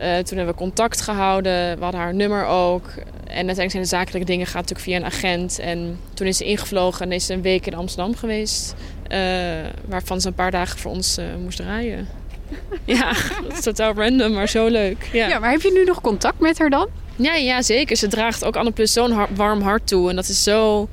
Uh, 0.01 0.07
toen 0.07 0.37
hebben 0.37 0.55
we 0.55 0.61
contact 0.61 1.01
gehouden. 1.01 1.77
We 1.77 1.83
hadden 1.83 2.01
haar 2.01 2.15
nummer 2.15 2.47
ook. 2.47 2.87
En 3.31 3.47
uiteindelijk 3.47 3.71
zijn 3.71 3.83
de 3.83 3.89
zakelijke 3.89 4.27
dingen 4.27 4.47
gaan 4.47 4.61
natuurlijk 4.61 4.89
via 4.89 4.97
een 4.97 5.05
agent. 5.05 5.59
En 5.59 5.99
toen 6.15 6.27
is 6.27 6.37
ze 6.37 6.45
ingevlogen 6.45 7.07
en 7.07 7.13
is 7.13 7.27
ze 7.27 7.33
een 7.33 7.43
week 7.43 7.67
in 7.67 7.75
Amsterdam 7.75 8.17
geweest. 8.17 8.75
Uh, 9.13 9.19
waarvan 9.87 10.21
ze 10.21 10.29
een 10.29 10.35
paar 10.35 10.51
dagen 10.51 10.79
voor 10.79 10.91
ons 10.91 11.19
uh, 11.19 11.25
moest 11.43 11.57
draaien. 11.57 12.09
ja, 12.85 13.13
dat 13.43 13.53
is 13.53 13.61
totaal 13.61 13.95
random, 13.95 14.33
maar 14.33 14.49
zo 14.49 14.67
leuk. 14.67 15.09
Ja. 15.13 15.29
ja, 15.29 15.39
maar 15.39 15.51
heb 15.51 15.61
je 15.61 15.73
nu 15.73 15.85
nog 15.85 16.01
contact 16.01 16.41
met 16.41 16.59
haar 16.59 16.71
dan? 16.71 16.89
Ja, 17.17 17.35
ja 17.35 17.63
zeker. 17.63 17.97
Ze 17.97 18.09
draagt 18.09 18.45
ook 18.45 18.57
Anne 18.57 18.71
Plus 18.71 18.93
zo'n 18.93 19.27
warm 19.35 19.61
hart 19.61 19.87
toe. 19.87 20.11
En 20.11 20.17
dat 20.17 20.29
is 20.29 20.43
zo... 20.43 20.89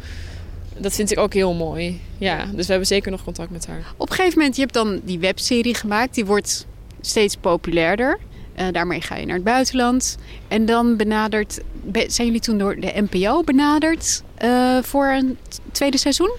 Dat 0.78 0.93
vind 0.93 1.12
ik 1.12 1.20
ook 1.20 1.34
heel 1.34 1.54
mooi. 1.54 2.02
Ja, 2.17 2.46
dus 2.46 2.65
we 2.65 2.72
hebben 2.72 2.88
zeker 2.88 3.12
nog 3.12 3.24
contact 3.24 3.50
met 3.50 3.67
haar. 3.67 3.84
Op 3.98 4.10
een 4.10 4.15
gegeven 4.15 4.38
moment, 4.38 4.56
je 4.56 4.62
hebt 4.62 4.74
dan 4.74 5.02
die 5.04 5.20
webserie 5.20 5.76
gemaakt. 5.76 6.15
Die 6.15 6.26
wordt 6.26 6.65
steeds 7.02 7.36
populairder. 7.36 8.20
Uh, 8.60 8.65
daarmee 8.72 9.02
ga 9.02 9.15
je 9.15 9.26
naar 9.26 9.36
het 9.36 9.43
buitenland. 9.43 10.17
En 10.48 10.65
dan 10.65 10.98
benadert, 10.98 11.60
zijn 11.91 12.28
jullie 12.28 12.41
toen 12.41 12.58
door 12.58 12.76
de 12.76 13.06
NPO 13.10 13.43
benaderd 13.43 14.24
uh, 14.43 14.78
voor 14.82 15.08
een 15.08 15.38
tweede 15.72 15.98
seizoen? 15.98 16.32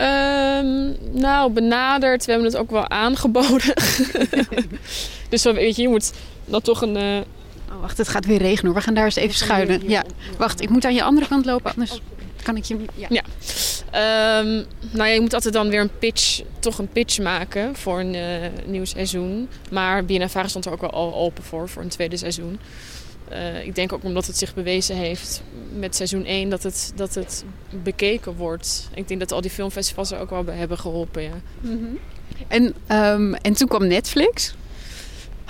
Um, 0.00 0.96
nou, 1.12 1.52
benaderd. 1.52 2.24
We 2.24 2.30
hebben 2.30 2.50
het 2.50 2.60
ook 2.60 2.70
wel 2.70 2.88
aangeboden. 2.88 3.74
dus 5.30 5.42
weet 5.44 5.76
je, 5.76 5.82
je 5.82 5.88
moet 5.88 6.12
dat 6.44 6.64
toch 6.64 6.82
een... 6.82 6.96
Uh... 6.96 7.16
Oh, 7.72 7.80
wacht, 7.80 7.98
het 7.98 8.08
gaat 8.08 8.26
weer 8.26 8.38
regenen 8.38 8.66
hoor. 8.66 8.74
We 8.74 8.80
gaan 8.80 8.94
daar 8.94 9.04
eens 9.04 9.16
even 9.16 9.34
schuilen. 9.34 9.88
Ja, 9.88 10.04
wacht, 10.38 10.60
ik 10.60 10.68
moet 10.68 10.84
aan 10.84 10.94
je 10.94 11.02
andere 11.02 11.28
kant 11.28 11.44
lopen, 11.44 11.70
anders 11.70 12.00
kan 12.42 12.56
ik 12.56 12.64
je... 12.64 12.76
Ja. 12.94 13.06
ja. 13.10 13.22
Um, 13.94 14.64
nou 14.90 15.08
ja, 15.08 15.14
je 15.14 15.20
moet 15.20 15.34
altijd 15.34 15.54
dan 15.54 15.68
weer 15.68 15.80
een 15.80 15.98
pitch, 15.98 16.42
toch 16.58 16.78
een 16.78 16.88
pitch 16.88 17.18
maken 17.18 17.76
voor 17.76 18.00
een 18.00 18.14
uh, 18.14 18.48
nieuw 18.66 18.84
seizoen. 18.84 19.48
Maar 19.70 20.04
BNNVARA 20.04 20.48
stond 20.48 20.64
er 20.64 20.72
ook 20.72 20.80
wel 20.80 20.90
al 20.90 21.14
open 21.14 21.42
voor, 21.42 21.68
voor 21.68 21.82
een 21.82 21.88
tweede 21.88 22.16
seizoen. 22.16 22.58
Uh, 23.32 23.66
ik 23.66 23.74
denk 23.74 23.92
ook 23.92 24.04
omdat 24.04 24.26
het 24.26 24.38
zich 24.38 24.54
bewezen 24.54 24.96
heeft 24.96 25.42
met 25.72 25.96
seizoen 25.96 26.24
1 26.24 26.50
dat 26.50 26.62
het, 26.62 26.92
dat 26.94 27.14
het 27.14 27.44
bekeken 27.82 28.34
wordt. 28.36 28.88
Ik 28.94 29.08
denk 29.08 29.20
dat 29.20 29.32
al 29.32 29.40
die 29.40 29.50
filmfestivals 29.50 30.10
er 30.10 30.18
ook 30.18 30.30
wel 30.30 30.44
bij 30.44 30.56
hebben 30.56 30.78
geholpen, 30.78 31.22
ja. 31.22 31.40
Mm 31.60 31.78
-hmm. 31.78 31.98
en, 32.48 32.74
um, 32.96 33.34
en 33.34 33.52
toen 33.52 33.68
kwam 33.68 33.86
Netflix? 33.86 34.54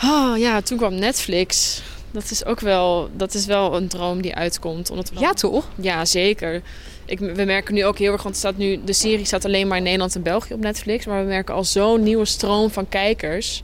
Oh 0.05 0.37
ja, 0.37 0.61
toen 0.61 0.79
kwam 0.79 0.95
Netflix. 0.95 1.83
Dat 2.11 2.31
is 2.31 2.45
ook 2.45 2.61
wel, 2.61 3.09
dat 3.17 3.35
is 3.35 3.47
wel 3.47 3.77
een 3.77 3.89
droom 3.89 4.23
die 4.23 4.35
uitkomt. 4.35 4.91
Omdat 4.91 5.11
ja, 5.19 5.33
toch? 5.33 5.69
Ja, 5.75 6.05
zeker. 6.05 6.63
Ik, 7.05 7.19
we 7.19 7.45
merken 7.45 7.75
nu 7.75 7.85
ook 7.85 7.99
heel 7.99 8.13
erg, 8.13 8.23
want 8.23 8.37
staat 8.37 8.57
nu, 8.57 8.81
de 8.85 8.93
serie 8.93 9.25
staat 9.25 9.45
alleen 9.45 9.69
maar 9.69 9.77
in 9.77 9.83
Nederland 9.83 10.15
en 10.15 10.23
België 10.23 10.55
op 10.55 10.61
Netflix. 10.61 11.07
Maar 11.07 11.21
we 11.21 11.29
merken 11.29 11.55
al 11.55 11.65
zo'n 11.65 12.03
nieuwe 12.03 12.25
stroom 12.25 12.71
van 12.71 12.89
kijkers. 12.89 13.63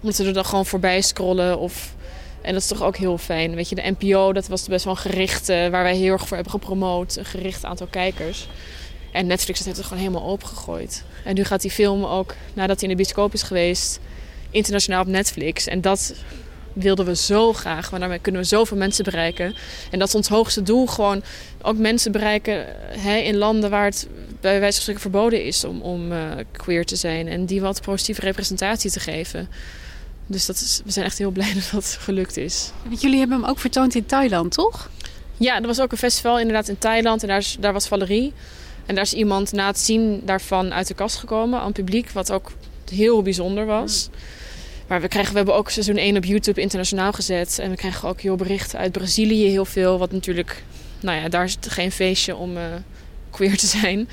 Omdat 0.00 0.16
ze 0.16 0.24
er 0.24 0.32
dan 0.32 0.44
gewoon 0.44 0.66
voorbij 0.66 1.00
scrollen. 1.00 1.58
Of, 1.58 1.94
en 2.40 2.52
dat 2.52 2.62
is 2.62 2.68
toch 2.68 2.82
ook 2.82 2.96
heel 2.96 3.18
fijn. 3.18 3.54
Weet 3.54 3.68
je, 3.68 3.74
de 3.74 3.94
NPO, 3.98 4.32
dat 4.32 4.48
was 4.48 4.66
best 4.66 4.84
wel 4.84 4.94
een 4.94 5.00
gericht, 5.00 5.46
waar 5.46 5.70
wij 5.70 5.96
heel 5.96 6.12
erg 6.12 6.26
voor 6.26 6.36
hebben 6.36 6.52
gepromoot. 6.52 7.16
Een 7.16 7.24
gericht 7.24 7.64
aantal 7.64 7.86
kijkers. 7.86 8.48
En 9.12 9.26
Netflix 9.26 9.64
heeft 9.64 9.76
het 9.76 9.86
gewoon 9.86 10.02
helemaal 10.02 10.28
opengegooid. 10.28 11.04
En 11.24 11.34
nu 11.34 11.44
gaat 11.44 11.60
die 11.60 11.70
film 11.70 12.04
ook, 12.04 12.34
nadat 12.54 12.80
hij 12.80 12.88
in 12.88 12.96
de 12.96 13.02
bioscoop 13.02 13.32
is 13.32 13.42
geweest, 13.42 14.00
internationaal 14.50 15.00
op 15.00 15.06
Netflix. 15.06 15.66
En 15.66 15.80
dat 15.80 16.14
wilden 16.72 17.06
we 17.06 17.16
zo 17.16 17.52
graag. 17.52 17.90
Want 17.90 18.00
daarmee 18.00 18.18
kunnen 18.18 18.40
we 18.40 18.46
zoveel 18.46 18.76
mensen 18.76 19.04
bereiken. 19.04 19.54
En 19.90 19.98
dat 19.98 20.08
is 20.08 20.14
ons 20.14 20.28
hoogste 20.28 20.62
doel. 20.62 20.86
Gewoon 20.86 21.22
ook 21.62 21.76
mensen 21.76 22.12
bereiken 22.12 22.66
hè, 22.98 23.16
in 23.16 23.36
landen 23.36 23.70
waar 23.70 23.84
het 23.84 24.08
bij 24.40 24.60
wijze 24.60 24.74
van 24.74 24.82
spreken 24.82 25.00
verboden 25.00 25.44
is 25.44 25.64
om, 25.64 25.80
om 25.80 26.12
uh, 26.12 26.22
queer 26.52 26.84
te 26.84 26.96
zijn. 26.96 27.28
En 27.28 27.46
die 27.46 27.60
wat 27.60 27.82
positieve 27.82 28.20
representatie 28.20 28.90
te 28.90 29.00
geven. 29.00 29.48
Dus 30.26 30.46
dat 30.46 30.56
is, 30.56 30.80
we 30.84 30.90
zijn 30.90 31.04
echt 31.04 31.18
heel 31.18 31.30
blij 31.30 31.54
dat 31.60 31.68
dat 31.72 31.96
gelukt 32.00 32.36
is. 32.36 32.70
Want 32.88 33.00
jullie 33.00 33.18
hebben 33.18 33.40
hem 33.40 33.48
ook 33.48 33.58
vertoond 33.58 33.94
in 33.94 34.06
Thailand, 34.06 34.52
toch? 34.52 34.90
Ja, 35.36 35.60
er 35.60 35.66
was 35.66 35.80
ook 35.80 35.92
een 35.92 35.98
festival 35.98 36.38
inderdaad 36.38 36.68
in 36.68 36.78
Thailand. 36.78 37.22
En 37.22 37.28
daar, 37.28 37.38
is, 37.38 37.56
daar 37.60 37.72
was 37.72 37.88
Valerie. 37.88 38.32
En 38.86 38.94
daar 38.94 39.04
is 39.04 39.14
iemand 39.14 39.52
na 39.52 39.66
het 39.66 39.78
zien 39.78 40.22
daarvan 40.24 40.72
uit 40.72 40.86
de 40.86 40.94
kast 40.94 41.16
gekomen 41.16 41.58
aan 41.58 41.66
het 41.66 41.74
publiek. 41.74 42.10
Wat 42.10 42.32
ook 42.32 42.52
heel 42.90 43.22
bijzonder 43.22 43.66
was. 43.66 44.08
Mm. 44.08 44.16
Maar 44.92 45.00
we, 45.00 45.08
krijgen, 45.08 45.30
we 45.32 45.36
hebben 45.36 45.54
ook 45.54 45.70
seizoen 45.70 45.96
1 45.96 46.16
op 46.16 46.24
YouTube 46.24 46.60
internationaal 46.60 47.12
gezet. 47.12 47.58
En 47.58 47.70
we 47.70 47.76
krijgen 47.76 48.08
ook 48.08 48.20
heel 48.20 48.36
berichten 48.36 48.78
uit 48.78 48.92
Brazilië 48.92 49.48
heel 49.48 49.64
veel. 49.64 49.98
Wat 49.98 50.12
natuurlijk, 50.12 50.62
nou 51.00 51.20
ja, 51.20 51.28
daar 51.28 51.44
is 51.44 51.54
het 51.54 51.70
geen 51.70 51.92
feestje 51.92 52.36
om 52.36 52.56
uh, 52.56 52.62
queer 53.30 53.56
te 53.56 53.66
zijn. 53.66 54.08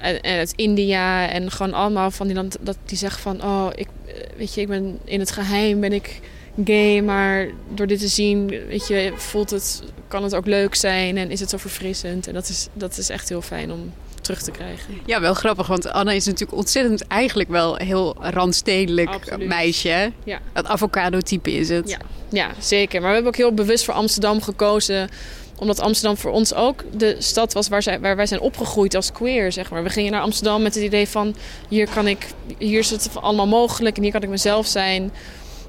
En, 0.00 0.20
en 0.20 0.38
uit 0.38 0.52
India 0.56 1.28
en 1.28 1.50
gewoon 1.50 1.72
allemaal 1.72 2.10
van 2.10 2.26
die 2.26 2.36
land 2.36 2.56
dat 2.60 2.76
die 2.84 2.98
zeggen 2.98 3.22
van... 3.22 3.42
Oh, 3.42 3.68
ik, 3.74 3.88
weet 4.36 4.54
je, 4.54 4.60
ik 4.60 4.68
ben 4.68 4.98
in 5.04 5.20
het 5.20 5.30
geheim 5.30 5.80
ben 5.80 5.92
ik 5.92 6.20
gay. 6.64 7.00
Maar 7.00 7.48
door 7.74 7.86
dit 7.86 7.98
te 7.98 8.08
zien, 8.08 8.46
weet 8.46 8.86
je, 8.86 9.12
voelt 9.16 9.50
het, 9.50 9.82
kan 10.08 10.22
het 10.22 10.34
ook 10.34 10.46
leuk 10.46 10.74
zijn. 10.74 11.16
En 11.16 11.30
is 11.30 11.40
het 11.40 11.50
zo 11.50 11.56
verfrissend. 11.56 12.26
En 12.26 12.34
dat 12.34 12.48
is, 12.48 12.68
dat 12.72 12.98
is 12.98 13.08
echt 13.08 13.28
heel 13.28 13.42
fijn 13.42 13.72
om 13.72 13.92
terug 14.32 14.44
te 14.44 14.50
krijgen. 14.50 15.00
Ja, 15.06 15.20
wel 15.20 15.34
grappig, 15.34 15.66
want 15.66 15.90
Anna 15.90 16.12
is 16.12 16.26
natuurlijk 16.26 16.58
ontzettend 16.58 17.06
eigenlijk 17.06 17.48
wel 17.48 17.76
heel 17.76 18.16
randstedelijk 18.20 19.08
Absoluut. 19.08 19.48
meisje. 19.48 20.12
Ja. 20.24 20.38
Dat 20.52 20.66
avocado-type 20.66 21.52
is 21.52 21.68
het. 21.68 21.88
Ja. 21.90 21.98
ja, 22.28 22.50
zeker. 22.58 23.00
Maar 23.00 23.08
we 23.08 23.14
hebben 23.14 23.32
ook 23.32 23.38
heel 23.38 23.54
bewust 23.54 23.84
voor 23.84 23.94
Amsterdam 23.94 24.42
gekozen 24.42 25.08
omdat 25.56 25.80
Amsterdam 25.80 26.16
voor 26.16 26.30
ons 26.30 26.54
ook 26.54 26.84
de 26.96 27.16
stad 27.18 27.52
was 27.52 27.68
waar, 27.68 27.82
zij, 27.82 28.00
waar 28.00 28.16
wij 28.16 28.26
zijn 28.26 28.40
opgegroeid 28.40 28.94
als 28.94 29.12
queer, 29.12 29.52
zeg 29.52 29.70
maar. 29.70 29.82
We 29.82 29.90
gingen 29.90 30.12
naar 30.12 30.20
Amsterdam 30.20 30.62
met 30.62 30.74
het 30.74 30.84
idee 30.84 31.08
van... 31.08 31.34
hier, 31.68 31.88
kan 31.88 32.06
ik, 32.06 32.26
hier 32.58 32.78
is 32.78 32.90
het 32.90 33.10
allemaal 33.20 33.46
mogelijk 33.46 33.96
en 33.96 34.02
hier 34.02 34.12
kan 34.12 34.22
ik 34.22 34.28
mezelf 34.28 34.66
zijn. 34.66 35.12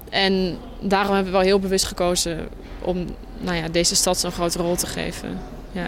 En 0.10 0.58
daarom 0.82 1.13
hebben 1.13 1.32
we 1.32 1.38
wel 1.38 1.47
heel 1.47 1.60
bewust 1.60 1.86
gekozen 1.86 2.47
om 2.82 3.06
nou 3.39 3.58
ja, 3.58 3.67
deze 3.67 3.95
stad 3.95 4.19
zo'n 4.19 4.32
grote 4.32 4.58
rol 4.58 4.76
te 4.76 4.88
geven. 4.88 5.39
Ja. 5.71 5.88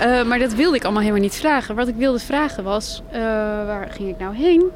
Uh, 0.00 0.24
maar 0.24 0.38
dat 0.38 0.54
wilde 0.54 0.76
ik 0.76 0.82
allemaal 0.82 1.02
helemaal 1.02 1.22
niet 1.22 1.34
vragen. 1.34 1.74
Wat 1.74 1.88
ik 1.88 1.94
wilde 1.94 2.18
vragen 2.18 2.64
was, 2.64 3.02
uh, 3.06 3.20
waar 3.66 3.88
ging 3.90 4.08
ik 4.08 4.18
nou 4.18 4.36
heen? 4.36 4.70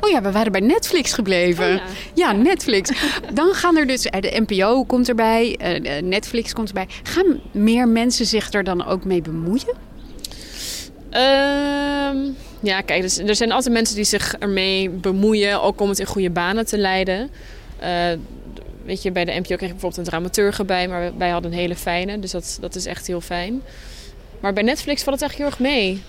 Oh 0.00 0.10
ja, 0.10 0.22
we 0.22 0.32
waren 0.32 0.52
bij 0.52 0.60
Netflix 0.60 1.12
gebleven. 1.12 1.66
Oh 1.66 1.74
ja. 1.74 1.82
ja. 2.14 2.32
Netflix. 2.32 2.90
Dan 3.34 3.54
gaan 3.54 3.76
er 3.76 3.86
dus, 3.86 4.02
de 4.02 4.44
NPO 4.46 4.84
komt 4.84 5.08
erbij, 5.08 5.58
Netflix 6.04 6.52
komt 6.52 6.68
erbij. 6.68 6.86
Gaan 7.02 7.40
meer 7.50 7.88
mensen 7.88 8.26
zich 8.26 8.52
er 8.52 8.64
dan 8.64 8.86
ook 8.86 9.04
mee 9.04 9.22
bemoeien? 9.22 9.74
Ehm, 11.10 12.16
ja, 12.60 12.80
kijk, 12.80 13.02
dus, 13.02 13.18
er 13.18 13.36
zijn 13.36 13.52
altijd 13.52 13.74
mensen 13.74 13.96
die 13.96 14.04
zich 14.04 14.34
ermee 14.38 14.90
bemoeien, 14.90 15.62
ook 15.62 15.80
om 15.80 15.88
het 15.88 15.98
in 15.98 16.06
goede 16.06 16.30
banen 16.30 16.66
te 16.66 16.78
leiden. 16.78 17.30
weet 18.84 19.02
je, 19.02 19.12
bij 19.12 19.24
de 19.24 19.32
NPO 19.32 19.42
kreeg 19.42 19.60
je 19.60 19.66
bijvoorbeeld 19.66 19.96
een 19.96 20.04
dramaturg 20.04 20.58
erbij, 20.58 20.88
maar 20.88 21.12
wij 21.18 21.30
hadden 21.30 21.52
een 21.52 21.58
hele 21.58 21.76
fijne, 21.76 22.18
dus 22.18 22.30
dat, 22.30 22.58
dat 22.60 22.74
is 22.74 22.86
echt 22.86 23.06
heel 23.06 23.20
fijn. 23.20 23.62
Maar 24.40 24.52
bij 24.52 24.62
Netflix 24.62 25.02
valt 25.02 25.20
het 25.20 25.30
eigenlijk 25.30 25.60
heel 25.60 25.66
erg 25.66 25.74
mee. 25.74 26.02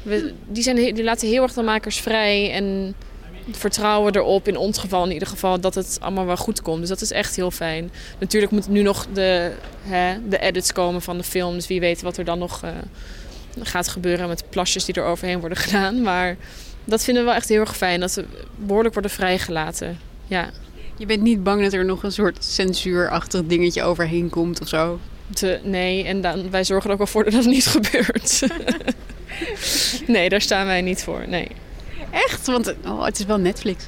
Die, 0.48 0.64
zijn, 0.64 0.76
die 0.76 1.04
laten 1.04 1.28
heel 1.28 1.42
erg 1.42 1.54
de 1.54 1.62
makers 1.62 2.00
vrij 2.00 2.52
en 2.52 2.96
vertrouwen 3.52 4.16
erop, 4.16 4.48
in 4.48 4.58
ons 4.58 4.78
geval 4.78 5.06
in 5.06 5.12
ieder 5.12 5.28
geval, 5.28 5.60
dat 5.60 5.76
het 5.76 5.98
allemaal 6.02 6.26
wel 6.26 6.38
goed 6.38 6.62
komt. 6.62 6.80
Dus 6.80 6.90
dat 6.90 7.02
is 7.02 7.12
echt 7.12 7.36
heel 7.36 7.52
fijn. 7.52 7.92
Natuurlijk 8.20 8.52
moeten 8.52 8.72
nu 8.72 8.82
nog 8.82 9.08
de, 9.14 9.52
hè, 9.82 10.28
de 10.30 10.40
edits 10.40 10.72
komen 10.72 11.02
van 11.02 11.18
de 11.18 11.24
film. 11.24 11.54
Dus 11.54 11.68
wie 11.68 11.80
weet 11.80 12.02
wat 12.02 12.18
er 12.18 12.26
dan 12.26 12.40
nog 12.40 12.64
uh, 12.64 12.70
gaat 13.62 13.88
gebeuren 13.88 14.28
met 14.28 14.44
plasjes 14.50 14.86
die 14.86 14.96
er 14.96 15.04
overheen 15.04 15.40
worden 15.40 15.58
gedaan. 15.68 16.02
Maar 16.02 16.38
dat 16.86 17.04
vinden 17.04 17.24
we 17.24 17.30
wel 17.30 17.38
echt 17.38 17.50
heel 17.50 17.60
erg 17.60 17.78
fijn, 17.78 18.00
dat 18.00 18.12
ze 18.12 18.26
behoorlijk 18.56 18.94
worden 18.94 19.12
vrijgelaten. 19.12 20.00
Ja. 20.28 20.50
Je 20.98 21.06
bent 21.06 21.22
niet 21.22 21.44
bang 21.44 21.62
dat 21.64 21.74
er 21.74 21.86
nog 21.86 22.04
een 22.04 22.12
soort 22.12 22.44
censuurachtig 22.44 23.46
dingetje 23.46 23.84
overheen 23.84 24.30
komt 24.30 24.62
of 24.62 24.68
zo? 24.68 25.00
Te, 25.34 25.60
nee, 25.64 26.04
en 26.04 26.22
dan, 26.22 26.50
wij 26.50 26.64
zorgen 26.64 26.86
er 26.86 26.92
ook 26.92 26.98
wel 26.98 27.08
voor 27.08 27.24
dat 27.24 27.34
dat 27.34 27.46
niet 27.46 27.68
gebeurt. 27.78 28.42
nee, 30.08 30.30
daar 30.30 30.42
staan 30.42 30.66
wij 30.66 30.82
niet 30.82 31.04
voor. 31.04 31.24
Nee. 31.28 31.48
Echt? 32.12 32.46
Want 32.46 32.74
oh, 32.86 33.06
het 33.06 33.20
is 33.20 33.26
wel 33.26 33.38
Netflix. 33.38 33.86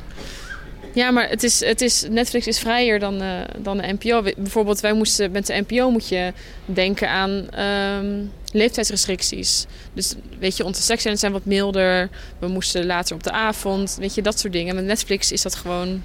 Ja, 0.93 1.11
maar 1.11 1.29
het 1.29 1.43
is, 1.43 1.59
het 1.59 1.81
is, 1.81 2.05
Netflix 2.09 2.47
is 2.47 2.59
vrijer 2.59 2.99
dan, 2.99 3.21
uh, 3.21 3.39
dan 3.57 3.77
de 3.77 3.95
NPO. 3.99 4.21
Bijvoorbeeld, 4.37 4.79
wij 4.79 4.93
moesten 4.93 5.31
met 5.31 5.45
de 5.45 5.63
NPO 5.67 5.89
moet 5.89 6.07
je 6.07 6.33
denken 6.65 7.09
aan 7.09 7.59
um, 7.59 8.31
leeftijdsrestricties. 8.51 9.65
Dus 9.93 10.13
weet 10.39 10.57
je, 10.57 10.65
onze 10.65 10.81
seksscènes 10.81 11.19
zijn 11.19 11.31
wat 11.31 11.45
milder. 11.45 12.09
We 12.39 12.47
moesten 12.47 12.85
later 12.85 13.15
op 13.15 13.23
de 13.23 13.31
avond, 13.31 13.97
weet 13.99 14.15
je, 14.15 14.21
dat 14.21 14.39
soort 14.39 14.53
dingen. 14.53 14.75
Met 14.75 14.85
Netflix 14.85 15.31
is 15.31 15.41
dat 15.41 15.55
gewoon 15.55 16.03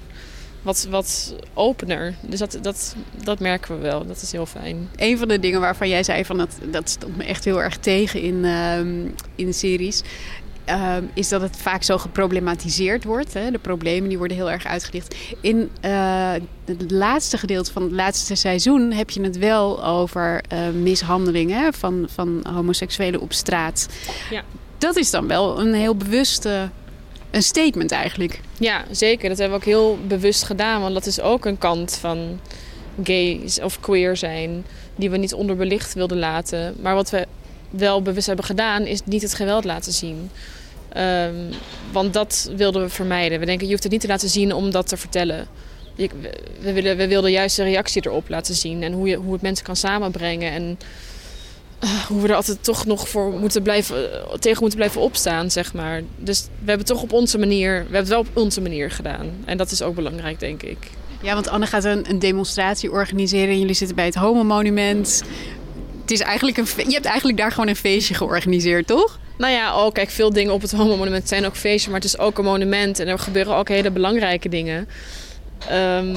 wat, 0.65 0.87
wat 0.89 1.35
opener. 1.53 2.13
Dus 2.21 2.39
dat, 2.39 2.57
dat, 2.61 2.95
dat 3.23 3.39
merken 3.39 3.75
we 3.75 3.81
wel. 3.81 4.05
Dat 4.05 4.21
is 4.21 4.31
heel 4.31 4.45
fijn. 4.45 4.89
Een 4.95 5.17
van 5.17 5.27
de 5.27 5.39
dingen 5.39 5.59
waarvan 5.59 5.89
jij 5.89 6.03
zei 6.03 6.25
van 6.25 6.37
dat, 6.37 6.57
dat 6.71 6.89
stond 6.89 7.17
me 7.17 7.23
echt 7.23 7.45
heel 7.45 7.61
erg 7.61 7.77
tegen 7.77 8.21
in, 8.21 8.35
uh, 8.35 8.77
in 9.35 9.45
de 9.45 9.51
series. 9.51 10.01
Uh, 10.69 10.95
is 11.13 11.29
dat 11.29 11.41
het 11.41 11.57
vaak 11.57 11.83
zo 11.83 11.97
geproblematiseerd 11.97 13.03
wordt. 13.03 13.33
Hè? 13.33 13.51
De 13.51 13.57
problemen 13.57 14.09
die 14.09 14.17
worden 14.17 14.37
heel 14.37 14.51
erg 14.51 14.65
uitgelicht. 14.65 15.15
In 15.41 15.69
uh, 15.85 16.31
het 16.65 16.91
laatste 16.91 17.37
gedeelte 17.37 17.71
van 17.71 17.83
het 17.83 17.91
laatste 17.91 18.35
seizoen 18.35 18.91
heb 18.91 19.09
je 19.09 19.21
het 19.21 19.37
wel 19.37 19.85
over 19.85 20.43
uh, 20.53 20.59
mishandelingen 20.81 21.73
van, 21.73 22.07
van 22.09 22.45
homoseksuelen 22.53 23.21
op 23.21 23.33
straat. 23.33 23.87
Ja. 24.29 24.43
Dat 24.77 24.95
is 24.95 25.11
dan 25.11 25.27
wel 25.27 25.59
een 25.59 25.73
heel 25.73 25.95
bewuste 25.95 26.69
een 27.35 27.43
statement 27.43 27.91
eigenlijk. 27.91 28.39
Ja, 28.57 28.85
zeker. 28.91 29.29
Dat 29.29 29.37
hebben 29.37 29.59
we 29.59 29.65
ook 29.65 29.71
heel 29.71 29.97
bewust 30.07 30.43
gedaan. 30.43 30.81
Want 30.81 30.93
dat 30.93 31.05
is 31.05 31.21
ook 31.21 31.45
een 31.45 31.57
kant 31.57 31.97
van 31.99 32.39
gay 33.03 33.41
of 33.63 33.79
queer 33.79 34.17
zijn. 34.17 34.65
Die 34.95 35.09
we 35.09 35.17
niet 35.17 35.33
onderbelicht 35.33 35.93
wilden 35.93 36.17
laten. 36.17 36.75
Maar 36.81 36.95
wat 36.95 37.09
we 37.09 37.25
wel 37.69 38.01
bewust 38.01 38.27
hebben 38.27 38.45
gedaan, 38.45 38.85
is 38.85 39.01
niet 39.05 39.21
het 39.21 39.33
geweld 39.33 39.63
laten 39.63 39.93
zien. 39.93 40.29
Um, 40.97 41.49
want 41.91 42.13
dat 42.13 42.51
wilden 42.55 42.81
we 42.81 42.89
vermijden. 42.89 43.39
We 43.39 43.45
denken, 43.45 43.65
je 43.65 43.71
hoeft 43.71 43.83
het 43.83 43.91
niet 43.91 44.01
te 44.01 44.07
laten 44.07 44.29
zien 44.29 44.53
om 44.53 44.71
dat 44.71 44.87
te 44.87 44.97
vertellen. 44.97 45.47
We, 46.59 46.73
willen, 46.73 46.97
we 46.97 47.07
wilden 47.07 47.31
juist 47.31 47.55
de 47.55 47.63
reactie 47.63 48.05
erop 48.05 48.29
laten 48.29 48.55
zien. 48.55 48.83
En 48.83 48.93
hoe, 48.93 49.07
je, 49.07 49.15
hoe 49.15 49.33
het 49.33 49.41
mensen 49.41 49.65
kan 49.65 49.75
samenbrengen. 49.75 50.51
En 50.51 50.77
hoe 52.07 52.21
we 52.21 52.27
er 52.27 52.35
altijd 52.35 52.63
toch 52.63 52.85
nog 52.85 53.09
voor 53.09 53.31
moeten 53.31 53.61
blijven, 53.61 54.09
tegen 54.39 54.59
moeten 54.59 54.79
blijven 54.79 55.01
opstaan, 55.01 55.51
zeg 55.51 55.73
maar. 55.73 56.01
Dus 56.17 56.41
we 56.41 56.49
hebben 56.57 56.77
het 56.77 56.87
toch 56.87 57.01
op 57.01 57.13
onze 57.13 57.37
manier, 57.37 57.71
we 57.71 57.81
hebben 57.81 57.99
het 57.99 58.07
wel 58.07 58.19
op 58.19 58.27
onze 58.33 58.61
manier 58.61 58.91
gedaan. 58.91 59.31
En 59.45 59.57
dat 59.57 59.71
is 59.71 59.81
ook 59.81 59.95
belangrijk, 59.95 60.39
denk 60.39 60.63
ik. 60.63 60.77
Ja, 61.21 61.33
want 61.33 61.47
Anne 61.47 61.65
gaat 61.65 61.83
een, 61.83 62.09
een 62.09 62.19
demonstratie 62.19 62.91
organiseren. 62.91 63.59
Jullie 63.59 63.75
zitten 63.75 63.95
bij 63.95 64.05
het 64.05 64.15
Homo 64.15 64.43
Monument. 64.43 65.23
Het 66.01 66.11
is 66.11 66.19
eigenlijk 66.19 66.57
een, 66.57 66.67
je 66.75 66.93
hebt 66.93 67.05
eigenlijk 67.05 67.37
daar 67.37 67.51
gewoon 67.51 67.67
een 67.67 67.75
feestje 67.75 68.13
georganiseerd, 68.13 68.87
toch? 68.87 69.19
Nou 69.37 69.53
ja, 69.53 69.85
oh, 69.85 69.91
kijk, 69.91 70.09
veel 70.09 70.33
dingen 70.33 70.53
op 70.53 70.61
het 70.61 70.71
Homo 70.71 70.97
Monument 70.97 71.27
zijn 71.27 71.45
ook 71.45 71.55
feestjes, 71.55 71.85
maar 71.85 72.01
het 72.01 72.03
is 72.03 72.17
ook 72.17 72.37
een 72.37 72.43
monument 72.43 72.99
en 72.99 73.07
er 73.07 73.19
gebeuren 73.19 73.55
ook 73.55 73.67
hele 73.67 73.91
belangrijke 73.91 74.49
dingen. 74.49 74.87
Um, 75.71 76.15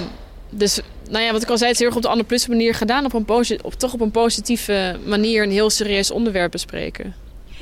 dus 0.51 0.81
nou 1.09 1.25
ja, 1.25 1.33
wat 1.33 1.43
ik 1.43 1.49
al 1.49 1.59
zei, 1.59 1.71
het 1.71 1.81
is 1.81 1.87
heel 1.87 1.89
erg 1.89 1.97
op 1.97 2.03
de 2.03 2.09
Anne 2.09 2.25
Plus 2.25 2.47
manier 2.47 2.75
gedaan. 2.75 3.05
Op 3.05 3.13
een 3.13 3.61
op, 3.63 3.75
toch 3.75 3.93
op 3.93 4.01
een 4.01 4.11
positieve 4.11 4.99
manier 5.05 5.43
een 5.43 5.51
heel 5.51 5.71
serieus 5.71 6.11
onderwerp 6.11 6.51
bespreken. 6.51 7.15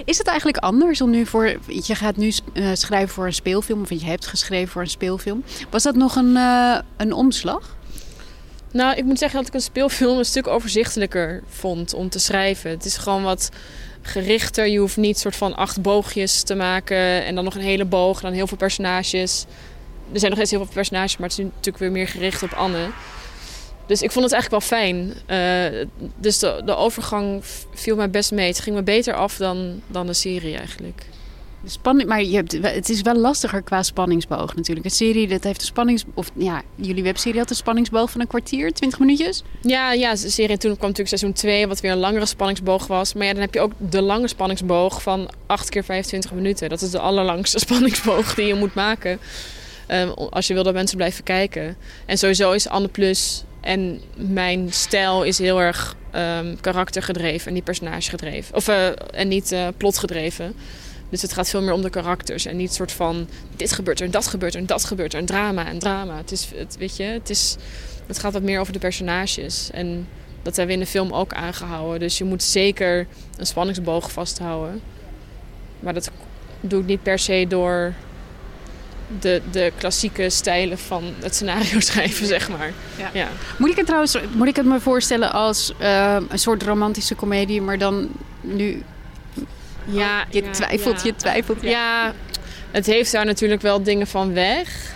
Is 0.04 0.18
het 0.18 0.26
eigenlijk 0.26 0.58
anders 0.58 1.00
om 1.00 1.10
nu 1.10 1.26
voor... 1.26 1.58
Je 1.66 1.94
gaat 1.94 2.16
nu 2.16 2.32
uh, 2.52 2.68
schrijven 2.72 3.08
voor 3.08 3.26
een 3.26 3.34
speelfilm, 3.34 3.80
of 3.82 3.90
je 3.90 4.04
hebt 4.04 4.26
geschreven 4.26 4.68
voor 4.68 4.82
een 4.82 4.88
speelfilm. 4.88 5.44
Was 5.70 5.82
dat 5.82 5.94
nog 5.94 6.16
een, 6.16 6.34
uh, 6.36 6.78
een 6.96 7.12
omslag? 7.12 7.76
Nou, 8.72 8.96
ik 8.96 9.04
moet 9.04 9.18
zeggen 9.18 9.38
dat 9.38 9.48
ik 9.48 9.54
een 9.54 9.60
speelfilm 9.60 10.18
een 10.18 10.24
stuk 10.24 10.46
overzichtelijker 10.46 11.42
vond 11.48 11.94
om 11.94 12.08
te 12.08 12.18
schrijven. 12.18 12.70
Het 12.70 12.84
is 12.84 12.96
gewoon 12.96 13.22
wat 13.22 13.50
gerichter. 14.02 14.66
Je 14.66 14.78
hoeft 14.78 14.96
niet 14.96 15.18
soort 15.18 15.36
van 15.36 15.56
acht 15.56 15.82
boogjes 15.82 16.42
te 16.42 16.54
maken 16.54 17.24
en 17.24 17.34
dan 17.34 17.44
nog 17.44 17.54
een 17.54 17.60
hele 17.60 17.84
boog, 17.84 18.20
dan 18.20 18.32
heel 18.32 18.46
veel 18.46 18.56
personages. 18.56 19.44
Er 20.12 20.18
zijn 20.18 20.30
nog 20.30 20.34
steeds 20.34 20.50
heel 20.50 20.64
veel 20.64 20.74
personages, 20.74 21.16
maar 21.16 21.28
het 21.28 21.38
is 21.38 21.44
natuurlijk 21.44 21.78
weer 21.78 21.90
meer 21.90 22.08
gericht 22.08 22.42
op 22.42 22.52
Anne. 22.52 22.88
Dus 23.86 24.02
ik 24.02 24.10
vond 24.10 24.24
het 24.24 24.34
eigenlijk 24.34 24.68
wel 24.68 24.78
fijn. 24.78 25.12
Uh, 25.26 25.86
dus 26.16 26.38
de, 26.38 26.62
de 26.64 26.76
overgang 26.76 27.40
viel 27.74 27.96
mij 27.96 28.10
best 28.10 28.32
mee. 28.32 28.46
Het 28.46 28.60
ging 28.60 28.76
me 28.76 28.82
beter 28.82 29.14
af 29.14 29.36
dan, 29.36 29.82
dan 29.86 30.06
de 30.06 30.14
serie 30.14 30.56
eigenlijk. 30.56 31.06
Spanning, 31.68 32.08
maar 32.08 32.22
je 32.22 32.34
hebt, 32.34 32.52
het 32.62 32.88
is 32.88 33.02
wel 33.02 33.16
lastiger 33.16 33.62
qua 33.62 33.82
spanningsboog 33.82 34.54
natuurlijk. 34.54 34.86
Een 34.86 34.92
serie 34.92 35.28
dat 35.28 35.44
heeft 35.44 35.60
een 35.60 35.66
spannings... 35.66 36.04
Of 36.14 36.30
ja, 36.34 36.62
jullie 36.74 37.02
webserie 37.02 37.38
had 37.38 37.50
een 37.50 37.56
spanningsboog 37.56 38.10
van 38.10 38.20
een 38.20 38.26
kwartier, 38.26 38.72
20 38.72 38.98
minuutjes? 38.98 39.42
Ja, 39.60 39.92
ja, 39.92 40.10
de 40.10 40.30
serie 40.30 40.56
toen 40.56 40.76
kwam 40.76 40.88
natuurlijk 40.88 41.08
seizoen 41.08 41.32
2, 41.32 41.66
wat 41.66 41.80
weer 41.80 41.90
een 41.90 41.98
langere 41.98 42.26
spanningsboog 42.26 42.86
was. 42.86 43.14
Maar 43.14 43.26
ja, 43.26 43.32
dan 43.32 43.40
heb 43.40 43.54
je 43.54 43.60
ook 43.60 43.72
de 43.78 44.02
lange 44.02 44.28
spanningsboog 44.28 45.02
van 45.02 45.30
8 45.46 45.68
keer 45.68 45.84
25 45.84 46.32
minuten. 46.32 46.68
Dat 46.68 46.82
is 46.82 46.90
de 46.90 46.98
allerlangste 46.98 47.58
spanningsboog 47.66 48.34
die 48.34 48.46
je 48.46 48.54
moet 48.54 48.74
maken. 48.74 49.18
Um, 49.88 50.10
als 50.10 50.46
je 50.46 50.54
wil 50.54 50.62
dat 50.62 50.74
mensen 50.74 50.96
blijven 50.96 51.24
kijken. 51.24 51.76
En 52.06 52.18
sowieso 52.18 52.52
is 52.52 52.68
Anne 52.68 52.88
Plus 52.88 53.44
en 53.66 54.00
mijn 54.16 54.72
stijl 54.72 55.22
is 55.22 55.38
heel 55.38 55.60
erg 55.60 55.96
um, 56.14 56.60
karaktergedreven 56.60 57.46
en 57.46 57.54
niet 57.54 57.64
personagegedreven. 57.64 58.54
Of, 58.54 58.68
uh, 58.68 58.86
en 59.12 59.28
niet 59.28 59.52
uh, 59.52 59.68
plotgedreven. 59.76 60.54
Dus 61.08 61.22
het 61.22 61.32
gaat 61.32 61.48
veel 61.48 61.62
meer 61.62 61.72
om 61.72 61.82
de 61.82 61.90
karakters. 61.90 62.46
En 62.46 62.56
niet 62.56 62.72
soort 62.72 62.92
van 62.92 63.28
dit 63.56 63.72
gebeurt 63.72 64.00
er 64.00 64.06
en 64.06 64.10
dat 64.10 64.26
gebeurt 64.26 64.54
er 64.54 64.60
en 64.60 64.66
dat 64.66 64.84
gebeurt 64.84 65.12
er. 65.12 65.18
Een 65.18 65.26
drama 65.26 65.66
en 65.66 65.78
drama. 65.78 66.16
Het, 66.16 66.32
is, 66.32 66.48
het, 66.54 66.76
weet 66.78 66.96
je, 66.96 67.02
het, 67.02 67.30
is, 67.30 67.56
het 68.06 68.18
gaat 68.18 68.32
wat 68.32 68.42
meer 68.42 68.60
over 68.60 68.72
de 68.72 68.78
personages. 68.78 69.70
En 69.70 70.08
dat 70.42 70.56
hebben 70.56 70.74
we 70.74 70.80
in 70.80 70.86
de 70.86 70.90
film 70.90 71.12
ook 71.12 71.32
aangehouden. 71.32 72.00
Dus 72.00 72.18
je 72.18 72.24
moet 72.24 72.42
zeker 72.42 73.06
een 73.36 73.46
spanningsboog 73.46 74.10
vasthouden. 74.10 74.80
Maar 75.80 75.94
dat 75.94 76.10
doe 76.60 76.80
ik 76.80 76.86
niet 76.86 77.02
per 77.02 77.18
se 77.18 77.46
door 77.48 77.94
de, 79.20 79.42
de 79.50 79.72
klassieke 79.78 80.30
stijlen 80.30 80.78
van 80.78 81.04
het 81.20 81.34
scenario 81.34 81.80
schrijven, 81.90 82.26
zeg 82.26 82.48
maar. 82.48 82.72
Ja. 82.98 83.10
ja. 83.12 83.28
Moet 83.58 83.70
ik 83.70 83.76
het 83.76 83.86
trouwens 83.86 84.18
moet 84.32 84.48
ik 84.48 84.56
het 84.56 84.66
me 84.66 84.80
voorstellen 84.80 85.32
als 85.32 85.72
uh, 85.80 86.16
een 86.28 86.38
soort 86.38 86.62
romantische 86.62 87.14
komedie, 87.14 87.60
maar 87.60 87.78
dan 87.78 88.08
nu. 88.40 88.82
Ja, 89.84 90.20
oh, 90.20 90.26
je 90.30 90.50
twijfelt, 90.50 90.96
ja. 90.96 91.06
je 91.06 91.16
twijfelt. 91.16 91.62
Ja. 91.62 91.70
ja, 91.70 92.14
het 92.70 92.86
heeft 92.86 93.12
daar 93.12 93.24
natuurlijk 93.24 93.62
wel 93.62 93.82
dingen 93.82 94.06
van 94.06 94.32
weg. 94.32 94.94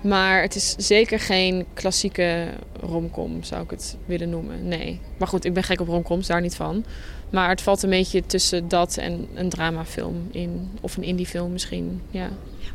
Maar 0.00 0.42
het 0.42 0.54
is 0.54 0.74
zeker 0.76 1.20
geen 1.20 1.66
klassieke 1.74 2.46
romcom, 2.80 3.42
zou 3.42 3.62
ik 3.62 3.70
het 3.70 3.96
willen 4.06 4.30
noemen. 4.30 4.68
Nee. 4.68 5.00
Maar 5.16 5.28
goed, 5.28 5.44
ik 5.44 5.54
ben 5.54 5.62
gek 5.62 5.80
op 5.80 5.88
romcoms, 5.88 6.26
daar 6.26 6.40
niet 6.40 6.56
van. 6.56 6.84
Maar 7.30 7.48
het 7.48 7.62
valt 7.62 7.82
een 7.82 7.90
beetje 7.90 8.26
tussen 8.26 8.68
dat 8.68 8.96
en 8.96 9.28
een 9.34 9.48
dramafilm 9.48 10.28
in. 10.30 10.70
Of 10.80 10.96
een 10.96 11.02
indiefilm 11.02 11.52
misschien, 11.52 12.02
ja. 12.10 12.28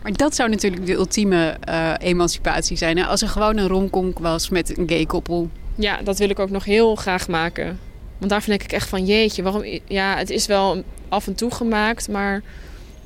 Maar 0.04 0.14
dat 0.14 0.36
zou 0.36 0.50
natuurlijk 0.50 0.86
de 0.86 0.94
ultieme 0.94 1.58
uh, 1.70 1.94
emancipatie 1.98 2.78
zijn. 2.78 2.98
Hè? 2.98 3.06
Als 3.06 3.22
er 3.22 3.28
gewoon 3.28 3.58
een 3.58 3.68
romcom 3.68 4.14
was 4.20 4.50
met 4.50 4.78
een 4.78 4.90
gay 4.90 5.06
koppel. 5.06 5.50
Ja, 5.76 6.02
dat 6.02 6.18
wil 6.18 6.30
ik 6.30 6.40
ook 6.40 6.50
nog 6.50 6.66
heel 6.66 6.96
graag 6.96 7.28
maken. 7.28 7.80
Want 8.18 8.32
daar 8.32 8.44
denk 8.46 8.64
ik 8.64 8.72
echt 8.72 8.90
van, 8.90 9.06
jeetje, 9.06 9.44
waarom... 9.44 9.64
Ja, 9.88 10.18
het 10.18 10.30
is 10.30 10.46
wel 10.46 10.84
af 11.10 11.28
en 11.28 11.36
toe 11.36 11.52
gemaakt, 11.52 12.10
maar 12.10 12.42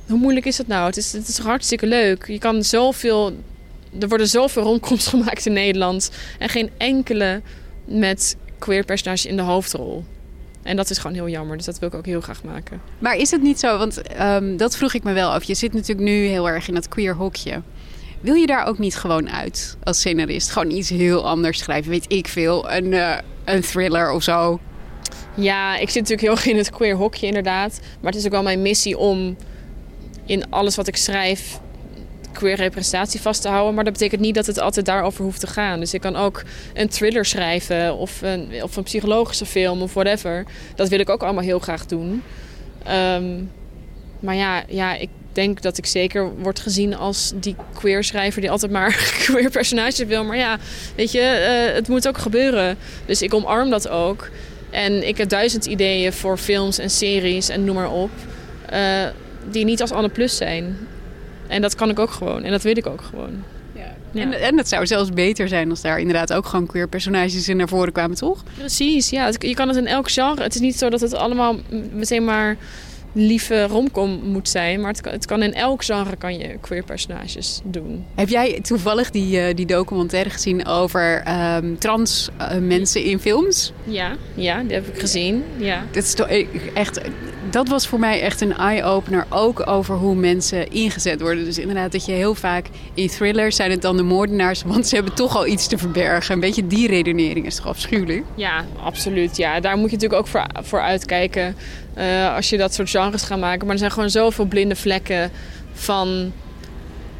hoe 0.06 0.18
moeilijk 0.18 0.46
is 0.46 0.56
dat 0.56 0.66
nou? 0.66 0.86
Het 0.86 0.96
is, 0.96 1.12
het 1.12 1.28
is 1.28 1.38
hartstikke 1.38 1.86
leuk. 1.86 2.26
Je 2.26 2.38
kan 2.38 2.62
zoveel... 2.62 3.32
Er 4.00 4.08
worden 4.08 4.28
zoveel 4.28 4.62
romcoms 4.62 5.06
gemaakt 5.16 5.46
in 5.46 5.52
Nederland. 5.52 6.10
En 6.38 6.48
geen 6.48 6.70
enkele 6.76 7.42
met 7.84 8.36
queer 8.58 8.84
personages 8.84 9.26
in 9.26 9.36
de 9.36 9.42
hoofdrol. 9.42 10.04
En 10.68 10.76
dat 10.76 10.90
is 10.90 10.98
gewoon 10.98 11.16
heel 11.16 11.28
jammer. 11.28 11.56
Dus 11.56 11.66
dat 11.66 11.78
wil 11.78 11.88
ik 11.88 11.94
ook 11.94 12.06
heel 12.06 12.20
graag 12.20 12.42
maken. 12.42 12.80
Maar 12.98 13.16
is 13.16 13.30
het 13.30 13.42
niet 13.42 13.58
zo? 13.58 13.78
Want 13.78 14.02
um, 14.20 14.56
dat 14.56 14.76
vroeg 14.76 14.94
ik 14.94 15.02
me 15.02 15.12
wel 15.12 15.30
af. 15.30 15.44
Je 15.44 15.54
zit 15.54 15.72
natuurlijk 15.72 16.08
nu 16.08 16.26
heel 16.26 16.48
erg 16.48 16.68
in 16.68 16.74
dat 16.74 16.88
queer 16.88 17.14
hokje. 17.14 17.62
Wil 18.20 18.34
je 18.34 18.46
daar 18.46 18.66
ook 18.66 18.78
niet 18.78 18.96
gewoon 18.96 19.30
uit 19.30 19.76
als 19.82 19.98
scenarist? 19.98 20.50
Gewoon 20.50 20.70
iets 20.70 20.88
heel 20.88 21.26
anders 21.26 21.58
schrijven, 21.58 21.90
weet 21.90 22.12
ik 22.12 22.28
veel. 22.28 22.70
Een, 22.70 22.92
uh, 22.92 23.18
een 23.44 23.60
thriller 23.60 24.10
of 24.10 24.22
zo. 24.22 24.60
Ja, 25.34 25.76
ik 25.76 25.90
zit 25.90 26.02
natuurlijk 26.08 26.20
heel 26.20 26.30
erg 26.30 26.46
in 26.46 26.56
het 26.56 26.70
queer 26.70 26.96
hokje 26.96 27.26
inderdaad. 27.26 27.80
Maar 28.00 28.10
het 28.10 28.20
is 28.20 28.26
ook 28.26 28.32
wel 28.32 28.42
mijn 28.42 28.62
missie 28.62 28.98
om 28.98 29.36
in 30.26 30.50
alles 30.50 30.76
wat 30.76 30.88
ik 30.88 30.96
schrijf 30.96 31.60
queer 32.38 32.56
representatie 32.56 33.20
vast 33.20 33.42
te 33.42 33.48
houden. 33.48 33.74
Maar 33.74 33.84
dat 33.84 33.92
betekent 33.92 34.20
niet 34.20 34.34
dat 34.34 34.46
het 34.46 34.58
altijd 34.60 34.86
daarover 34.86 35.24
hoeft 35.24 35.40
te 35.40 35.46
gaan. 35.46 35.80
Dus 35.80 35.94
ik 35.94 36.00
kan 36.00 36.16
ook 36.16 36.42
een 36.74 36.88
thriller 36.88 37.24
schrijven 37.24 37.96
of 37.96 38.22
een, 38.22 38.62
of 38.62 38.76
een 38.76 38.82
psychologische 38.82 39.46
film 39.46 39.82
of 39.82 39.94
whatever. 39.94 40.44
Dat 40.74 40.88
wil 40.88 40.98
ik 40.98 41.08
ook 41.08 41.22
allemaal 41.22 41.44
heel 41.44 41.58
graag 41.58 41.86
doen. 41.86 42.22
Um, 42.88 43.50
maar 44.20 44.34
ja, 44.34 44.62
ja, 44.68 44.94
ik 44.94 45.08
denk 45.32 45.62
dat 45.62 45.78
ik 45.78 45.86
zeker 45.86 46.30
word 46.36 46.60
gezien 46.60 46.96
als 46.96 47.32
die 47.34 47.56
queer 47.74 48.04
schrijver 48.04 48.40
die 48.40 48.50
altijd 48.50 48.72
maar 48.72 49.10
queer 49.24 49.50
personages 49.50 49.98
wil. 49.98 50.24
Maar 50.24 50.36
ja, 50.36 50.58
weet 50.96 51.12
je, 51.12 51.66
uh, 51.68 51.74
het 51.74 51.88
moet 51.88 52.08
ook 52.08 52.18
gebeuren. 52.18 52.76
Dus 53.06 53.22
ik 53.22 53.34
omarm 53.34 53.70
dat 53.70 53.88
ook. 53.88 54.30
En 54.70 55.08
ik 55.08 55.18
heb 55.18 55.28
duizend 55.28 55.66
ideeën 55.66 56.12
voor 56.12 56.38
films 56.38 56.78
en 56.78 56.90
series 56.90 57.48
en 57.48 57.64
noem 57.64 57.74
maar 57.74 57.90
op. 57.90 58.10
Uh, 58.72 59.06
die 59.50 59.64
niet 59.64 59.80
als 59.80 59.92
Anne 59.92 60.08
Plus 60.08 60.36
zijn. 60.36 60.76
En 61.48 61.62
dat 61.62 61.74
kan 61.74 61.90
ik 61.90 61.98
ook 61.98 62.10
gewoon. 62.10 62.42
En 62.42 62.50
dat 62.50 62.62
wil 62.62 62.76
ik 62.76 62.86
ook 62.86 63.02
gewoon. 63.02 63.42
Ja. 63.72 63.94
Ja. 64.12 64.22
En, 64.22 64.32
en 64.32 64.56
het 64.56 64.68
zou 64.68 64.86
zelfs 64.86 65.10
beter 65.10 65.48
zijn 65.48 65.70
als 65.70 65.80
daar 65.80 65.98
inderdaad 65.98 66.32
ook 66.32 66.46
gewoon 66.46 66.66
queer 66.66 66.88
personages 66.88 67.48
in 67.48 67.56
naar 67.56 67.68
voren 67.68 67.92
kwamen, 67.92 68.16
toch? 68.16 68.42
Precies, 68.56 69.10
ja. 69.10 69.30
Je 69.38 69.54
kan 69.54 69.68
het 69.68 69.76
in 69.76 69.86
elk 69.86 70.10
genre. 70.10 70.42
Het 70.42 70.54
is 70.54 70.60
niet 70.60 70.78
zo 70.78 70.90
dat 70.90 71.00
het 71.00 71.14
allemaal 71.14 71.56
meteen 71.92 72.24
maar 72.24 72.56
lieve 73.12 73.62
romcom 73.62 74.20
moet 74.24 74.48
zijn. 74.48 74.80
Maar 74.80 74.90
het 74.90 75.00
kan, 75.00 75.12
het 75.12 75.26
kan 75.26 75.42
in 75.42 75.54
elk 75.54 75.84
genre 75.84 76.16
kan 76.16 76.38
je 76.38 76.58
queer 76.60 76.84
personages 76.84 77.60
doen. 77.64 78.04
Heb 78.14 78.28
jij 78.28 78.60
toevallig 78.60 79.10
die, 79.10 79.48
uh, 79.48 79.54
die 79.54 79.66
documentaire 79.66 80.30
gezien 80.30 80.66
over 80.66 81.22
um, 81.56 81.78
trans 81.78 82.28
uh, 82.40 82.58
mensen 82.58 83.02
in 83.02 83.18
films? 83.18 83.72
Ja, 83.84 84.16
ja, 84.34 84.62
die 84.62 84.72
heb 84.72 84.86
ik 84.86 85.00
gezien. 85.00 85.44
Ja. 85.56 85.84
Dat, 85.90 86.02
is 86.02 86.14
toch 86.14 86.28
echt, 86.74 87.00
dat 87.50 87.68
was 87.68 87.86
voor 87.86 87.98
mij 87.98 88.20
echt 88.20 88.40
een 88.40 88.56
eye-opener. 88.56 89.26
Ook 89.28 89.66
over 89.66 89.94
hoe 89.94 90.14
mensen 90.14 90.70
ingezet 90.70 91.20
worden. 91.20 91.44
Dus 91.44 91.58
inderdaad 91.58 91.92
dat 91.92 92.04
je 92.04 92.12
heel 92.12 92.34
vaak 92.34 92.66
in 92.94 93.08
thrillers 93.08 93.56
zijn 93.56 93.70
het 93.70 93.82
dan 93.82 93.96
de 93.96 94.02
moordenaars. 94.02 94.62
Want 94.62 94.86
ze 94.86 94.94
hebben 94.94 95.14
toch 95.14 95.36
al 95.36 95.46
iets 95.46 95.66
te 95.66 95.78
verbergen. 95.78 96.34
Een 96.34 96.40
beetje 96.40 96.66
die 96.66 96.88
redenering 96.88 97.46
is 97.46 97.56
toch 97.56 97.66
afschuwelijk? 97.66 98.24
Ja, 98.34 98.64
absoluut. 98.82 99.36
Ja, 99.36 99.60
daar 99.60 99.76
moet 99.76 99.90
je 99.90 99.96
natuurlijk 99.96 100.20
ook 100.20 100.28
voor, 100.28 100.46
voor 100.62 100.80
uitkijken. 100.80 101.56
Uh, 101.98 102.34
als 102.34 102.48
je 102.48 102.56
dat 102.56 102.74
soort 102.74 102.90
genres 102.90 103.22
gaat 103.22 103.38
maken. 103.38 103.64
Maar 103.64 103.72
er 103.72 103.78
zijn 103.78 103.90
gewoon 103.90 104.10
zoveel 104.10 104.44
blinde 104.44 104.76
vlekken 104.76 105.30
van... 105.72 106.32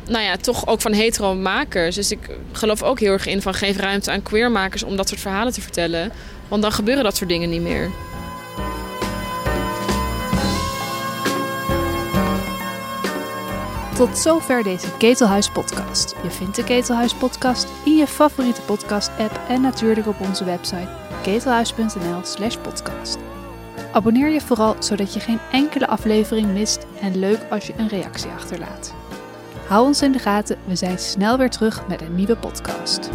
Nou 0.08 0.24
ja, 0.24 0.36
toch 0.36 0.66
ook 0.66 0.80
van 0.80 0.92
hetero 0.92 1.34
makers. 1.34 1.94
Dus 1.94 2.10
ik 2.10 2.18
geloof 2.52 2.82
ook 2.82 3.00
heel 3.00 3.12
erg 3.12 3.26
in 3.26 3.42
van 3.42 3.54
geef 3.54 3.76
ruimte 3.76 4.10
aan 4.10 4.22
queermakers 4.22 4.82
om 4.82 4.96
dat 4.96 5.08
soort 5.08 5.20
verhalen 5.20 5.52
te 5.52 5.60
vertellen. 5.60 6.12
Want 6.48 6.62
dan 6.62 6.72
gebeuren 6.72 7.04
dat 7.04 7.16
soort 7.16 7.30
dingen 7.30 7.50
niet 7.50 7.62
meer. 7.62 7.90
Tot 13.98 14.18
zover 14.18 14.62
deze 14.62 14.96
Ketelhuis 14.96 15.50
podcast. 15.50 16.14
Je 16.22 16.30
vindt 16.30 16.56
de 16.56 16.64
Ketelhuis 16.64 17.14
podcast 17.14 17.68
in 17.84 17.96
je 17.96 18.06
favoriete 18.06 18.60
podcast 18.60 19.10
app 19.18 19.40
en 19.48 19.60
natuurlijk 19.60 20.06
op 20.06 20.20
onze 20.20 20.44
website 20.44 20.88
ketelhuis.nl/podcast. 21.22 23.18
Abonneer 23.92 24.28
je 24.28 24.40
vooral 24.40 24.76
zodat 24.78 25.14
je 25.14 25.20
geen 25.20 25.38
enkele 25.52 25.86
aflevering 25.86 26.52
mist 26.52 26.86
en 27.00 27.18
leuk 27.18 27.40
als 27.50 27.66
je 27.66 27.74
een 27.76 27.88
reactie 27.88 28.30
achterlaat. 28.30 28.94
Hou 29.66 29.86
ons 29.86 30.02
in 30.02 30.12
de 30.12 30.18
gaten, 30.18 30.58
we 30.64 30.76
zijn 30.76 30.98
snel 30.98 31.38
weer 31.38 31.50
terug 31.50 31.86
met 31.86 32.00
een 32.00 32.14
nieuwe 32.14 32.36
podcast. 32.36 33.10